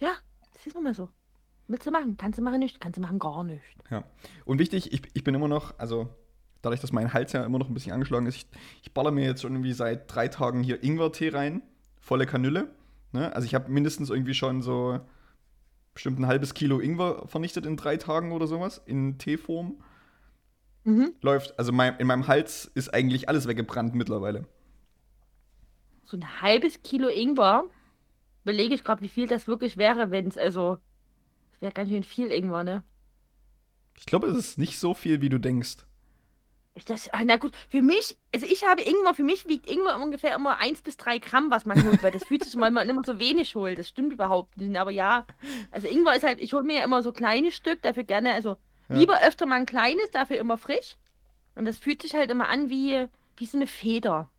Ja, 0.00 0.12
das 0.54 0.66
ist 0.66 0.80
mal 0.80 0.94
so. 0.94 1.08
Willst 1.68 1.86
du 1.86 1.90
machen? 1.90 2.16
Kannst 2.16 2.38
du 2.38 2.42
machen 2.42 2.58
nicht? 2.58 2.80
Kannst 2.80 2.96
du 2.96 3.02
machen 3.02 3.18
gar 3.18 3.44
nicht. 3.44 3.62
Ja. 3.90 4.04
Und 4.46 4.58
wichtig, 4.58 4.92
ich, 4.92 5.02
ich 5.12 5.22
bin 5.22 5.34
immer 5.34 5.48
noch, 5.48 5.78
also 5.78 6.08
dadurch, 6.62 6.80
dass 6.80 6.92
mein 6.92 7.12
Hals 7.12 7.32
ja 7.32 7.44
immer 7.44 7.58
noch 7.58 7.68
ein 7.68 7.74
bisschen 7.74 7.92
angeschlagen 7.92 8.26
ist, 8.26 8.36
ich, 8.36 8.46
ich 8.82 8.92
baller 8.92 9.10
mir 9.10 9.24
jetzt 9.24 9.42
schon 9.42 9.52
irgendwie 9.52 9.74
seit 9.74 10.12
drei 10.12 10.28
Tagen 10.28 10.62
hier 10.62 10.82
Ingwertee 10.82 11.28
rein. 11.28 11.62
Volle 12.00 12.26
Kanüle. 12.26 12.70
Ne? 13.12 13.34
Also 13.34 13.46
ich 13.46 13.54
habe 13.54 13.70
mindestens 13.70 14.08
irgendwie 14.10 14.34
schon 14.34 14.62
so 14.62 14.98
bestimmt 15.92 16.18
ein 16.18 16.26
halbes 16.26 16.54
Kilo 16.54 16.80
Ingwer 16.80 17.26
vernichtet 17.26 17.66
in 17.66 17.76
drei 17.76 17.98
Tagen 17.98 18.32
oder 18.32 18.46
sowas. 18.46 18.80
In 18.86 19.18
Teeform. 19.18 19.82
Mhm. 20.84 21.12
Läuft, 21.20 21.58
also 21.58 21.72
mein, 21.72 21.96
in 21.98 22.06
meinem 22.06 22.28
Hals 22.28 22.70
ist 22.74 22.94
eigentlich 22.94 23.28
alles 23.28 23.46
weggebrannt 23.46 23.94
mittlerweile. 23.94 24.46
So 26.06 26.16
ein 26.16 26.40
halbes 26.40 26.82
Kilo 26.82 27.08
Ingwer. 27.08 27.64
Überlege 28.44 28.74
ich 28.74 28.84
gerade, 28.84 29.02
wie 29.02 29.08
viel 29.08 29.26
das 29.26 29.46
wirklich 29.46 29.76
wäre, 29.76 30.10
wenn 30.10 30.28
es, 30.28 30.38
also, 30.38 30.78
wäre 31.60 31.72
ganz 31.72 31.90
schön 31.90 32.04
viel 32.04 32.30
Ingwer, 32.30 32.64
ne? 32.64 32.82
Ich 33.98 34.06
glaube, 34.06 34.28
es 34.28 34.36
ist 34.36 34.58
nicht 34.58 34.78
so 34.78 34.94
viel, 34.94 35.20
wie 35.20 35.28
du 35.28 35.38
denkst. 35.38 35.76
Das, 36.86 37.08
ah, 37.12 37.22
na 37.24 37.36
gut, 37.36 37.56
für 37.68 37.82
mich, 37.82 38.16
also 38.32 38.46
ich 38.46 38.64
habe 38.64 38.82
Ingwer, 38.82 39.12
für 39.12 39.24
mich 39.24 39.48
wiegt 39.48 39.68
Ingwer 39.68 39.96
ungefähr 40.00 40.36
immer 40.36 40.58
1 40.58 40.82
bis 40.82 40.96
3 40.96 41.18
Gramm, 41.18 41.50
was 41.50 41.64
man 41.66 41.84
holt, 41.84 42.04
weil 42.04 42.12
das 42.12 42.22
fühlt 42.24 42.44
sich 42.44 42.54
mal, 42.54 42.70
man 42.70 42.88
immer 42.88 43.02
so 43.04 43.18
wenig 43.18 43.56
holt. 43.56 43.78
Das 43.80 43.88
stimmt 43.88 44.12
überhaupt 44.12 44.56
nicht. 44.56 44.76
Aber 44.76 44.92
ja, 44.92 45.26
also 45.72 45.88
Ingwer 45.88 46.14
ist 46.14 46.22
halt, 46.22 46.40
ich 46.40 46.52
hole 46.52 46.62
mir 46.62 46.76
ja 46.76 46.84
immer 46.84 47.02
so 47.02 47.10
kleine 47.12 47.50
Stück, 47.50 47.82
dafür 47.82 48.04
gerne, 48.04 48.32
also 48.32 48.56
Ja. 48.88 48.96
lieber 48.96 49.20
öfter 49.22 49.44
mal 49.46 49.56
ein 49.56 49.66
kleines, 49.66 50.08
dafür 50.12 50.38
immer 50.38 50.56
frisch. 50.56 50.96
Und 51.56 51.64
das 51.64 51.78
fühlt 51.78 52.02
sich 52.02 52.14
halt 52.14 52.30
immer 52.30 52.48
an 52.48 52.70
wie, 52.70 53.08
wie 53.36 53.46
so 53.46 53.58
eine 53.58 53.66
Feder. 53.66 54.30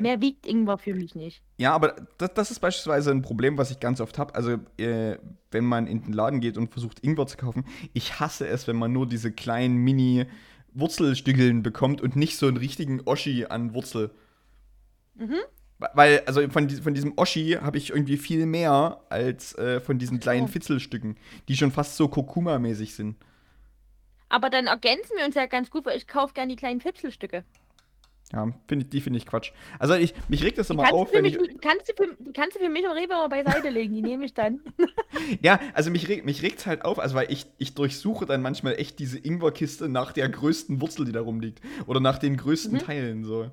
Mehr 0.00 0.20
wiegt 0.20 0.46
Ingwer 0.46 0.78
für 0.78 0.94
mich 0.94 1.14
nicht. 1.14 1.42
Ja, 1.58 1.74
aber 1.74 1.96
das, 2.18 2.34
das 2.34 2.50
ist 2.50 2.60
beispielsweise 2.60 3.10
ein 3.10 3.22
Problem, 3.22 3.58
was 3.58 3.70
ich 3.70 3.80
ganz 3.80 4.00
oft 4.00 4.18
habe. 4.18 4.34
Also, 4.34 4.58
äh, 4.78 5.18
wenn 5.50 5.64
man 5.64 5.86
in 5.86 6.02
den 6.02 6.12
Laden 6.12 6.40
geht 6.40 6.56
und 6.56 6.72
versucht, 6.72 7.04
Ingwer 7.04 7.26
zu 7.26 7.36
kaufen, 7.36 7.64
ich 7.92 8.20
hasse 8.20 8.46
es, 8.46 8.66
wenn 8.66 8.76
man 8.76 8.92
nur 8.92 9.06
diese 9.06 9.32
kleinen 9.32 9.76
Mini-Wurzelstückeln 9.76 11.62
bekommt 11.62 12.00
und 12.00 12.16
nicht 12.16 12.36
so 12.36 12.46
einen 12.46 12.56
richtigen 12.56 13.02
Oschi 13.04 13.46
an 13.46 13.74
Wurzel. 13.74 14.10
Mhm. 15.14 15.36
Weil, 15.94 16.22
also 16.26 16.48
von, 16.48 16.68
von 16.68 16.94
diesem 16.94 17.12
Oschi 17.16 17.58
habe 17.60 17.78
ich 17.78 17.90
irgendwie 17.90 18.16
viel 18.16 18.46
mehr 18.46 19.00
als 19.10 19.56
äh, 19.58 19.80
von 19.80 19.98
diesen 19.98 20.18
kleinen 20.18 20.48
so. 20.48 20.54
Fitzelstücken, 20.54 21.16
die 21.46 21.56
schon 21.56 21.70
fast 21.70 21.96
so 21.96 22.08
Kurkuma-mäßig 22.08 22.94
sind. 22.94 23.16
Aber 24.28 24.50
dann 24.50 24.66
ergänzen 24.66 25.16
wir 25.16 25.24
uns 25.24 25.36
ja 25.36 25.46
ganz 25.46 25.70
gut, 25.70 25.86
weil 25.86 25.96
ich 25.96 26.06
kaufe 26.06 26.34
gerne 26.34 26.50
die 26.50 26.56
kleinen 26.56 26.80
Fipselstücke. 26.80 27.44
Ja, 28.32 28.52
find 28.66 28.82
ich, 28.82 28.90
die 28.90 29.00
finde 29.00 29.18
ich 29.18 29.26
Quatsch. 29.26 29.52
Also, 29.78 29.94
ich, 29.94 30.14
mich 30.28 30.42
regt 30.44 30.58
das 30.58 30.68
Die 30.70 30.76
immer 30.76 30.84
kannst, 30.84 30.92
auf, 30.92 31.14
wenn 31.14 31.22
mich, 31.22 31.36
ich. 31.38 31.38
die 31.38 31.58
kannst, 31.58 31.88
du 31.88 31.94
für, 31.94 32.14
die 32.18 32.32
kannst 32.32 32.56
du 32.56 32.60
für 32.60 32.68
mich 32.68 32.84
und 32.84 32.92
Rewe 32.92 33.08
mal 33.08 33.28
beiseite 33.28 33.70
legen, 33.70 33.94
die 33.94 34.02
nehme 34.02 34.24
ich 34.24 34.34
dann. 34.34 34.60
Ja, 35.42 35.58
also 35.74 35.90
mich, 35.90 36.08
reg, 36.08 36.24
mich 36.24 36.42
regt's 36.42 36.66
halt 36.66 36.84
auf, 36.84 36.98
also 36.98 37.14
weil 37.14 37.30
ich, 37.32 37.46
ich 37.58 37.74
durchsuche 37.74 38.26
dann 38.26 38.42
manchmal 38.42 38.74
echt 38.78 38.98
diese 38.98 39.18
Ingwerkiste 39.18 39.88
nach 39.88 40.12
der 40.12 40.28
größten 40.28 40.80
Wurzel, 40.80 41.04
die 41.06 41.12
da 41.12 41.20
rumliegt. 41.22 41.60
Oder 41.86 42.00
nach 42.00 42.18
den 42.18 42.36
größten 42.36 42.78
Mhm. 42.78 42.78
Teilen 42.78 43.24
so. 43.24 43.50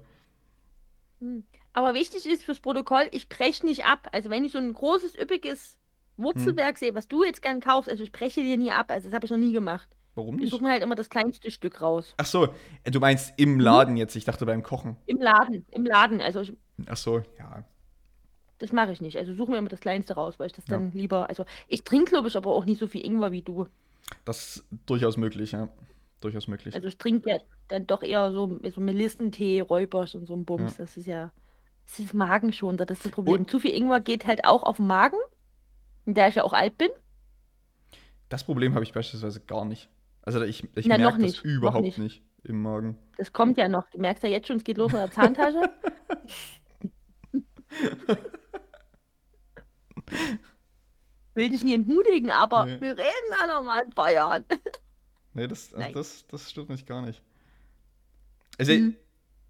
Hm. 1.21 1.45
Aber 1.73 1.93
wichtig 1.93 2.25
ist 2.25 2.43
fürs 2.43 2.59
Protokoll, 2.59 3.07
ich 3.11 3.27
breche 3.29 3.65
nicht 3.65 3.85
ab. 3.85 4.07
Also 4.11 4.29
wenn 4.29 4.45
ich 4.45 4.51
so 4.53 4.57
ein 4.59 4.73
großes, 4.73 5.15
üppiges 5.17 5.77
Wurzelwerk 6.17 6.77
sehe, 6.77 6.95
was 6.95 7.07
du 7.07 7.23
jetzt 7.23 7.41
gern 7.41 7.59
kaufst, 7.59 7.89
also 7.89 8.03
ich 8.03 8.11
breche 8.11 8.41
dir 8.43 8.57
nie 8.57 8.71
ab. 8.71 8.91
Also 8.91 9.07
das 9.07 9.15
habe 9.15 9.25
ich 9.25 9.31
noch 9.31 9.37
nie 9.37 9.51
gemacht. 9.53 9.89
Warum 10.15 10.35
Ich 10.35 10.41
nicht? 10.45 10.51
suche 10.51 10.63
mir 10.63 10.71
halt 10.71 10.81
immer 10.83 10.95
das 10.95 11.09
kleinste 11.09 11.51
Stück 11.51 11.81
raus. 11.81 12.13
Ach 12.17 12.25
so, 12.25 12.47
äh, 12.83 12.91
du 12.91 12.99
meinst 12.99 13.29
Mhm. 13.31 13.33
im 13.43 13.59
Laden 13.59 13.97
jetzt, 13.97 14.15
ich 14.15 14.23
dachte 14.25 14.45
beim 14.45 14.63
Kochen. 14.63 14.95
Im 15.05 15.19
Laden, 15.19 15.65
im 15.71 15.85
Laden. 15.85 16.21
Also 16.21 16.41
ich, 16.41 16.53
Ach 16.87 16.97
so, 16.97 17.21
ja. 17.37 17.63
das 18.59 18.71
mache 18.71 18.91
ich 18.93 19.01
nicht. 19.01 19.17
Also 19.17 19.33
suche 19.33 19.51
mir 19.51 19.57
immer 19.57 19.67
das 19.69 19.81
kleinste 19.81 20.13
raus, 20.15 20.35
weil 20.39 20.47
ich 20.47 20.53
das 20.53 20.65
Ja. 20.67 20.77
dann 20.77 20.91
lieber. 20.93 21.27
Also 21.29 21.45
ich 21.67 21.83
trinke, 21.83 22.11
glaube 22.11 22.29
ich, 22.29 22.37
aber 22.37 22.51
auch 22.51 22.65
nicht 22.65 22.79
so 22.79 22.87
viel 22.87 23.05
Ingwer 23.05 23.31
wie 23.31 23.41
du. 23.41 23.67
Das 24.23 24.57
ist 24.57 24.65
durchaus 24.85 25.17
möglich, 25.17 25.51
ja. 25.51 25.67
Durchaus 26.21 26.47
möglich. 26.47 26.73
Also 26.73 26.87
ich 26.87 26.97
trinke 26.97 27.29
ja 27.29 27.37
dann 27.67 27.85
doch 27.85 28.01
eher 28.01 28.31
so, 28.31 28.59
so 28.73 28.79
Melissentee, 28.81 29.59
Räubers 29.61 30.15
und 30.15 30.25
so 30.27 30.33
ein 30.33 30.45
Bums. 30.45 30.77
Das 30.77 30.95
ist 30.95 31.07
ja, 31.07 31.31
das 31.85 31.99
ist 31.99 32.13
Magenschonender, 32.13 32.85
das 32.85 32.99
ist 32.99 33.05
das 33.07 33.11
Problem. 33.11 33.47
Zu 33.47 33.59
viel 33.59 33.71
Ingwer 33.75 33.99
geht 33.99 34.25
halt 34.25 34.45
auch 34.45 34.63
auf 34.63 34.77
den 34.77 34.87
Magen, 34.87 35.17
da 36.05 36.27
ich 36.29 36.35
ja 36.35 36.43
auch 36.43 36.53
alt 36.53 36.77
bin. 36.77 36.89
Das 38.29 38.43
Problem 38.43 38.73
habe 38.73 38.83
ich 38.83 38.93
beispielsweise 38.93 39.39
gar 39.41 39.65
nicht. 39.65 39.89
Also 40.25 40.41
ich, 40.41 40.63
ich 40.75 40.87
Na, 40.87 40.97
merke 40.97 41.13
das 41.13 41.21
nicht, 41.21 41.37
noch 41.37 41.43
überhaupt 41.51 41.83
nicht. 41.83 41.97
nicht. 41.99 42.23
im 42.43 42.61
Magen. 42.61 42.97
Das 43.17 43.31
kommt 43.31 43.57
ja 43.57 43.67
noch. 43.67 43.89
Du 43.91 43.99
merkst 43.99 44.23
ja 44.23 44.29
jetzt 44.29 44.47
schon, 44.47 44.57
es 44.57 44.63
geht 44.63 44.77
los 44.77 44.91
mit 44.91 45.01
der 45.01 45.11
Zahntasche. 45.11 45.61
Will 51.33 51.49
dich 51.49 51.63
nie 51.63 51.73
entmutigen, 51.75 52.31
aber 52.31 52.65
Nee. 52.65 52.81
wir 52.81 52.97
reden 52.97 53.29
da 53.39 53.47
noch 53.47 53.63
mal 53.63 53.81
in 53.81 53.87
ein 53.89 53.93
paar 53.93 54.11
Jahren. 54.11 54.45
Nee, 55.33 55.47
das, 55.47 55.71
das, 55.93 56.25
das 56.27 56.49
stört 56.49 56.69
mich 56.69 56.85
gar 56.85 57.01
nicht. 57.01 57.21
Also 58.57 58.71
Mhm. 58.71 58.95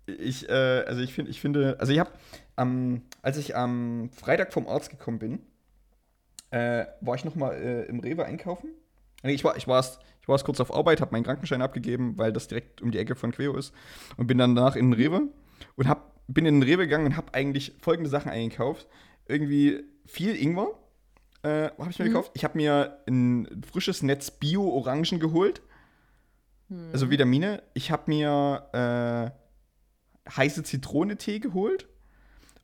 ich, 0.08 0.50
äh, 0.50 0.84
also 0.88 1.02
ich 1.02 1.14
finde, 1.14 1.30
ich 1.30 1.40
finde, 1.42 1.78
also 1.80 1.94
ich 1.94 2.00
habe, 2.00 2.10
ähm, 2.58 3.04
als 3.22 3.38
ich 3.38 3.56
am 3.56 4.10
Freitag 4.10 4.52
vom 4.52 4.68
Arzt 4.68 4.90
gekommen 4.90 5.20
bin, 5.20 5.46
äh, 6.50 6.86
war 7.02 7.14
ich 7.16 7.24
noch 7.26 7.36
mal 7.36 7.54
äh, 7.54 7.86
im 7.86 8.00
Rewe 8.00 8.26
einkaufen. 8.26 8.70
Ich 9.34 9.44
war, 9.44 9.56
ich 9.58 9.68
war 9.68 9.78
erst, 9.78 10.00
ich 10.22 10.28
war 10.28 10.38
kurz 10.40 10.60
auf 10.60 10.74
Arbeit, 10.74 11.02
habe 11.02 11.12
meinen 11.12 11.24
Krankenschein 11.24 11.62
abgegeben, 11.62 12.18
weil 12.18 12.32
das 12.34 12.48
direkt 12.48 12.82
um 12.82 12.92
die 12.92 12.98
Ecke 12.98 13.16
von 13.16 13.32
Queo 13.32 13.56
ist 13.58 13.74
und 14.18 14.28
bin 14.28 14.38
dann 14.38 14.56
danach 14.56 14.76
in 14.76 14.92
den 14.92 14.94
Rewe 15.00 15.22
und 15.76 15.88
hab, 15.88 16.14
bin 16.28 16.46
in 16.46 16.60
den 16.62 16.64
Rewe 16.64 16.84
gegangen 16.86 17.06
und 17.08 17.18
habe 17.18 17.34
eigentlich 17.34 17.74
folgende 17.80 18.10
Sachen 18.10 18.32
eingekauft. 18.32 18.88
Irgendwie 19.28 19.84
viel 20.06 20.36
Ingwer 20.36 20.70
äh, 21.44 21.70
habe 21.78 21.90
ich 21.92 22.00
mir 22.00 22.06
Mhm. 22.06 22.10
gekauft. 22.10 22.32
Ich 22.34 22.44
habe 22.44 22.58
mir 22.58 23.00
ein 23.08 23.62
frisches 23.72 24.02
Netz 24.04 24.32
Bio-Orangen 24.32 25.20
geholt. 25.20 25.62
Hm. 26.70 26.90
Also 26.92 27.10
Vitamine, 27.12 27.62
ich 27.76 27.92
habe 27.92 28.04
mir 28.08 29.34
äh, 30.26 30.32
heiße 30.32 30.64
Zitronentee 30.64 31.40
geholt 31.40 31.88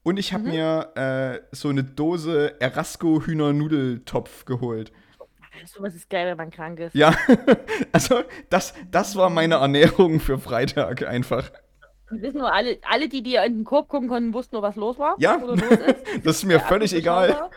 und 0.04 0.18
ich 0.18 0.34
habe 0.34 0.46
Mhm. 0.46 0.50
mir 0.50 0.92
äh, 0.96 1.56
so 1.56 1.70
eine 1.70 1.84
Dose 1.84 2.60
Erasco 2.60 3.22
Hühnernudeltopf 3.24 4.46
geholt. 4.46 4.92
Sowas 5.66 5.94
ist 5.96 6.10
geil, 6.10 6.28
wenn 6.28 6.38
man 6.38 6.50
krank 6.52 6.80
ist. 6.80 6.96
Ja, 6.96 7.14
also 7.92 8.22
das, 8.50 8.74
das 8.90 9.16
war 9.16 9.30
meine 9.30 9.56
Ernährung 9.56 10.20
für 10.20 10.38
Freitag 10.40 11.06
einfach. 11.08 11.52
Und 12.10 12.22
wissen 12.22 12.40
nur 12.40 12.52
alle, 12.54 12.78
alle, 12.90 13.08
die 13.08 13.24
dir 13.24 13.44
in 13.44 13.60
den 13.60 13.64
Korb 13.64 13.88
gucken 13.88 14.10
konnten, 14.10 14.34
wussten 14.34 14.56
nur, 14.56 14.64
was 14.64 14.76
los 14.76 15.00
war. 15.00 15.16
Ja. 15.20 15.36
Los 15.36 15.62
ist. 15.62 16.06
Das 16.24 16.38
ist 16.38 16.44
mir 16.46 16.54
Ja, 16.58 16.60
völlig 16.60 16.94
egal. 16.94 17.50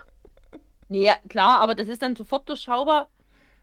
Nee, 0.88 1.06
ja, 1.06 1.14
klar, 1.28 1.60
aber 1.60 1.74
das 1.74 1.88
ist 1.88 2.02
dann 2.02 2.14
sofort 2.14 2.48
durchschaubar. 2.48 3.08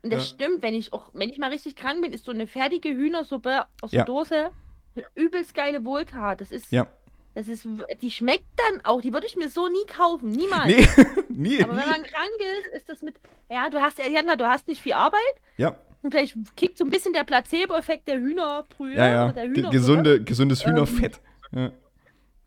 Und 0.04 0.12
das 0.12 0.30
Ja. 0.32 0.36
stimmt, 0.36 0.64
wenn 0.64 0.74
ich 0.74 0.92
auch, 0.92 1.10
wenn 1.14 1.30
ich 1.30 1.38
mal 1.38 1.52
richtig 1.52 1.76
krank 1.76 2.02
bin, 2.02 2.12
ist 2.12 2.26
so 2.26 2.32
eine 2.32 2.48
fertige 2.48 2.90
Hühnersuppe 2.90 3.66
aus 3.82 3.92
Ja. 3.92 4.00
der 4.00 4.06
Dose 4.06 4.50
eine 4.96 5.06
übelst 5.16 5.54
geile 5.54 5.86
Wohltat. 5.86 6.42
Das 6.42 6.52
ist, 6.52 6.72
Ja. 6.72 6.88
Das 7.34 7.48
ist, 7.48 7.68
die 8.02 8.12
schmeckt 8.12 8.46
dann 8.58 8.82
auch. 8.84 9.02
Die 9.02 9.14
würde 9.14 9.26
ich 9.28 9.36
mir 9.36 9.50
so 9.50 9.68
nie 9.68 9.86
kaufen, 9.88 10.30
niemals. 10.30 10.68
Nee, 10.68 10.88
nie. 11.30 11.64
Aber 11.64 11.76
wenn 11.76 11.90
man 11.90 12.04
krank 12.04 12.32
ist, 12.60 12.76
ist 12.76 12.90
das 12.90 13.02
mit, 13.02 13.16
ja, 13.50 13.70
du 13.70 13.82
hast, 13.82 14.00
Jana, 14.00 14.36
du 14.36 14.48
hast 14.48 14.68
nicht 14.68 14.82
viel 14.82 14.94
Arbeit 14.94 15.20
Ja, 15.58 15.76
und 16.02 16.12
vielleicht 16.12 16.36
kickt 16.56 16.78
so 16.78 16.84
ein 16.84 16.90
bisschen 16.90 17.14
der 17.14 17.24
Placebo-Effekt 17.24 18.08
der 18.08 18.20
Hühnerbrühe 18.20 18.96
ja, 18.96 19.08
ja. 19.08 19.32
der. 19.32 19.48
Gesunde, 19.50 20.24
gesundes 20.24 20.64
Ähm, 20.66 20.72
Hühnerfett. 20.72 21.22
Ja. 21.52 21.72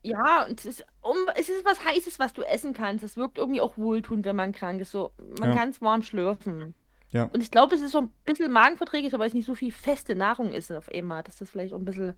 Ja, 0.07 0.45
und 0.47 0.61
es 0.61 0.67
ist, 0.67 0.85
um, 1.01 1.17
es 1.35 1.49
ist 1.49 1.65
was 1.65 1.83
Heißes, 1.83 2.19
was 2.19 2.35
du 2.35 2.43
essen 2.43 2.75
kannst. 2.75 3.03
Es 3.03 3.17
wirkt 3.17 3.39
irgendwie 3.39 3.63
auch 3.63 3.79
wohltuend, 3.79 4.27
wenn 4.27 4.37
man 4.37 4.53
krank 4.53 4.83
ist. 4.83 4.91
So, 4.91 5.13
man 5.41 5.51
Ja. 5.51 5.57
kann 5.57 5.71
es 5.71 5.81
warm 5.81 6.03
schlürfen. 6.03 6.75
Ja. 7.11 7.31
Und 7.33 7.41
ich 7.43 7.51
glaube, 7.51 7.75
es 7.75 7.81
ist 7.81 7.93
so 7.93 8.03
ein 8.03 8.13
bisschen 8.27 8.53
magenverträglich, 8.53 9.15
aber 9.15 9.25
es 9.25 9.33
nicht 9.33 9.47
so 9.47 9.55
viel 9.55 9.73
feste 9.73 10.15
Nahrung 10.15 10.53
ist 10.53 10.71
auf 10.71 10.91
einmal. 10.91 11.23
Dass 11.23 11.37
das 11.39 11.49
vielleicht 11.49 11.73
auch 11.73 11.79
ein 11.79 11.87
bisschen, 11.87 12.15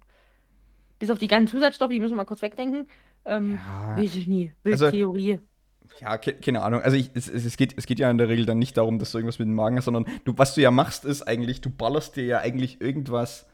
bis 0.99 1.11
auf 1.11 1.19
die 1.19 1.29
ganzen 1.29 1.49
Zusatzstoffe, 1.57 1.91
die 1.91 2.01
müssen 2.01 2.13
wir 2.13 2.17
mal 2.19 2.25
kurz 2.25 2.43
wegdenken. 2.43 2.87
Ähm, 3.25 3.59
Ja. 3.67 3.97
Weiß 3.97 4.15
ich 4.15 4.27
nie. 4.27 4.53
Wild 4.63 4.75
Also- 4.75 4.91
Theorie. 4.91 5.41
Ja, 6.01 6.19
ke 6.19 6.35
keine 6.35 6.63
Ahnung. 6.63 6.83
Also 6.83 6.97
ich, 6.97 7.11
es, 7.15 7.29
es, 7.29 7.45
es, 7.45 7.57
geht, 7.57 7.75
es 7.79 7.87
geht 7.87 7.99
ja 7.99 8.11
in 8.11 8.19
der 8.19 8.29
Regel 8.29 8.45
dann 8.45 8.59
nicht 8.59 8.77
darum, 8.77 8.99
dass 8.99 9.13
du 9.13 9.19
irgendwas 9.19 9.39
mit 9.39 9.47
dem 9.49 9.55
Magen 9.55 9.77
hast, 9.79 9.85
sondern 9.87 10.05
du, 10.25 10.37
was 10.37 10.55
du 10.55 10.61
ja 10.61 10.71
machst, 10.71 11.05
ist 11.05 11.23
eigentlich, 11.23 11.61
du 11.61 11.71
ballerst 11.71 12.17
dir 12.17 12.25
ja 12.25 12.39
eigentlich 12.41 12.81
irgendwas 12.81 13.47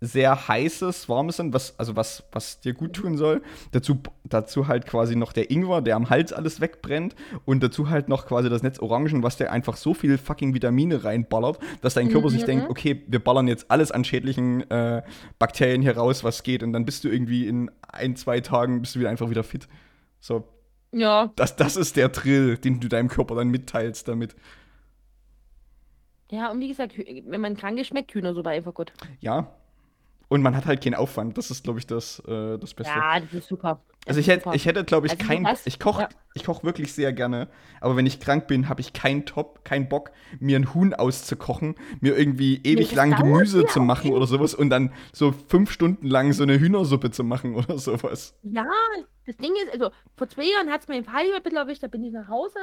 sehr 0.00 0.48
heißes, 0.48 1.08
warmes 1.08 1.40
an, 1.40 1.54
was, 1.54 1.78
also 1.78 1.96
was, 1.96 2.24
was 2.30 2.60
dir 2.60 2.74
gut 2.74 2.92
tun 2.92 3.16
soll. 3.16 3.40
Dazu, 3.72 3.98
dazu 4.24 4.68
halt 4.68 4.84
quasi 4.86 5.16
noch 5.16 5.32
der 5.32 5.50
Ingwer, 5.50 5.80
der 5.80 5.96
am 5.96 6.10
Hals 6.10 6.34
alles 6.34 6.60
wegbrennt. 6.60 7.16
Und 7.46 7.62
dazu 7.62 7.88
halt 7.88 8.08
noch 8.08 8.26
quasi 8.26 8.50
das 8.50 8.62
Netz 8.62 8.78
Orangen, 8.78 9.22
was 9.22 9.38
dir 9.38 9.50
einfach 9.50 9.76
so 9.76 9.94
viel 9.94 10.18
fucking 10.18 10.52
Vitamine 10.52 11.02
reinballert, 11.02 11.58
dass 11.80 11.94
dein 11.94 12.10
Körper 12.10 12.28
sich 12.28 12.42
Mhm. 12.42 12.46
denkt, 12.46 12.70
okay, 12.70 13.02
wir 13.06 13.24
ballern 13.24 13.48
jetzt 13.48 13.70
alles 13.70 13.90
an 13.90 14.04
schädlichen 14.04 14.70
äh, 14.70 15.02
Bakterien 15.38 15.80
hier 15.80 15.96
raus, 15.96 16.24
was 16.24 16.42
geht. 16.42 16.62
Und 16.62 16.74
dann 16.74 16.84
bist 16.84 17.02
du 17.04 17.08
irgendwie 17.08 17.48
in 17.48 17.70
ein, 17.88 18.16
zwei 18.16 18.40
Tagen 18.40 18.82
bist 18.82 18.94
du 18.96 19.00
wieder 19.00 19.08
einfach 19.10 19.30
wieder 19.30 19.44
fit. 19.44 19.66
So, 20.20 20.44
Ja, 20.92 21.32
das, 21.36 21.56
das 21.56 21.76
ist 21.76 21.96
der 21.96 22.10
Drill, 22.10 22.58
den 22.58 22.80
du 22.80 22.88
deinem 22.88 23.08
Körper 23.08 23.34
dann 23.34 23.48
mitteilst 23.48 24.08
damit. 24.08 24.36
ja, 26.30 26.50
und 26.50 26.60
wie 26.60 26.68
gesagt, 26.68 26.98
wenn 26.98 27.40
man 27.40 27.56
krank 27.56 27.78
ist, 27.78 27.86
schmeckt 27.86 28.12
Hühnersuppe 28.12 28.50
einfach 28.50 28.74
gut. 28.74 28.92
Ja. 29.20 29.52
Und 30.28 30.42
man 30.42 30.56
hat 30.56 30.66
halt 30.66 30.82
keinen 30.82 30.94
Aufwand. 30.94 31.38
Das 31.38 31.52
ist, 31.52 31.62
glaube 31.62 31.78
ich, 31.78 31.86
das, 31.86 32.18
äh, 32.26 32.58
das 32.58 32.74
Beste. 32.74 32.92
Ja, 32.92 33.20
das 33.20 33.32
ist 33.32 33.48
super. 33.48 33.80
Das 34.04 34.08
also 34.16 34.20
ich 34.20 34.28
hätte, 34.28 34.50
ich 34.54 34.66
hätte, 34.66 34.84
glaube 34.84 35.06
ich, 35.06 35.12
Also 35.12 35.24
kein. 35.24 35.46
hast- 35.46 35.66
Ich 35.68 35.78
koche 35.78 36.02
ja. 36.02 36.08
ich 36.34 36.44
koch 36.44 36.64
wirklich 36.64 36.92
sehr 36.92 37.12
gerne. 37.12 37.48
Aber 37.80 37.96
wenn 37.96 38.06
ich 38.06 38.18
krank 38.18 38.48
bin, 38.48 38.68
habe 38.68 38.80
ich 38.80 38.92
keinen 38.92 39.24
Top, 39.24 39.64
keinen 39.64 39.88
Bock, 39.88 40.10
mir 40.40 40.58
ein 40.58 40.74
Huhn 40.74 40.94
auszukochen, 40.94 41.76
mir 42.00 42.16
irgendwie 42.18 42.60
ewig 42.64 42.88
das 42.88 42.96
lang 42.96 43.14
Gemüse 43.14 43.62
ja 43.62 43.66
zu 43.68 43.80
machen 43.80 44.12
oder 44.12 44.26
sowas 44.26 44.54
und 44.54 44.70
dann 44.70 44.92
so 45.12 45.32
fünf 45.32 45.70
Stunden 45.70 46.06
lang 46.08 46.32
so 46.32 46.42
eine 46.42 46.58
Hühnersuppe 46.58 47.10
zu 47.12 47.22
machen 47.22 47.54
oder 47.54 47.78
sowas. 47.78 48.36
Ja, 48.42 48.66
das 49.26 49.36
Ding 49.36 49.52
ist, 49.64 49.72
also 49.72 49.90
vor 50.16 50.28
zwei 50.28 50.44
Jahren 50.44 50.70
hat 50.70 50.82
es 50.82 50.88
mir 50.88 50.96
im 50.98 51.04
Fall 51.04 51.24
glaube 51.44 51.70
ich, 51.72 51.78
da 51.78 51.86
bin 51.86 52.02
ich 52.02 52.12
nach 52.12 52.28
Hause. 52.28 52.58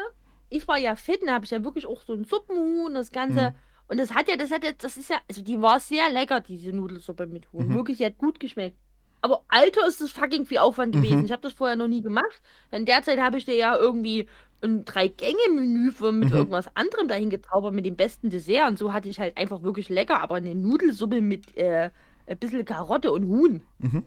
Ich 0.49 0.67
war 0.67 0.77
ja 0.77 0.95
fit, 0.95 1.21
da 1.25 1.33
habe 1.33 1.45
ich 1.45 1.51
ja 1.51 1.63
wirklich 1.63 1.87
auch 1.87 2.01
so 2.01 2.13
ein 2.13 2.25
Suppenhuhn, 2.25 2.93
das 2.93 3.11
Ganze. 3.11 3.51
Mhm. 3.51 3.55
Und 3.93 3.99
das 3.99 4.11
hat 4.15 4.27
ja, 4.27 4.35
das 4.35 4.49
hat 4.49 4.63
ja, 4.63 4.71
das 4.75 4.97
ist 4.97 5.11
ja, 5.11 5.17
also 5.29 5.43
die 5.43 5.61
war 5.61 5.79
sehr 5.79 6.09
lecker, 6.09 6.41
diese 6.41 6.71
Nudelsuppe 6.71 7.27
mit 7.27 7.51
Huhn. 7.53 7.67
Mhm. 7.67 7.75
Wirklich, 7.75 7.97
die 7.99 8.05
hat 8.07 8.17
gut 8.17 8.39
geschmeckt. 8.39 8.75
Aber 9.21 9.43
Alter, 9.49 9.85
ist 9.87 10.01
das 10.01 10.09
fucking 10.09 10.47
viel 10.47 10.57
Aufwand 10.57 10.95
gewesen. 10.95 11.19
Mhm. 11.19 11.25
Ich 11.25 11.31
habe 11.31 11.43
das 11.43 11.53
vorher 11.53 11.75
noch 11.75 11.87
nie 11.87 12.01
gemacht. 12.01 12.41
In 12.71 12.87
der 12.87 13.03
Zeit 13.03 13.19
habe 13.19 13.37
ich 13.37 13.45
dir 13.45 13.55
ja 13.55 13.77
irgendwie 13.77 14.27
ein 14.63 14.83
Drei-Gänge-Menü 14.83 15.91
mit 16.11 16.31
Mhm. 16.31 16.35
irgendwas 16.35 16.75
anderem 16.75 17.07
dahin 17.07 17.29
gezaubert, 17.29 17.73
mit 17.75 17.85
dem 17.85 17.95
besten 17.95 18.31
Dessert. 18.31 18.67
Und 18.67 18.79
so 18.79 18.93
hatte 18.93 19.09
ich 19.09 19.19
halt 19.19 19.37
einfach 19.37 19.61
wirklich 19.61 19.89
lecker, 19.89 20.21
aber 20.21 20.35
eine 20.35 20.55
Nudelsuppe 20.55 21.21
mit 21.21 21.55
äh, 21.55 21.91
ein 22.25 22.37
bisschen 22.39 22.65
Karotte 22.65 23.11
und 23.11 23.27
Huhn. 23.27 23.61
Mhm. 23.77 24.03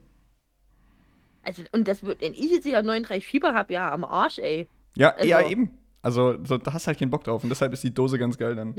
Also, 1.45 1.63
und 1.71 1.87
das 1.87 2.03
wird, 2.03 2.21
wenn 2.23 2.33
ich 2.35 2.51
jetzt 2.51 2.65
hier 2.65 2.83
39 2.83 3.25
Fieber 3.25 3.55
habe, 3.55 3.73
ja, 3.73 3.93
am 3.93 4.05
Arsch, 4.05 4.39
ey. 4.41 4.69
Ja, 4.97 5.11
Also- 5.11 5.29
ja, 5.29 5.47
eben. 5.49 5.71
Also, 6.03 6.37
so, 6.45 6.59
da 6.59 6.73
hast 6.73 6.87
du 6.87 6.89
halt 6.89 6.99
keinen 6.99 7.11
Bock 7.11 7.25
drauf. 7.25 7.43
Und 7.43 7.51
deshalb 7.51 7.73
ist 7.73 7.83
die 7.85 7.93
Dose 7.95 8.19
ganz 8.19 8.37
geil 8.37 8.55
dann. 8.55 8.75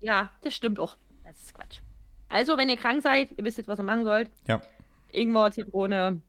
Ja, 0.00 0.30
das 0.42 0.54
stimmt 0.54 0.78
auch. 0.78 0.96
Das 1.24 1.36
ist 1.40 1.54
Quatsch. 1.54 1.80
Also, 2.28 2.56
wenn 2.56 2.68
ihr 2.68 2.76
krank 2.76 3.02
seid, 3.02 3.30
ihr 3.36 3.44
wisst 3.44 3.58
jetzt, 3.58 3.68
was 3.68 3.78
ihr 3.80 3.84
machen 3.84 4.04
sollt. 4.04 4.30
Ja. 4.46 4.60
Ingwer, 5.12 5.50
Zitrone, 5.50 6.20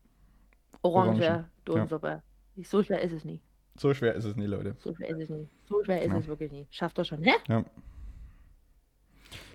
Orange, 0.82 1.22
Orangen, 1.24 1.46
Dosensuppe. 1.66 2.24
So 2.64 2.84
schwer 2.84 3.02
ist 3.02 3.14
es 3.14 3.24
nie. 3.24 3.40
So 3.78 3.94
schwer 3.94 4.16
ist 4.16 4.26
es 4.26 4.36
nie, 4.36 4.48
Leute. 4.48 4.76
So 4.80 4.94
schwer 4.96 5.10
ist 5.10 5.20
es 5.22 5.30
nie. 5.30 5.48
So 5.68 5.84
schwer 5.84 6.02
ist 6.02 6.12
Ja. 6.12 6.18
es 6.18 6.28
wirklich 6.28 6.52
nie. 6.52 6.68
Schafft 6.72 6.98
ihr 7.00 7.06
schon, 7.06 7.22
hä? 7.24 7.34
Ja. 7.48 7.64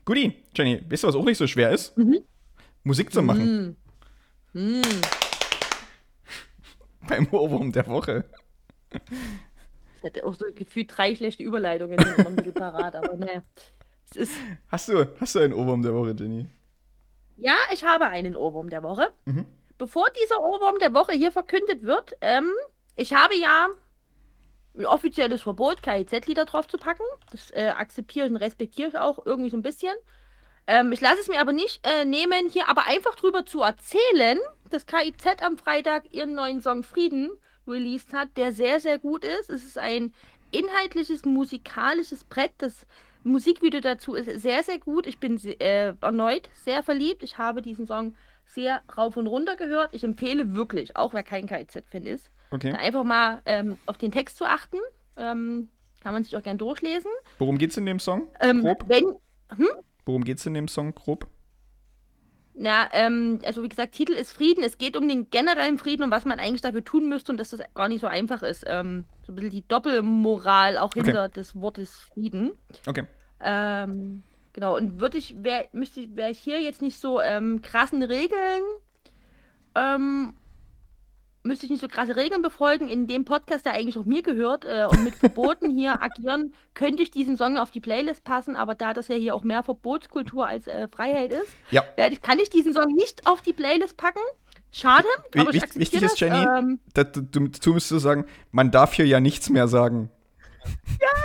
Guti, 0.05 0.44
Jenny, 0.55 0.81
weißt 0.88 1.02
du, 1.02 1.09
was 1.09 1.16
auch 1.16 1.24
nicht 1.24 1.38
so 1.38 1.46
schwer 1.46 1.72
ist? 1.72 1.96
Mhm. 1.98 2.20
Musik 2.85 3.12
zu 3.12 3.22
machen. 3.22 3.76
Mm. 4.52 4.79
Mm. 4.79 4.83
Beim 7.09 7.26
Ohrwurm 7.33 7.72
der 7.72 7.87
Woche. 7.88 8.24
Ich 9.98 10.05
hatte 10.05 10.24
auch 10.24 10.35
so 10.35 10.44
gefühlt 10.55 10.96
drei 10.96 11.14
schlechte 11.16 11.42
Überleitungen 11.42 11.98
in 11.98 12.22
meinem 12.24 12.35
Mittel 12.37 12.52
parat, 12.52 12.94
aber 12.94 13.16
ne. 13.16 13.42
Hast 14.69 14.88
du, 14.88 15.07
hast 15.21 15.35
du 15.35 15.38
einen 15.40 15.53
Ohrwurm 15.53 15.83
der 15.83 15.95
Woche, 15.95 16.14
Jenny? 16.19 16.47
Ja, 17.37 17.57
ich 17.73 17.85
habe 17.85 18.07
einen 18.07 18.37
Ohrwurm 18.37 18.71
der 18.71 18.83
Woche. 18.83 19.12
Mhm. 19.25 19.47
Bevor 19.79 20.07
dieser 20.23 20.40
Ohrwurm 20.40 20.79
der 20.79 20.95
Woche 20.95 21.12
hier 21.12 21.33
verkündet 21.33 21.83
wird, 21.83 22.16
ähm, 22.21 22.51
ich 22.95 23.12
habe 23.12 23.37
ja 23.37 23.69
ein 24.77 24.87
offizielles 24.87 25.42
Verbot, 25.42 25.83
KIZ-Lieder 25.83 26.45
drauf 26.45 26.66
zu 26.66 26.79
packen. 26.79 27.05
Das 27.31 27.51
äh, 27.51 27.69
akzeptiere 27.69 28.27
und 28.27 28.37
respektiere 28.37 28.88
ich 28.88 28.99
auch 28.99 29.25
irgendwie 29.25 29.51
so 29.51 29.57
ein 29.57 29.62
bisschen. 29.62 29.95
Ähm, 30.66 30.92
ich 30.92 31.01
lasse 31.01 31.21
es 31.21 31.29
mir 31.29 31.40
aber 31.40 31.53
nicht 31.53 31.87
äh, 31.87 32.05
nehmen, 32.05 32.49
hier 32.51 32.69
aber 32.69 32.87
einfach 32.87 33.14
drüber 33.14 33.47
zu 33.47 33.62
erzählen, 33.62 34.38
dass 34.71 34.87
KIZ 34.87 35.42
am 35.42 35.59
Freitag 35.59 36.12
ihren 36.12 36.35
neuen 36.35 36.61
Song 36.61 36.83
Frieden 36.83 37.31
released 37.66 38.12
hat, 38.12 38.29
der 38.37 38.53
sehr, 38.53 38.81
sehr 38.81 38.99
gut 38.99 39.25
ist. 39.25 39.51
Es 39.51 39.64
ist 39.64 39.79
ein 39.79 40.12
inhaltliches, 40.51 41.25
musikalisches 41.25 42.25
Brett. 42.25 42.53
Das 42.59 42.87
Musikvideo 43.27 43.81
dazu 43.81 44.15
ist 44.15 44.41
sehr, 44.41 44.62
sehr 44.62 44.79
gut. 44.79 45.07
Ich 45.07 45.19
bin 45.19 45.39
äh, 45.45 45.95
erneut 46.01 46.49
sehr 46.65 46.83
verliebt. 46.83 47.23
Ich 47.23 47.39
habe 47.39 47.62
diesen 47.62 47.87
Song 47.87 48.15
sehr 48.45 48.83
rauf 48.97 49.17
und 49.17 49.27
runter 49.27 49.57
gehört. 49.57 49.95
Ich 49.95 50.05
empfehle 50.05 50.55
wirklich, 50.55 50.97
auch 50.97 51.12
wer 51.12 51.23
kein 51.23 51.47
KIZ-Fan 51.47 52.05
ist, 52.05 52.31
Okay. 52.51 52.73
einfach 52.73 53.03
mal 53.05 53.43
ähm, 53.45 53.77
auf 53.87 53.99
den 53.99 54.12
Text 54.12 54.37
zu 54.37 54.45
achten. 54.45 54.79
Ähm, 55.17 55.69
kann 56.01 56.12
man 56.15 56.23
sich 56.23 56.37
auch 56.37 56.43
gern 56.43 56.59
durchlesen. 56.59 57.11
Worum 57.39 57.59
geht's 57.59 57.77
in 57.77 57.85
dem 57.87 57.99
Song? 57.99 58.29
Ähm, 58.41 58.62
Grob? 58.62 58.85
wenn, 58.87 59.17
Worum 60.05 60.23
geht's 60.25 60.47
in 60.47 60.55
dem 60.55 60.69
Song 60.69 60.95
grob? 60.95 61.27
na, 62.59 62.89
ähm, 62.93 63.41
also 63.45 63.62
wie 63.62 63.69
gesagt, 63.69 63.93
Titel 63.93 64.12
ist 64.12 64.33
Frieden. 64.33 64.65
Es 64.65 64.79
geht 64.79 64.97
um 64.97 65.07
den 65.09 65.29
generellen 65.29 65.79
Frieden 65.79 66.05
und 66.05 66.11
was 66.11 66.25
man 66.25 66.39
eigentlich 66.39 66.62
dafür 66.62 66.83
tun 66.85 67.09
müsste 67.09 67.31
und 67.33 67.39
dass 67.39 67.51
das 67.51 67.61
gar 67.75 67.89
nicht 67.89 68.01
so 68.01 68.07
einfach 68.07 68.43
ist. 68.43 68.65
Ähm, 68.67 69.05
so 69.27 69.33
ein 69.33 69.35
bisschen 69.35 69.51
die 69.51 69.67
Doppelmoral 69.69 70.79
auch 70.79 70.87
Okay. 70.87 71.03
hinter 71.05 71.29
des 71.29 71.55
Wortes 71.61 71.95
Frieden. 72.15 72.53
Okay. 72.87 73.05
Ähm, 73.40 74.22
genau, 74.53 74.77
und 74.77 75.01
würde 75.01 75.18
ich, 75.18 75.35
wär, 75.42 75.66
müsste, 75.72 76.07
wäre 76.16 76.31
ich 76.31 76.38
hier 76.38 76.61
jetzt 76.61 76.83
nicht 76.83 76.99
so 77.01 77.20
ähm, 77.20 77.61
krassen 77.62 78.03
Regeln, 78.03 78.62
ähm, 79.74 80.34
müsste 81.43 81.66
ich 81.66 81.70
nicht 81.70 81.80
so 81.80 81.87
krasse 81.89 82.16
Regeln 82.16 82.43
befolgen. 82.43 82.89
In 82.89 83.07
dem 83.07 83.24
Podcast, 83.24 83.66
der 83.66 83.74
eigentlich 83.74 83.97
auch 83.99 84.05
mir 84.05 84.22
gehört 84.22 84.64
äh, 84.64 84.87
und 84.91 85.05
mit 85.05 85.14
Verboten 85.14 85.70
hier 85.70 86.03
agieren, 86.03 86.55
könnte 86.74 87.03
ich 87.03 87.11
diesen 87.11 87.37
Song 87.37 87.57
auf 87.57 87.70
die 87.70 87.80
Playlist 87.80 88.24
passen, 88.24 88.57
aber 88.57 88.74
da 88.74 88.93
das 88.95 89.09
ja 89.09 89.14
hier 89.16 89.34
auch 89.34 89.45
mehr 89.45 89.62
Verbotskultur 89.62 90.47
als 90.47 90.66
äh, 90.66 90.89
Freiheit 90.89 91.32
ist, 91.32 91.53
Ja. 91.70 91.84
ich, 92.11 92.20
kann 92.20 92.39
ich 92.41 92.51
diesen 92.51 92.72
Song 92.72 92.93
nicht 92.95 93.26
auf 93.26 93.43
die 93.43 93.53
Playlist 93.53 93.97
packen. 93.97 94.20
Schade, 94.72 95.07
aber 95.39 95.55
ich 95.55 95.62
wichtig- 95.74 96.03
ist, 96.03 96.18
Jenny, 96.20 96.45
Ähm, 96.59 96.80
dazu 96.93 97.22
müsstest 97.41 97.91
du 97.93 97.99
sagen, 97.99 98.26
man 98.51 98.70
darf 98.70 98.93
hier 98.95 99.07
ja 99.07 99.20
nichts 99.20 99.49
mehr 99.49 99.68
sagen. 99.68 100.11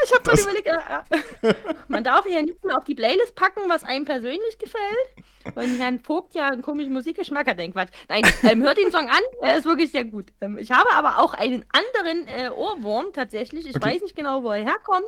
Ich 0.03 0.11
habe 0.13 0.23
Das- 0.23 0.41
überlegt, 0.43 0.67
äh, 0.67 1.53
man 1.87 2.03
darf 2.03 2.25
ja 2.25 2.41
nicht 2.41 2.63
mehr 2.63 2.77
auf 2.77 2.83
die 2.83 2.95
Playlist 2.95 3.35
packen, 3.35 3.61
was 3.67 3.83
einem 3.83 4.05
persönlich 4.05 4.57
gefällt. 4.57 5.55
Weil 5.55 5.69
Herrn 5.79 5.99
Vogt 5.99 6.35
ja 6.35 6.49
einen 6.49 6.61
komischen 6.61 6.93
Musikgeschmack 6.93 7.47
hat. 7.47 7.57
Nein, 7.57 7.71
Quatsch. 7.73 7.89
Nein, 8.09 8.23
ähm, 8.43 8.61
hört 8.63 8.77
den 8.77 8.91
Song 8.91 9.09
an, 9.09 9.21
er 9.41 9.57
ist 9.57 9.65
wirklich 9.65 9.91
sehr 9.91 10.05
gut. 10.05 10.31
Ähm, 10.41 10.57
ich 10.57 10.71
habe 10.71 10.89
aber 10.93 11.17
auch 11.19 11.33
einen 11.33 11.65
anderen 11.71 12.27
äh, 12.27 12.49
Ohrwurm 12.49 13.11
tatsächlich. 13.13 13.65
Ich 13.67 13.75
Okay. 13.75 13.95
weiß 13.95 14.01
nicht 14.03 14.15
genau, 14.15 14.43
wo 14.43 14.51
er 14.51 14.63
herkommt. 14.63 15.07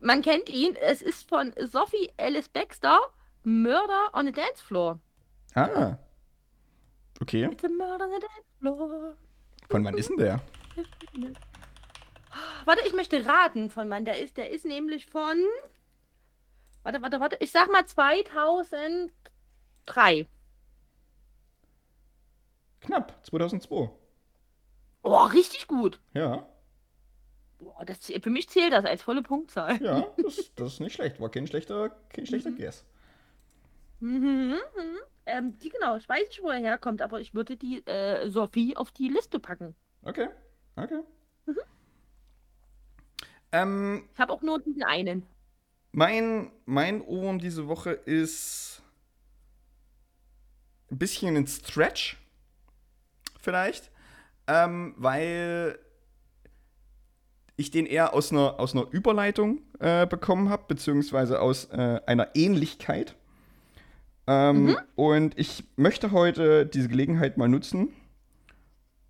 Man 0.00 0.20
kennt 0.22 0.48
ihn. 0.50 0.76
Es 0.76 1.00
ist 1.00 1.28
von 1.28 1.54
Sophie 1.58 2.10
Alice 2.18 2.48
Baxter. 2.48 2.98
Murder 3.44 4.10
on 4.12 4.26
the 4.26 4.32
Dance 4.32 4.62
Floor. 4.62 4.98
Ah. 5.54 5.96
Okay. 7.22 7.48
It's 7.50 7.64
a 7.64 7.68
murder 7.68 8.04
on 8.04 8.10
the 8.10 8.20
dance 8.20 8.46
floor. 8.60 9.16
Von 9.70 9.84
wann 9.84 9.96
ist 9.96 10.10
denn 10.10 10.18
der? 10.18 10.40
Warte, 12.64 12.82
ich 12.86 12.92
möchte 12.92 13.24
raten, 13.26 13.70
von 13.70 13.88
wann 13.90 14.04
der 14.04 14.18
ist. 14.18 14.36
Der 14.36 14.50
ist 14.50 14.64
nämlich 14.64 15.06
von. 15.06 15.36
Warte, 16.82 17.02
warte, 17.02 17.20
warte. 17.20 17.36
Ich 17.40 17.52
sag 17.52 17.70
mal 17.70 17.86
2003. 17.86 20.26
Knapp, 22.80 23.24
2002. 23.24 23.90
Oh, 25.02 25.16
richtig 25.26 25.66
gut. 25.66 26.00
Ja, 26.14 26.46
Boah, 27.58 27.84
das, 27.86 27.98
für 28.20 28.30
mich 28.30 28.48
zählt 28.48 28.72
das 28.72 28.84
als 28.84 29.02
volle 29.02 29.22
Punktzahl. 29.22 29.82
ja, 29.82 30.06
das, 30.18 30.52
das 30.54 30.74
ist 30.74 30.80
nicht 30.80 30.94
schlecht. 30.94 31.20
War 31.20 31.30
kein 31.30 31.46
schlechter, 31.46 31.90
kein 32.10 32.26
schlechter 32.26 32.50
Guess. 32.50 32.84
Mhm, 34.00 34.56
mhm. 34.76 34.98
Ähm, 35.24 35.58
die 35.58 35.70
genau, 35.70 35.96
ich 35.96 36.08
weiß 36.08 36.28
nicht, 36.28 36.42
wo 36.42 36.50
er 36.50 36.60
herkommt, 36.60 37.02
aber 37.02 37.20
ich 37.20 37.34
würde 37.34 37.56
die 37.56 37.84
äh, 37.86 38.28
Sophie 38.28 38.76
auf 38.76 38.92
die 38.92 39.08
Liste 39.08 39.40
packen. 39.40 39.74
Okay, 40.02 40.28
okay. 40.76 41.00
Ähm, 43.62 44.04
Ich 44.12 44.20
habe 44.20 44.32
auch 44.32 44.42
nur 44.42 44.60
diesen 44.60 44.82
einen. 44.82 45.22
mein, 45.92 46.50
mein 46.64 47.00
Ohrwurm 47.02 47.38
diese 47.38 47.68
Woche 47.68 47.90
ist 47.90 48.82
ein 50.90 50.98
bisschen 50.98 51.36
ein 51.36 51.46
Stretch, 51.46 52.16
vielleicht, 53.40 53.90
ähm, 54.46 54.94
weil 54.98 55.78
ich 57.56 57.70
den 57.70 57.86
eher 57.86 58.12
aus 58.12 58.30
einer, 58.32 58.60
aus 58.60 58.74
einer 58.74 58.86
Überleitung 58.90 59.62
äh, 59.80 60.06
bekommen 60.06 60.50
habe, 60.50 60.64
beziehungsweise 60.68 61.40
aus 61.40 61.64
äh, 61.72 62.00
einer 62.06 62.28
Ähnlichkeit. 62.34 63.16
Ähm, 64.26 64.76
Und 64.94 65.38
ich 65.38 65.64
möchte 65.76 66.10
heute 66.10 66.66
diese 66.66 66.88
Gelegenheit 66.88 67.38
mal 67.38 67.48
nutzen, 67.48 67.94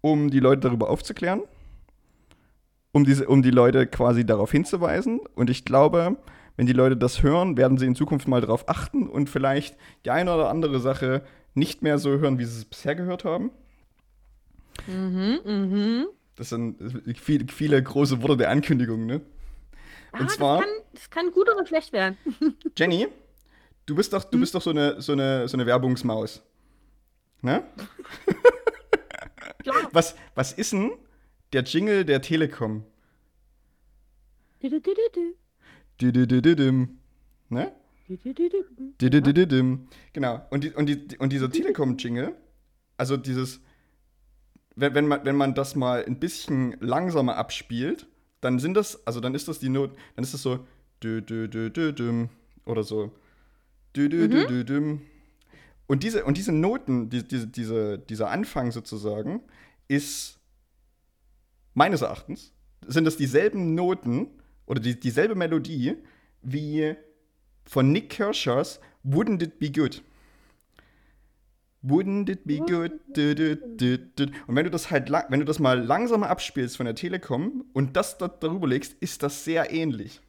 um 0.00 0.30
die 0.30 0.40
Leute 0.40 0.60
darüber 0.60 0.88
aufzuklären, 0.90 1.42
um, 2.96 3.04
diese, 3.04 3.28
um 3.28 3.42
die 3.42 3.50
Leute 3.50 3.86
quasi 3.86 4.24
darauf 4.24 4.50
hinzuweisen. 4.50 5.20
Und 5.34 5.50
ich 5.50 5.64
glaube, 5.66 6.16
wenn 6.56 6.64
die 6.66 6.72
Leute 6.72 6.96
das 6.96 7.22
hören, 7.22 7.56
werden 7.58 7.76
sie 7.76 7.84
in 7.84 7.94
Zukunft 7.94 8.26
mal 8.26 8.40
darauf 8.40 8.68
achten 8.70 9.06
und 9.06 9.28
vielleicht 9.28 9.76
die 10.06 10.10
eine 10.10 10.34
oder 10.34 10.48
andere 10.48 10.80
Sache 10.80 11.22
nicht 11.54 11.82
mehr 11.82 11.98
so 11.98 12.10
hören, 12.18 12.38
wie 12.38 12.46
sie 12.46 12.58
es 12.60 12.64
bisher 12.64 12.94
gehört 12.94 13.24
haben. 13.24 13.50
Mhm, 14.86 15.38
mhm. 15.44 16.06
Das 16.36 16.48
sind 16.50 16.76
viele, 17.18 17.46
viele 17.52 17.82
große 17.82 18.22
Worte 18.22 18.38
der 18.38 18.50
Ankündigung, 18.50 19.04
ne? 19.04 19.20
Ah, 20.12 20.20
Und 20.20 20.30
zwar- 20.30 20.58
Das 20.60 20.66
kann, 20.66 20.74
das 20.94 21.10
kann 21.10 21.30
gut 21.32 21.50
oder 21.50 21.66
schlecht 21.66 21.92
werden. 21.92 22.16
Jenny, 22.78 23.08
du 23.84 23.94
bist 23.94 24.12
doch, 24.14 24.24
du 24.24 24.40
bist 24.40 24.54
doch 24.54 24.62
so 24.62 24.70
eine, 24.70 25.00
so 25.02 25.12
eine, 25.12 25.48
so 25.48 25.56
eine 25.58 25.66
Werbungsmaus. 25.66 26.42
Ne? 27.42 27.62
Klar. 29.62 29.76
Was, 29.92 30.14
was 30.34 30.52
ist 30.52 30.72
denn 30.72 30.92
der 31.52 31.62
Jingle 31.62 32.04
der 32.04 32.20
Telekom? 32.22 32.84
Ne? 37.48 37.72
Genau. 40.12 40.46
Und, 40.50 40.64
die, 40.64 40.70
und, 40.72 40.86
die, 40.86 41.16
und 41.18 41.32
dieser 41.32 41.50
Telekom-Jingle, 41.50 42.34
also 42.96 43.16
dieses, 43.16 43.60
wenn, 44.76 44.94
wenn, 44.94 45.08
man, 45.08 45.24
wenn 45.24 45.36
man 45.36 45.54
das 45.54 45.74
mal 45.74 46.04
ein 46.04 46.18
bisschen 46.20 46.76
langsamer 46.80 47.36
abspielt, 47.36 48.06
dann 48.40 48.58
sind 48.58 48.74
das, 48.74 49.06
also 49.06 49.20
dann 49.20 49.34
ist 49.34 49.48
das 49.48 49.58
die 49.58 49.68
Not, 49.68 49.96
dann 50.14 50.22
ist 50.22 50.34
das 50.34 50.42
so 50.42 50.66
oder 52.64 52.82
so 52.82 53.12
düm. 53.96 55.02
Und 55.88 56.02
diese, 56.02 56.24
und 56.24 56.36
diese 56.36 56.52
Noten, 56.52 57.10
die, 57.10 57.26
diese, 57.26 57.46
diese, 57.46 57.98
dieser 57.98 58.30
Anfang 58.30 58.70
sozusagen, 58.72 59.40
ist 59.88 60.35
meines 61.76 62.00
Erachtens, 62.00 62.52
sind 62.86 63.04
das 63.04 63.16
dieselben 63.16 63.74
Noten 63.74 64.28
oder 64.64 64.80
die, 64.80 64.98
dieselbe 64.98 65.34
Melodie 65.34 65.96
wie 66.42 66.94
von 67.64 67.92
Nick 67.92 68.10
Kirschers 68.10 68.80
Wouldn't 69.04 69.42
It 69.42 69.58
Be 69.58 69.70
Good. 69.70 70.02
Wouldn't 71.82 72.28
it 72.28 72.44
be 72.44 72.58
good? 72.58 72.92
Du, 73.14 73.34
du, 73.36 73.56
du, 73.56 73.98
du. 73.98 74.24
Und 74.48 74.56
wenn 74.56 74.64
du 74.64 74.70
das 74.70 74.90
halt, 74.90 75.08
wenn 75.10 75.38
du 75.38 75.46
das 75.46 75.60
mal 75.60 75.78
langsamer 75.78 76.28
abspielst 76.28 76.76
von 76.76 76.86
der 76.86 76.96
Telekom 76.96 77.64
und 77.74 77.96
das 77.96 78.18
dort 78.18 78.42
darüber 78.42 78.66
legst, 78.66 78.94
ist 78.94 79.22
das 79.22 79.44
sehr 79.44 79.72
ähnlich. 79.72 80.20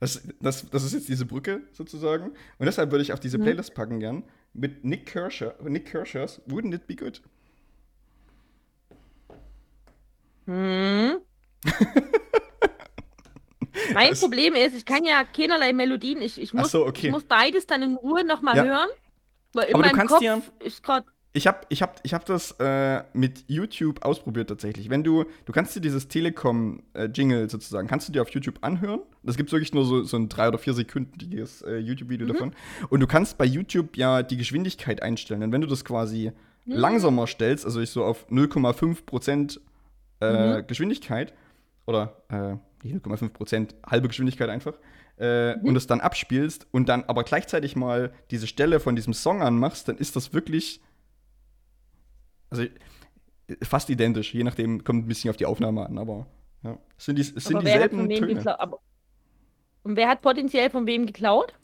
Das, 0.00 0.20
das, 0.40 0.68
das 0.68 0.82
ist 0.82 0.94
jetzt 0.94 1.08
diese 1.08 1.26
Brücke 1.26 1.60
sozusagen. 1.70 2.30
Und 2.58 2.66
deshalb 2.66 2.90
würde 2.90 3.02
ich 3.02 3.12
auf 3.12 3.20
diese 3.20 3.38
Playlist 3.38 3.74
packen 3.74 4.00
gern 4.00 4.24
mit 4.52 4.84
Nick 4.84 5.06
Kirscher, 5.06 5.54
Nick 5.62 5.86
Kirschers 5.86 6.40
Wouldn't 6.48 6.74
It 6.74 6.88
Be 6.88 6.96
Good. 6.96 7.22
Hm. 10.46 11.16
mein 13.94 14.10
Das- 14.10 14.20
Problem 14.20 14.54
ist, 14.54 14.74
ich 14.76 14.84
kann 14.84 15.04
ja 15.04 15.24
keinerlei 15.24 15.72
Melodien. 15.72 16.22
Ich, 16.22 16.40
ich, 16.40 16.54
muss, 16.54 16.70
so, 16.70 16.86
okay. 16.86 17.06
ich 17.08 17.12
muss 17.12 17.24
beides 17.24 17.66
dann 17.66 17.82
in 17.82 17.96
Ruhe 17.96 18.24
nochmal 18.24 18.56
Ja. 18.56 18.64
hören. 18.64 18.88
Weil 19.52 19.68
in 19.68 19.74
Aber 19.74 19.82
du 19.82 19.88
meinem 19.88 19.96
kannst 19.98 20.12
Kopf 20.14 20.20
dir- 20.20 20.42
ist 20.64 20.82
gerade. 20.82 21.06
Ich 21.32 21.46
habe 21.46 21.60
ich 21.68 21.80
hab, 21.80 22.00
ich 22.02 22.12
hab 22.12 22.24
das 22.24 22.56
äh, 22.58 23.04
mit 23.12 23.44
YouTube 23.46 24.04
ausprobiert 24.04 24.48
tatsächlich. 24.48 24.90
Wenn 24.90 25.04
du, 25.04 25.26
du 25.44 25.52
kannst 25.52 25.76
dir 25.76 25.80
dieses 25.80 26.08
Telekom-Jingle 26.08 27.48
sozusagen, 27.48 27.86
kannst 27.86 28.08
du 28.08 28.12
dir 28.12 28.22
auf 28.22 28.30
YouTube 28.30 28.56
anhören. 28.62 29.00
Das 29.22 29.36
gibt 29.36 29.52
wirklich 29.52 29.72
nur 29.72 29.84
so, 29.84 30.02
so 30.02 30.16
ein 30.16 30.28
drei- 30.28 30.48
oder 30.48 30.58
vier 30.58 30.74
sekündiges 30.74 31.62
äh, 31.62 31.76
YouTube-Video 31.78 32.26
davon. 32.26 32.52
Und 32.88 32.98
du 32.98 33.06
kannst 33.06 33.38
bei 33.38 33.44
YouTube 33.44 33.96
ja 33.96 34.24
die 34.24 34.38
Geschwindigkeit 34.38 35.02
einstellen. 35.04 35.44
Und 35.44 35.52
wenn 35.52 35.60
du 35.60 35.68
das 35.68 35.84
quasi 35.84 36.32
langsamer 36.66 37.28
stellst, 37.28 37.64
also 37.64 37.80
ich 37.80 37.90
so 37.90 38.04
auf 38.04 38.26
0,5 38.28 39.02
Äh, 40.20 40.62
Geschwindigkeit, 40.62 41.32
oder 41.86 42.22
äh, 42.28 42.56
nicht 42.86 43.04
0,5 43.04 43.28
Prozent, 43.30 43.74
halbe 43.84 44.08
Geschwindigkeit 44.08 44.48
einfach, 44.48 44.78
äh, 45.16 45.54
und 45.62 45.76
es 45.76 45.86
dann 45.86 46.00
abspielst 46.00 46.66
und 46.70 46.88
dann 46.88 47.04
aber 47.04 47.24
gleichzeitig 47.24 47.76
mal 47.76 48.12
diese 48.30 48.46
Stelle 48.46 48.80
von 48.80 48.96
diesem 48.96 49.12
Song 49.12 49.42
anmachst, 49.42 49.88
dann 49.88 49.98
ist 49.98 50.16
das 50.16 50.32
wirklich 50.32 50.80
also 52.50 52.64
fast 53.62 53.88
identisch, 53.90 54.34
je 54.34 54.44
nachdem, 54.44 54.84
kommt 54.84 55.04
ein 55.04 55.08
bisschen 55.08 55.30
auf 55.30 55.36
die 55.36 55.46
Aufnahme 55.46 55.86
an, 55.86 55.98
aber 55.98 56.26
ja. 56.62 56.78
Es 56.98 57.06
sind, 57.06 57.16
die, 57.16 57.22
es 57.22 57.44
sind 57.44 57.62
dieselben 57.62 58.08
Töne. 58.08 58.60
Aber, 58.60 58.80
und 59.82 59.96
wer 59.96 60.08
hat 60.08 60.20
potenziell 60.20 60.68
von 60.70 60.86
wem 60.86 61.06
geklaut? 61.06 61.54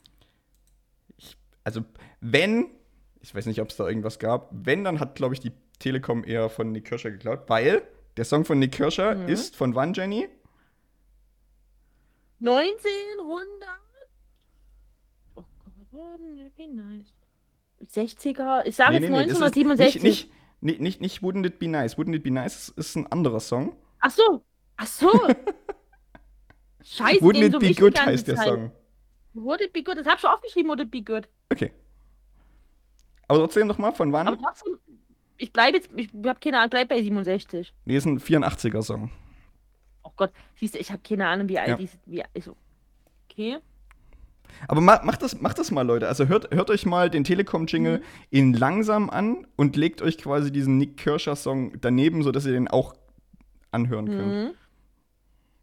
Also, 1.64 1.84
wenn, 2.20 2.70
ich 3.20 3.34
weiß 3.34 3.46
nicht, 3.46 3.60
ob 3.60 3.70
es 3.70 3.76
da 3.76 3.86
irgendwas 3.88 4.18
gab, 4.18 4.48
wenn, 4.52 4.84
dann 4.84 5.00
hat, 5.00 5.16
glaube 5.16 5.34
ich, 5.34 5.40
die 5.40 5.52
Telekom 5.78 6.24
eher 6.24 6.48
von 6.48 6.72
Nick 6.72 6.86
Kirscher 6.86 7.10
geklaut, 7.10 7.42
weil 7.48 7.82
der 8.16 8.24
Song 8.24 8.44
von 8.44 8.58
Nick 8.58 8.72
Kirscher 8.72 9.14
Mhm. 9.14 9.28
ist 9.28 9.56
von 9.56 9.74
wann, 9.74 9.92
Jenny? 9.94 10.28
1900. 12.40 13.68
Oh 15.36 15.42
Gott, 15.90 16.20
wie 16.56 16.66
nice. 16.68 17.12
60er. 17.92 18.64
Ich 18.66 18.76
sage 18.76 18.94
jetzt 18.94 19.10
das 19.10 19.26
ist 19.26 19.42
1967. 19.42 20.02
Nicht, 20.02 20.30
nicht, 20.60 20.80
nicht, 20.80 21.00
nicht 21.00 21.22
Wouldn't 21.22 21.46
It 21.46 21.58
Be 21.58 21.68
Nice. 21.68 21.96
Wouldn't 21.96 22.14
It 22.14 22.22
Be 22.22 22.30
Nice 22.30 22.68
ist, 22.68 22.78
ist 22.78 22.96
ein 22.96 23.06
anderer 23.06 23.40
Song. 23.40 23.76
Ach 24.00 24.10
so. 24.10 24.44
Ach 24.76 24.86
so. 24.86 25.10
Scheiße, 26.82 27.20
Wouldn't 27.24 27.54
It 27.54 27.58
Be 27.58 27.74
Good 27.74 27.98
heißt 27.98 28.28
der 28.28 28.36
Zeit. 28.36 28.46
Song. 28.48 28.72
Would 29.34 29.60
it 29.60 29.72
be 29.74 29.82
good? 29.82 29.98
Das 29.98 30.06
hab 30.06 30.14
ich 30.14 30.20
schon 30.22 30.30
aufgeschrieben, 30.30 30.70
would 30.70 30.80
it 30.80 30.90
be 30.90 31.02
good. 31.02 31.28
Okay. 31.52 31.70
Aber 33.28 33.40
erzähl 33.42 33.68
doch 33.68 33.76
mal, 33.76 33.92
von 33.92 34.10
wann? 34.10 34.28
Aber 34.28 34.38
trotzdem, 34.38 34.78
ich 35.38 35.52
bleibe 35.52 35.76
jetzt, 35.78 35.90
ich 35.96 36.08
habe 36.24 36.38
keine 36.40 36.58
Ahnung, 36.58 36.70
bleib 36.70 36.88
bei 36.88 37.02
67. 37.02 37.72
Nee, 37.84 37.96
ist 37.96 38.06
ein 38.06 38.18
84er-Song. 38.20 39.10
Oh 40.02 40.10
Gott, 40.16 40.32
siehst 40.54 40.74
du, 40.74 40.78
ich 40.78 40.90
habe 40.90 41.02
keine 41.02 41.26
Ahnung, 41.28 41.48
wie 41.48 41.58
alt 41.58 41.68
Ja. 41.68 41.76
die 41.76 41.84
ist. 41.84 41.98
Wie, 42.06 42.22
also, 42.34 42.56
okay. 43.28 43.58
Aber 44.68 44.80
ma, 44.80 45.02
macht, 45.04 45.22
das, 45.22 45.40
macht 45.40 45.58
das 45.58 45.70
mal, 45.70 45.82
Leute. 45.82 46.08
Also 46.08 46.26
hört, 46.28 46.54
hört 46.54 46.70
euch 46.70 46.86
mal 46.86 47.10
den 47.10 47.24
Telekom-Jingle 47.24 48.02
in 48.30 48.54
langsam 48.54 49.10
an 49.10 49.46
und 49.56 49.76
legt 49.76 50.00
euch 50.02 50.16
quasi 50.18 50.50
diesen 50.52 50.78
Nick 50.78 50.96
Kirscher-Song 50.96 51.80
daneben, 51.80 52.22
sodass 52.22 52.46
ihr 52.46 52.52
den 52.52 52.68
auch 52.68 52.94
anhören 53.70 54.06
könnt. 54.06 54.32
Mhm. 54.32 54.50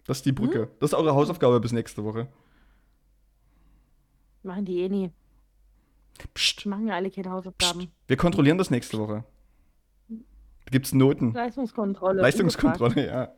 Das 0.06 0.18
ist 0.18 0.26
die 0.26 0.34
Brücke. 0.34 0.70
Das 0.80 0.92
ist 0.92 0.94
eure 0.94 1.16
Hausaufgabe 1.16 1.60
bis 1.62 1.72
nächste 1.72 2.04
Woche. 2.04 2.28
Machen 4.44 4.66
die 4.66 4.82
eh 4.82 4.90
nie. 4.90 5.12
Psst, 6.34 6.66
machen 6.66 6.88
ja 6.88 6.96
alle 6.96 7.10
keine 7.10 7.32
Hausaufgaben. 7.32 7.90
wir 8.08 8.18
kontrollieren 8.18 8.58
das 8.58 8.70
nächste 8.70 8.98
Woche. 9.00 9.24
Da 10.66 10.72
gibt's 10.72 10.94
Noten. 10.94 11.34
Leistungskontrolle. 11.34 12.22
Leistungskontrolle, 12.22 13.06
ja. 13.08 13.34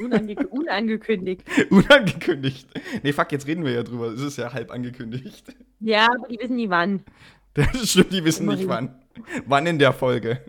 Unange 0.00 0.34
unangekündigt. 0.48 1.44
Unangekündigt. 1.70 2.68
Nee, 3.02 3.12
fuck, 3.12 3.30
jetzt 3.30 3.46
reden 3.46 3.64
wir 3.64 3.72
ja 3.72 3.82
drüber. 3.82 4.06
Es 4.08 4.20
ist 4.20 4.36
ja 4.38 4.52
halb 4.52 4.70
angekündigt. 4.72 5.46
Ja, 5.80 6.06
aber 6.06 6.28
die 6.28 6.38
wissen 6.38 6.56
nie 6.56 6.70
wann. 6.70 7.04
Das 7.52 7.90
stimmt, 7.90 8.12
die 8.12 8.24
wissen 8.24 8.46
nicht 8.46 8.62
Immerhin. 8.62 8.90
wann. 9.14 9.42
Wann 9.46 9.66
in 9.66 9.78
der 9.78 9.92
Folge. 9.92 10.40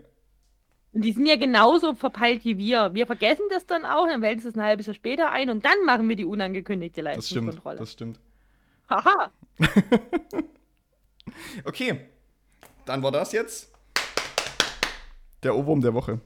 Und 0.92 1.02
die 1.02 1.12
sind 1.12 1.26
ja 1.26 1.36
genauso 1.36 1.94
verpeilt 1.94 2.44
wie 2.44 2.56
wir. 2.56 2.94
Wir 2.94 3.06
vergessen 3.06 3.44
das 3.50 3.66
dann 3.66 3.84
auch, 3.84 4.06
dann 4.08 4.22
sie 4.40 4.48
es 4.48 4.56
ein 4.56 4.62
halbes 4.62 4.86
Jahr 4.86 4.94
später 4.94 5.30
ein 5.30 5.50
und 5.50 5.64
dann 5.64 5.84
machen 5.84 6.08
wir 6.08 6.16
die 6.16 6.24
unangekündigte 6.24 7.02
Das 7.02 7.28
stimmt, 7.28 7.46
Leistungskontrolle. 7.46 7.78
das 7.78 7.92
stimmt. 7.92 8.20
Haha. 8.88 9.30
Okay, 11.64 12.00
dann 12.84 13.02
war 13.02 13.10
das 13.12 13.32
jetzt 13.32 13.72
der 15.42 15.56
Ohrwurm 15.56 15.80
der 15.80 15.94
Woche. 15.94 16.20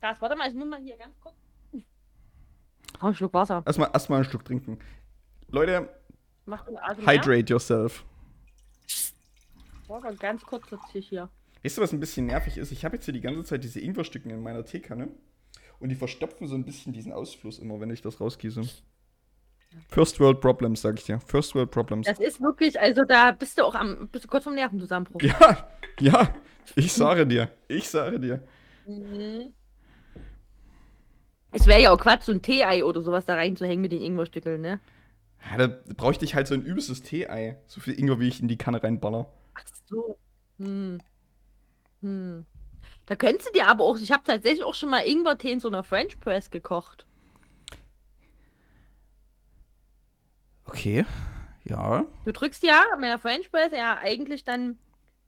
Das, 0.00 0.20
warte 0.20 0.36
mal, 0.36 0.48
ich 0.48 0.54
nehme 0.54 0.70
mal 0.70 0.80
hier 0.80 0.96
ganz 0.96 1.18
kurz. 1.20 1.34
Hau 3.00 3.06
einen 3.06 3.14
Schluck 3.14 3.34
Wasser. 3.34 3.62
Erstmal 3.66 3.90
erstmal 3.92 4.20
einen 4.20 4.28
Schluck 4.28 4.44
trinken. 4.44 4.78
Leute, 5.48 5.88
Atem 6.46 7.06
hydrate 7.06 7.52
yourself. 7.52 8.04
Wasser 9.88 10.14
ganz 10.14 10.42
kurz 10.42 10.68
sitze 10.68 10.98
ich 10.98 11.08
hier. 11.08 11.28
Weißt 11.62 11.78
du, 11.78 11.82
was 11.82 11.92
ein 11.92 12.00
bisschen 12.00 12.26
nervig 12.26 12.58
ist? 12.58 12.70
Ich 12.70 12.84
habe 12.84 12.96
jetzt 12.96 13.04
hier 13.04 13.14
die 13.14 13.20
ganze 13.20 13.44
Zeit 13.44 13.64
diese 13.64 13.80
Ingwerstücken 13.80 14.30
in 14.30 14.42
meiner 14.42 14.64
Teekanne 14.64 15.08
und 15.80 15.88
die 15.88 15.94
verstopfen 15.94 16.46
so 16.46 16.54
ein 16.54 16.64
bisschen 16.64 16.92
diesen 16.92 17.12
Ausfluss 17.12 17.58
immer, 17.58 17.80
wenn 17.80 17.90
ich 17.90 18.02
das 18.02 18.20
rausgieße. 18.20 18.62
First 19.88 20.20
World 20.20 20.40
Problems, 20.40 20.82
sag 20.82 20.98
ich 20.98 21.04
dir. 21.04 21.20
First 21.20 21.54
World 21.54 21.70
Problems. 21.70 22.06
Das 22.06 22.20
ist 22.20 22.40
wirklich, 22.40 22.78
also 22.80 23.04
da 23.04 23.32
bist 23.32 23.58
du 23.58 23.64
auch 23.64 23.74
am, 23.74 24.08
bist 24.08 24.24
du 24.24 24.28
kurz 24.28 24.44
vom 24.44 24.54
Nervenzusammenbruch. 24.54 25.22
Ja, 25.22 25.68
ja, 26.00 26.34
ich 26.74 26.92
sage 26.92 27.26
dir. 27.26 27.50
Ich 27.68 27.88
sage 27.88 28.20
dir. 28.20 28.42
Mhm. 28.86 29.52
Es 31.52 31.66
wäre 31.66 31.80
ja 31.80 31.90
auch 31.90 31.98
Quatsch, 31.98 32.24
so 32.24 32.32
ein 32.32 32.42
Tee-Ei 32.42 32.84
oder 32.84 33.00
sowas 33.00 33.24
da 33.24 33.34
reinzuhängen 33.34 33.80
mit 33.80 33.92
den 33.92 34.02
Ingwerstückeln, 34.02 34.60
ne? 34.60 34.80
Ja, 35.50 35.66
da 35.66 35.78
bräuchte 35.94 36.24
ich 36.24 36.34
halt 36.34 36.46
so 36.46 36.54
ein 36.54 36.62
übelstes 36.62 37.02
Tee-Ei. 37.02 37.56
So 37.66 37.80
viel 37.80 37.98
Ingwer, 37.98 38.20
wie 38.20 38.28
ich 38.28 38.40
in 38.40 38.48
die 38.48 38.58
Kanne 38.58 38.82
reinballer. 38.82 39.32
Ach 39.54 39.62
so. 39.88 40.18
Hm. 40.58 40.98
Hm. 42.02 42.44
Da 43.06 43.14
könntest 43.16 43.48
du 43.48 43.52
dir 43.52 43.68
aber 43.68 43.84
auch, 43.84 43.98
ich 43.98 44.10
habe 44.10 44.24
tatsächlich 44.24 44.64
auch 44.64 44.74
schon 44.74 44.90
mal 44.90 45.06
Ingwertee 45.06 45.52
in 45.52 45.60
so 45.60 45.68
einer 45.68 45.84
French 45.84 46.18
Press 46.20 46.50
gekocht. 46.50 47.05
Okay, 50.86 51.04
ja. 51.64 52.04
Du 52.24 52.32
drückst 52.32 52.62
ja 52.62 52.80
mit 52.96 53.08
der 53.08 53.18
French 53.18 53.50
Press 53.50 53.72
ja 53.72 53.98
eigentlich 54.00 54.44
dann 54.44 54.78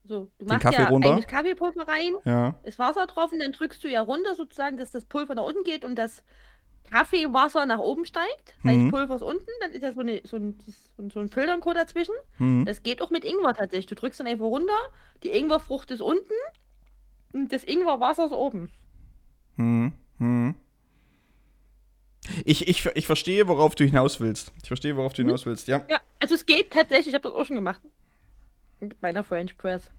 so, 0.04 0.30
du 0.38 0.46
machst 0.46 0.60
Kaffee 0.62 0.82
ja 0.82 0.88
runter? 0.88 1.10
eigentlich 1.10 1.26
Kaffeepulver 1.26 1.88
rein, 1.88 2.14
Ja. 2.24 2.54
ist 2.62 2.78
Wasser 2.78 3.06
drauf 3.08 3.32
und 3.32 3.40
dann 3.40 3.50
drückst 3.52 3.82
du 3.82 3.88
ja 3.88 4.00
runter 4.02 4.36
sozusagen, 4.36 4.76
dass 4.76 4.92
das 4.92 5.04
Pulver 5.04 5.34
nach 5.34 5.42
unten 5.42 5.64
geht 5.64 5.84
und 5.84 5.96
das 5.96 6.22
Kaffeewasser 6.90 7.66
nach 7.66 7.80
oben 7.80 8.04
steigt. 8.06 8.54
Das 8.62 8.70
heißt, 8.70 8.78
Mhm. 8.78 8.90
Pulver 8.92 9.16
ist 9.16 9.22
unten, 9.22 9.50
dann 9.60 9.72
ist 9.72 9.82
ja 9.82 9.92
so, 9.92 10.00
eine, 10.00 10.20
so 10.24 10.36
ein, 10.36 10.58
so 11.12 11.18
ein- 11.20 11.28
Filtercode 11.28 11.76
dazwischen. 11.76 12.14
Hm. 12.38 12.64
Das 12.64 12.82
geht 12.84 13.02
auch 13.02 13.10
mit 13.10 13.24
Ingwer 13.24 13.52
tatsächlich. 13.54 13.86
Du 13.86 13.96
drückst 13.96 14.20
dann 14.20 14.26
einfach 14.28 14.46
runter, 14.46 14.72
die 15.24 15.30
Ingwerfrucht 15.30 15.90
ist 15.90 16.00
unten 16.00 16.32
und 17.32 17.52
das 17.52 17.64
Ingwerwasser 17.64 18.26
ist 18.26 18.32
oben. 18.32 18.70
Hm. 19.56 19.92
Hm. 20.18 20.54
Ich, 22.44 22.68
ich, 22.68 22.84
ich 22.86 23.06
verstehe, 23.06 23.48
worauf 23.48 23.74
du 23.74 23.84
hinaus 23.84 24.20
willst. 24.20 24.52
Ich 24.62 24.68
verstehe, 24.68 24.96
worauf 24.96 25.12
du 25.14 25.22
hinaus 25.22 25.46
willst, 25.46 25.68
ja. 25.68 25.84
Ja, 25.88 25.98
also 26.20 26.34
es 26.34 26.44
geht 26.46 26.70
tatsächlich, 26.72 27.08
ich 27.08 27.14
habe 27.14 27.22
das 27.22 27.32
auch 27.32 27.44
schon 27.44 27.56
gemacht. 27.56 27.80
Mit 28.80 29.00
meiner 29.02 29.24
French 29.24 29.56
Press. 29.56 29.90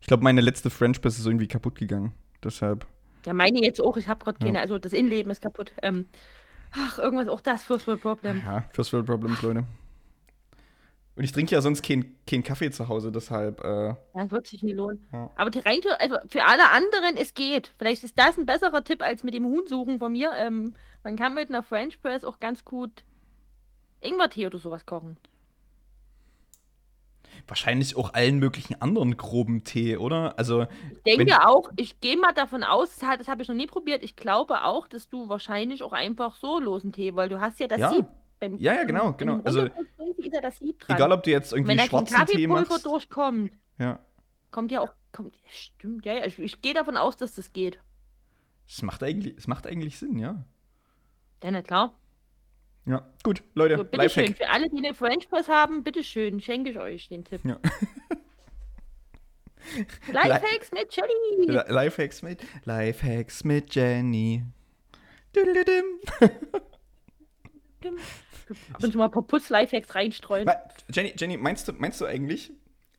Ich 0.00 0.06
glaube, 0.06 0.22
meine 0.22 0.40
letzte 0.40 0.70
French 0.70 1.00
Press 1.00 1.18
ist 1.18 1.26
irgendwie 1.26 1.48
kaputt 1.48 1.74
gegangen. 1.76 2.12
Deshalb. 2.42 2.86
Ja, 3.26 3.34
meine 3.34 3.62
jetzt 3.62 3.80
auch, 3.82 3.96
ich 3.96 4.08
habe 4.08 4.24
gerade 4.24 4.38
Ja. 4.40 4.46
keine, 4.46 4.60
also 4.60 4.78
das 4.78 4.92
Innenleben 4.92 5.30
ist 5.30 5.42
kaputt. 5.42 5.72
Ähm, 5.82 6.06
ach, 6.72 6.98
irgendwas, 6.98 7.28
auch 7.28 7.40
das 7.42 7.62
First 7.64 7.86
World 7.86 8.00
Problem. 8.00 8.42
Ja, 8.44 8.64
First 8.72 8.92
World 8.92 9.06
Problems, 9.06 9.42
Leute. 9.42 9.64
Und 11.16 11.24
ich 11.24 11.32
trinke 11.32 11.52
ja 11.54 11.60
sonst 11.60 11.82
keinen 11.82 12.16
kein 12.26 12.42
Kaffee 12.42 12.70
zu 12.70 12.88
Hause, 12.88 13.12
deshalb. 13.12 13.62
Äh, 13.62 13.94
Das 14.14 14.30
wird 14.30 14.46
sich 14.46 14.62
nie 14.62 14.72
lohnen. 14.72 15.06
Ja. 15.12 15.30
Aber 15.36 15.50
die 15.50 15.58
rein, 15.58 15.80
also 15.98 16.16
für 16.28 16.44
alle 16.44 16.70
anderen, 16.70 17.18
es 17.18 17.34
geht. 17.34 17.72
Vielleicht 17.76 18.04
ist 18.04 18.18
das 18.18 18.38
ein 18.38 18.46
besserer 18.46 18.82
Tipp 18.84 19.02
als 19.02 19.22
mit 19.22 19.34
dem 19.34 19.44
Huhn 19.44 19.66
suchen 19.66 19.98
von 19.98 20.12
mir. 20.12 20.30
Ähm, 20.38 20.72
man 21.02 21.16
kann 21.16 21.34
mit 21.34 21.48
einer 21.48 21.62
French 21.62 22.00
Press 22.02 22.24
auch 22.24 22.38
ganz 22.40 22.64
gut 22.64 22.90
Ingwertee 24.00 24.46
oder 24.46 24.58
sowas 24.58 24.86
kochen. 24.86 25.16
wahrscheinlich 27.48 27.96
auch 27.96 28.12
allen 28.14 28.38
möglichen 28.38 28.80
anderen 28.80 29.16
groben 29.16 29.64
Tee, 29.64 29.96
oder? 29.96 30.38
Also, 30.38 30.62
Ich 30.92 31.02
denke 31.04 31.26
Wenn- 31.26 31.32
auch, 31.32 31.70
ich 31.76 31.98
gehe 32.00 32.16
mal 32.16 32.32
davon 32.32 32.62
aus, 32.62 32.96
das, 32.96 33.28
habe 33.28 33.42
ich 33.42 33.48
noch 33.48 33.54
nie 33.54 33.66
probiert. 33.66 34.02
Ich 34.04 34.14
glaube 34.14 34.62
auch, 34.64 34.86
dass 34.86 35.08
du 35.08 35.28
wahrscheinlich 35.28 35.82
auch 35.82 35.92
einfach 35.92 36.36
so 36.36 36.60
losen 36.60 36.92
Tee, 36.92 37.14
weil 37.16 37.28
du 37.28 37.40
hast 37.40 37.58
ja 37.58 37.66
das 37.66 37.80
Ja. 37.80 37.90
Sieb. 37.90 38.06
Beim, 38.38 38.56
Ja, 38.58 38.74
ja, 38.74 38.84
genau, 38.84 39.12
genau. 39.14 39.40
Also, 39.44 39.68
egal 40.88 41.12
ob 41.12 41.22
du 41.24 41.30
jetzt 41.30 41.52
Wenn 41.52 41.66
irgendwie 41.66 41.88
schwarzen 41.88 42.26
Tee 42.26 42.46
machst. 42.46 42.84
durchkommt, 42.86 43.52
Ja. 43.78 43.98
kommt 44.50 44.70
ja 44.70 44.80
auch, 44.80 44.92
kommt, 45.12 45.34
stimmt, 45.50 46.04
ja, 46.06 46.14
ja. 46.14 46.26
Ich, 46.26 46.38
ich 46.38 46.60
gehe 46.62 46.74
davon 46.74 46.96
aus, 46.96 47.16
dass 47.16 47.34
das 47.34 47.52
geht. 47.52 47.80
Es 48.68 48.82
macht 48.82 49.02
eigentlich, 49.02 49.36
es 49.36 49.46
macht 49.46 49.66
eigentlich 49.66 49.98
Sinn, 49.98 50.18
ja. 50.18 50.44
Ja, 51.42 51.50
na 51.50 51.62
klar. 51.62 51.94
Ja, 52.86 53.06
gut, 53.22 53.42
Leute, 53.54 53.76
So, 53.76 53.84
bitteschön, 53.84 54.34
für 54.34 54.48
alle, 54.48 54.68
die 54.70 54.78
eine 54.78 54.94
French 54.94 55.28
Press 55.28 55.48
haben, 55.48 55.82
bitteschön, 55.84 56.40
schenke 56.40 56.70
ich 56.70 56.78
euch 56.78 57.08
den 57.08 57.24
Tipp. 57.24 57.40
Ja. 57.44 57.58
Lifehacks 60.10 60.72
mit 60.72 60.94
Jenny. 60.96 61.46
Li- 61.46 61.64
Lifehacks 61.72 62.22
mit 62.22 62.42
Lifehacks 62.64 63.44
mit 63.44 63.74
Jenny. 63.74 64.42
Ab 68.72 68.82
und 68.82 68.92
zu 68.92 68.98
mal 68.98 69.04
ein 69.06 69.10
paar 69.10 69.22
Putz-Lifehacks 69.22 69.94
reinstreuen. 69.94 70.50
Jenny, 70.92 71.12
Jenny, 71.16 71.36
meinst 71.36 71.68
du, 71.68 71.72
meinst 71.72 72.00
du 72.00 72.06
eigentlich, 72.06 72.52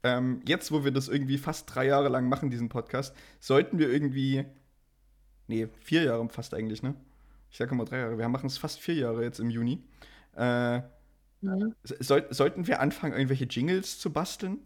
ähm, 0.04 0.42
jetzt, 0.48 0.72
wo 0.72 0.84
wir 0.84 0.92
das 0.92 1.08
irgendwie 1.10 1.38
fast 1.38 1.74
drei 1.74 1.88
Jahre 1.88 2.08
lang 2.10 2.30
machen, 2.30 2.50
diesen 2.50 2.70
Podcast, 2.70 3.16
sollten 3.40 3.78
wir 3.80 3.90
irgendwie. 3.90 4.46
Nee, 5.48 5.68
vier 5.82 6.04
Jahre 6.04 6.30
fast 6.30 6.54
eigentlich, 6.54 6.82
ne? 6.84 6.96
Ich 7.52 7.58
sage 7.58 7.72
immer 7.72 7.86
drei 7.86 8.00
Jahre. 8.00 8.18
Wir 8.18 8.30
machen 8.30 8.48
es 8.48 8.58
fast 8.58 8.80
vier 8.80 8.96
Jahre 8.96 9.24
jetzt 9.24 9.40
im 9.40 9.50
Juni. 9.50 9.84
Äh, 10.36 10.82
Mhm. 11.44 11.74
soll, 11.84 12.28
sollten 12.30 12.68
wir 12.68 12.80
anfangen, 12.82 13.14
irgendwelche 13.14 13.46
Jingles 13.46 13.98
zu 13.98 14.14
basteln? 14.14 14.60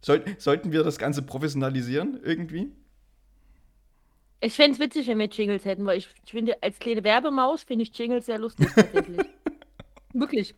Soll, 0.00 0.22
sollten 0.38 0.70
wir 0.70 0.84
das 0.84 0.96
Ganze 0.96 1.22
professionalisieren 1.22 2.20
irgendwie? 2.22 2.70
Ich 4.40 4.54
fände 4.54 4.74
es 4.74 4.78
witzig, 4.78 5.08
wenn 5.08 5.18
wir 5.18 5.26
Jingles 5.26 5.64
hätten, 5.64 5.86
weil 5.86 5.98
ich, 5.98 6.08
ich 6.24 6.30
finde, 6.30 6.62
als 6.62 6.78
kleine 6.78 7.02
Werbemaus 7.02 7.64
finde 7.64 7.82
ich 7.82 7.98
Jingles 7.98 8.26
sehr 8.26 8.38
lustig 8.38 8.68
tatsächlich. 8.74 9.26
Wirklich. 10.12 10.54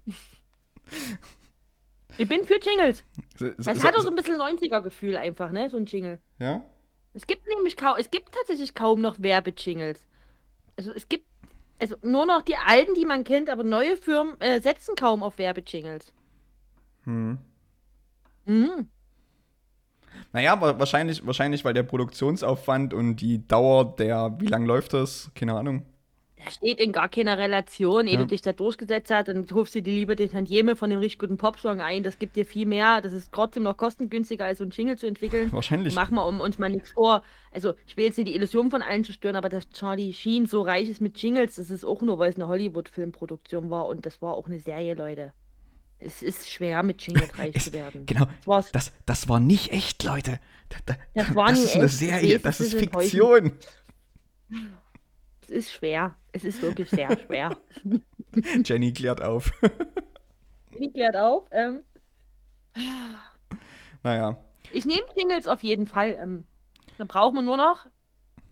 Ich 2.18 2.28
bin 2.28 2.44
für 2.44 2.58
Jingles. 2.60 3.02
So, 3.38 3.46
so, 3.56 3.72
so, 3.72 3.82
hat 3.82 3.96
auch 3.96 4.02
so 4.02 4.08
ein 4.08 4.14
bisschen 4.14 4.36
90er-Gefühl 4.36 5.16
einfach, 5.16 5.52
ne? 5.52 5.70
So 5.70 5.78
ein 5.78 5.86
Jingle. 5.86 6.18
ja? 6.38 6.62
Es 7.14 7.26
gibt 7.26 7.46
nämlich 7.46 7.76
kaum, 7.78 7.94
es 7.98 8.10
gibt 8.10 8.30
tatsächlich 8.34 8.74
kaum 8.74 9.00
noch 9.00 9.18
Werbejingles. 9.18 10.00
Also 10.76 10.92
es 10.92 11.08
gibt, 11.08 11.26
also 11.78 11.96
nur 12.02 12.26
noch 12.26 12.42
die 12.42 12.56
alten, 12.56 12.94
die 12.94 13.04
man 13.04 13.24
kennt, 13.24 13.50
aber 13.50 13.64
neue 13.64 13.96
Firmen 13.96 14.40
äh, 14.40 14.60
setzen 14.60 14.94
kaum 14.94 15.22
auf 15.22 15.38
Werbejingles. 15.38 16.12
Hm. 17.04 17.38
Mhm. 18.44 18.88
Naja, 20.32 20.60
wahrscheinlich, 20.60 21.24
wahrscheinlich, 21.26 21.64
weil 21.64 21.74
der 21.74 21.82
Produktionsaufwand 21.82 22.92
und 22.92 23.16
die 23.16 23.46
Dauer 23.46 23.96
der, 23.96 24.36
wie 24.38 24.46
lange 24.46 24.66
läuft 24.66 24.92
das? 24.92 25.30
Keine 25.34 25.54
Ahnung. 25.54 25.86
Das 26.46 26.54
steht 26.54 26.78
in 26.78 26.92
gar 26.92 27.08
keiner 27.08 27.36
Relation, 27.38 28.06
ehe 28.06 28.14
Ja. 28.14 28.20
du 28.20 28.26
dich 28.26 28.40
da 28.40 28.52
durchgesetzt 28.52 29.10
hast, 29.10 29.26
dann 29.26 29.44
rufst 29.52 29.74
du 29.74 29.82
dir 29.82 29.92
lieber 29.92 30.14
den 30.14 30.30
Tantieme 30.30 30.76
von 30.76 30.88
dem 30.90 31.00
richtig 31.00 31.18
guten 31.18 31.36
Popsong 31.36 31.80
ein. 31.80 32.04
Das 32.04 32.18
gibt 32.20 32.36
dir 32.36 32.46
viel 32.46 32.66
mehr. 32.66 33.00
Das 33.02 33.12
ist 33.12 33.32
trotzdem 33.32 33.64
noch 33.64 33.76
kostengünstiger, 33.76 34.44
als 34.44 34.58
so 34.58 34.64
ein 34.64 34.70
Jingle 34.70 34.96
zu 34.96 35.06
entwickeln. 35.08 35.52
Wahrscheinlich. 35.52 35.94
Machen 35.96 36.14
wir 36.14 36.24
um 36.24 36.40
uns 36.40 36.58
mal 36.58 36.70
nichts 36.70 36.92
vor. 36.92 37.22
Also, 37.50 37.74
ich 37.86 37.96
will 37.96 38.04
jetzt 38.04 38.16
nicht 38.16 38.28
die 38.28 38.34
Illusion 38.36 38.70
von 38.70 38.80
allen 38.80 39.02
zerstören, 39.04 39.34
aber 39.34 39.48
dass 39.48 39.68
Charlie 39.70 40.12
Sheen 40.12 40.46
so 40.46 40.62
reich 40.62 40.88
ist 40.88 41.00
mit 41.00 41.18
Jingles, 41.20 41.56
das 41.56 41.68
ist 41.70 41.84
auch 41.84 42.00
nur, 42.00 42.18
weil 42.20 42.30
es 42.30 42.36
eine 42.36 42.46
Hollywood-Filmproduktion 42.46 43.68
war 43.70 43.86
und 43.88 44.06
das 44.06 44.22
war 44.22 44.34
auch 44.34 44.46
eine 44.46 44.60
Serie, 44.60 44.94
Leute. 44.94 45.32
Es 45.98 46.22
ist 46.22 46.48
schwer, 46.48 46.82
mit 46.84 47.02
Jingles 47.02 47.36
reich 47.38 47.56
Es- 47.56 47.64
zu 47.64 47.72
werden. 47.72 48.06
Genau, 48.06 48.26
Das 48.26 48.46
war's. 48.46 48.70
das, 48.72 48.92
das 49.04 49.28
war 49.28 49.40
nicht 49.40 49.72
echt, 49.72 50.04
Leute. 50.04 50.38
Da, 50.68 50.76
da, 50.86 50.94
Das 51.14 51.34
war 51.34 51.50
nie 51.50 51.58
ist 51.60 51.74
eine 51.74 51.84
echt. 51.86 51.94
Serie, 51.94 52.34
Das 52.38 52.58
das 52.58 52.60
ist 52.68 52.74
ist 52.74 52.82
enttäuschend. 52.82 53.54
Es 55.48 55.50
ist 55.50 55.72
schwer. 55.72 56.14
Es 56.32 56.44
ist 56.44 56.60
wirklich 56.60 56.90
sehr 56.90 57.16
schwer. 57.26 57.56
Jenny 58.64 58.92
klärt 58.92 59.22
auf. 59.22 59.52
Ich 60.78 60.92
klärt 60.92 61.16
auf. 61.16 61.44
Ähm, 61.52 61.80
naja. 64.02 64.36
Ich 64.72 64.84
nehme 64.84 65.00
Jingles 65.16 65.46
auf 65.46 65.62
jeden 65.62 65.86
Fall. 65.86 66.18
Ähm, 66.20 66.44
dann 66.98 67.06
brauchen 67.06 67.34
wir 67.36 67.40
nur 67.42 67.56
noch, 67.56 67.86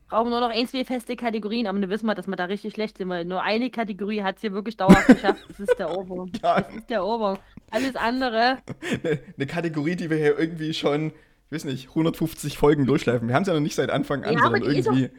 brauchen 0.08 0.26
wir 0.30 0.30
nur 0.30 0.40
noch 0.48 0.54
ein, 0.54 0.66
zwei 0.66 0.86
feste 0.86 1.16
Kategorien, 1.16 1.66
aber 1.66 1.78
dann 1.78 1.90
wissen 1.90 2.06
wir, 2.06 2.14
dass 2.14 2.26
wir 2.26 2.36
da 2.36 2.44
richtig 2.46 2.72
schlecht 2.72 2.96
sind, 2.96 3.10
weil 3.10 3.26
nur 3.26 3.42
eine 3.42 3.68
Kategorie 3.70 4.22
hat 4.22 4.36
es 4.36 4.40
hier 4.40 4.52
wirklich 4.52 4.78
dauerhaft 4.78 5.06
geschafft. 5.06 5.44
Das 5.48 5.60
ist 5.60 5.78
der 5.78 5.90
Ohrwurm. 5.94 6.32
Ja. 6.42 6.62
Das 6.62 6.74
ist 6.74 6.88
der 6.88 7.04
Ohrwurm. 7.04 7.36
Alles 7.70 7.94
andere, 7.96 8.58
Eine, 9.02 9.20
eine 9.36 9.46
Kategorie, 9.46 9.96
die 9.96 10.08
wir 10.08 10.16
hier 10.16 10.38
irgendwie 10.38 10.72
schon, 10.72 11.08
ich 11.50 11.52
weiß 11.52 11.64
nicht, 11.64 11.90
150 11.90 12.56
Folgen 12.56 12.86
durchschleifen. 12.86 13.28
Wir 13.28 13.34
haben 13.34 13.42
es 13.42 13.48
ja 13.48 13.54
noch 13.54 13.60
nicht 13.60 13.74
seit 13.74 13.90
Anfang 13.90 14.24
an, 14.24 14.32
Ja, 14.32 14.40
sondern 14.40 14.62
die 14.62 14.78
ist 14.78 14.86
irgendwie. 14.86 15.10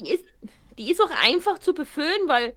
die 0.00 0.10
ist, 0.14 0.24
die 0.80 0.90
ist 0.90 1.00
auch 1.00 1.10
einfach 1.22 1.58
zu 1.58 1.74
befüllen, 1.74 2.26
weil 2.26 2.54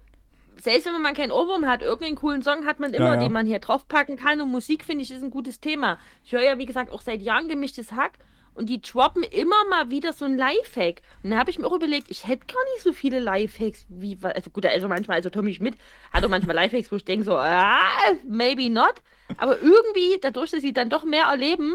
selbst 0.61 0.85
wenn 0.85 1.01
man 1.01 1.13
keinen 1.13 1.31
Ohrwurm 1.31 1.65
hat, 1.67 1.81
irgendeinen 1.81 2.15
coolen 2.15 2.41
Song 2.41 2.65
hat 2.65 2.79
man 2.79 2.93
immer, 2.93 3.07
Ja, 3.07 3.13
ja. 3.15 3.19
den 3.19 3.33
man 3.33 3.45
hier 3.45 3.59
draufpacken 3.59 4.15
kann. 4.17 4.39
Und 4.39 4.49
Musik, 4.49 4.85
finde 4.85 5.03
ich, 5.03 5.11
ist 5.11 5.21
ein 5.23 5.29
gutes 5.29 5.59
Thema. 5.59 5.99
Ich 6.23 6.31
höre 6.31 6.41
ja, 6.43 6.57
wie 6.57 6.65
gesagt, 6.65 6.91
auch 6.91 7.01
seit 7.01 7.21
Jahren 7.21 7.49
gemischtes 7.49 7.91
Hack. 7.91 8.13
und 8.55 8.69
die 8.69 8.79
droppen 8.81 9.23
immer 9.23 9.65
mal 9.69 9.89
wieder 9.89 10.13
so 10.13 10.25
ein 10.25 10.37
Lifehack. 10.37 11.01
Und 11.23 11.31
da 11.31 11.37
habe 11.37 11.49
ich 11.49 11.57
mir 11.59 11.65
auch 11.67 11.73
überlegt, 11.73 12.09
ich 12.11 12.27
hätte 12.27 12.45
gar 12.45 12.63
nicht 12.73 12.83
so 12.83 12.93
viele 12.93 13.19
Lifehacks 13.19 13.85
wie, 13.89 14.17
also 14.21 14.51
gut, 14.51 14.65
also 14.65 14.87
manchmal, 14.87 15.17
also 15.17 15.29
Tommy 15.31 15.53
Schmidt 15.55 15.75
hat 16.13 16.23
auch 16.23 16.29
manchmal 16.29 16.55
Lifehacks, 16.55 16.91
wo 16.91 16.95
ich 16.95 17.03
denke 17.03 17.25
so, 17.25 17.35
ah, 17.35 17.79
maybe 18.25 18.69
not. 18.69 18.93
Aber 19.37 19.59
irgendwie, 19.59 20.19
dadurch, 20.21 20.51
dass 20.51 20.61
sie 20.61 20.71
dann 20.71 20.89
doch 20.91 21.03
mehr 21.03 21.25
erleben, 21.25 21.73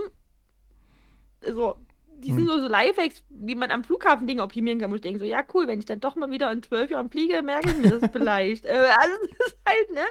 so, 1.40 1.76
die 2.18 2.28
sind 2.28 2.38
Hm. 2.40 2.44
nur 2.46 2.60
so 2.60 2.68
Lifehacks, 2.68 3.22
wie 3.30 3.54
man 3.54 3.70
am 3.70 3.84
Flughafen 3.84 4.26
Dinge 4.26 4.42
optimieren 4.42 4.78
kann, 4.80 4.90
wo 4.90 4.94
ich 4.96 5.00
denke 5.00 5.18
so, 5.20 5.24
ja 5.24 5.42
cool, 5.54 5.66
wenn 5.66 5.78
ich 5.78 5.84
dann 5.86 6.00
doch 6.00 6.16
mal 6.16 6.30
wieder 6.30 6.50
in 6.52 6.62
zwölf 6.62 6.90
Jahren 6.90 7.10
fliege, 7.10 7.42
merke 7.42 7.70
ich 7.70 7.76
mir 7.78 7.98
das 7.98 8.10
vielleicht. 8.12 8.64
äh, 8.64 8.70
also 8.98 9.14
das 9.38 9.46
ist 9.48 9.58
halt, 9.66 9.90
ne? 9.94 10.04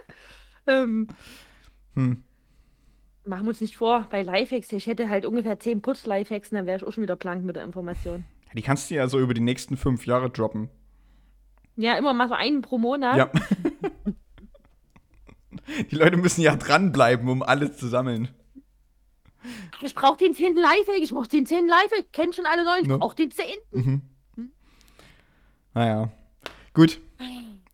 Ähm, 0.68 1.08
Hm. 1.96 2.24
machen 3.26 3.44
wir 3.46 3.50
uns 3.50 3.62
nicht 3.62 3.78
vor, 3.78 4.08
bei 4.10 4.22
Lifehacks, 4.24 4.72
ich 4.72 4.88
hätte 4.88 5.10
halt 5.10 5.26
ungefähr 5.26 5.60
zehn 5.60 5.82
Putz-Lifehacks, 5.82 6.50
dann 6.52 6.66
wäre 6.66 6.78
ich 6.78 6.84
auch 6.84 6.94
schon 6.94 7.04
wieder 7.04 7.16
blank 7.16 7.44
mit 7.44 7.56
der 7.56 7.64
Information. 7.64 8.24
Die 8.54 8.62
kannst 8.62 8.90
du 8.90 8.96
ja 8.96 9.08
so 9.08 9.20
über 9.20 9.34
die 9.34 9.42
nächsten 9.42 9.76
fünf 9.78 10.06
Jahre 10.06 10.30
droppen. 10.30 10.70
Ja, 11.76 11.98
immer 11.98 12.14
mal 12.14 12.28
so 12.28 12.34
einen 12.34 12.62
pro 12.62 12.78
Monat. 12.78 13.18
Ja. 13.18 13.30
die 15.92 15.96
Leute 15.96 16.18
müssen 16.18 16.42
ja 16.42 16.56
dranbleiben, 16.56 17.28
um 17.30 17.44
alles 17.44 17.78
zu 17.78 17.88
sammeln. 17.88 18.30
Ich 19.82 19.94
brauche 19.94 20.18
den 20.18 20.34
zehnten 20.34 20.60
Lifehack, 20.62 21.00
ich 21.02 21.12
brauche 21.12 21.28
den 21.28 21.46
zehnten 21.46 21.70
Lifehack, 21.70 22.12
kennt 22.12 22.36
schon 22.36 22.46
alle 22.46 22.64
neun, 22.64 22.82
ich 22.82 22.88
Ja. 22.88 22.98
brauche 22.98 23.16
den 23.16 23.32
zehnten. 23.32 24.02
Mhm. 24.36 24.52
Naja. 25.74 26.10
Gut. 26.74 27.00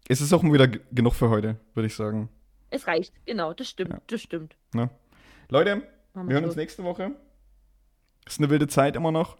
Es 0.09 0.19
ist 0.21 0.33
auch 0.33 0.43
wieder 0.43 0.67
genug 0.67 1.13
für 1.13 1.29
heute, 1.29 1.57
würde 1.73 1.87
ich 1.87 1.95
sagen. 1.95 2.29
Es 2.69 2.87
reicht, 2.87 3.13
genau, 3.25 3.53
das 3.53 3.69
stimmt, 3.69 3.91
Ja. 3.93 4.01
das 4.07 4.21
stimmt. 4.21 4.55
Ne? 4.73 4.89
Leute, 5.49 5.83
Machen 6.13 6.27
wir 6.27 6.35
hören 6.35 6.45
uns 6.45 6.55
nächste 6.55 6.83
Woche. 6.83 7.11
Ist 8.25 8.39
eine 8.39 8.49
wilde 8.49 8.67
Zeit 8.67 8.95
immer 8.95 9.11
noch. 9.11 9.37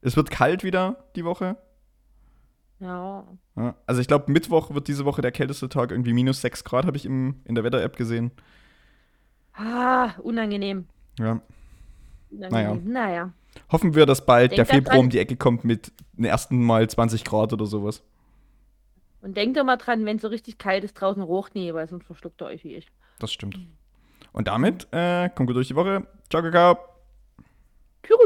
Es 0.00 0.16
wird 0.16 0.30
kalt 0.30 0.64
wieder 0.64 1.04
die 1.16 1.24
Woche. 1.24 1.56
Ja, 2.80 3.24
Ja, 3.56 3.76
also 3.86 4.00
ich 4.00 4.08
glaube, 4.08 4.30
Mittwoch 4.32 4.74
wird 4.74 4.88
diese 4.88 5.04
Woche 5.04 5.22
der 5.22 5.30
kälteste 5.30 5.68
Tag. 5.68 5.92
Irgendwie 5.92 6.12
minus 6.12 6.40
6 6.40 6.64
Grad 6.64 6.84
habe 6.86 6.96
ich 6.96 7.06
im, 7.06 7.40
in 7.44 7.54
der 7.54 7.62
Wetter-App 7.62 7.96
gesehen. 7.96 8.32
ah, 9.54 10.14
unangenehm. 10.22 10.86
Ja 11.18 11.40
naja. 12.32 12.76
naja. 12.84 13.32
Hoffen 13.70 13.94
wir, 13.94 14.06
dass 14.06 14.24
bald 14.24 14.52
Denk 14.52 14.56
der 14.56 14.66
Februar 14.66 14.98
um 14.98 15.10
die 15.10 15.18
Ecke 15.18 15.36
kommt 15.36 15.64
mit 15.64 15.92
den 16.14 16.24
ersten 16.24 16.64
Mal 16.64 16.88
20 16.88 17.24
Grad 17.24 17.52
oder 17.52 17.66
sowas. 17.66 18.02
Und 19.20 19.36
denkt 19.36 19.56
doch 19.56 19.64
mal 19.64 19.76
dran, 19.76 20.04
wenn 20.04 20.16
es 20.16 20.22
so 20.22 20.28
richtig 20.28 20.58
kalt 20.58 20.84
ist, 20.84 20.94
draußen 20.94 21.22
rocht 21.22 21.54
nie, 21.54 21.72
weil 21.72 21.88
sonst 21.88 22.06
verschluckt 22.06 22.42
ihr 22.42 22.46
euch 22.46 22.64
wie 22.64 22.74
ich. 22.74 22.88
Das 23.18 23.32
stimmt. 23.32 23.58
Und 24.32 24.48
damit 24.48 24.88
äh, 24.90 25.28
kommt 25.28 25.46
gut 25.46 25.56
durch 25.56 25.68
die 25.68 25.76
Woche. 25.76 26.06
Ciao, 26.28 26.42
Kakao. 26.42 26.78
Tschüss. 28.02 28.16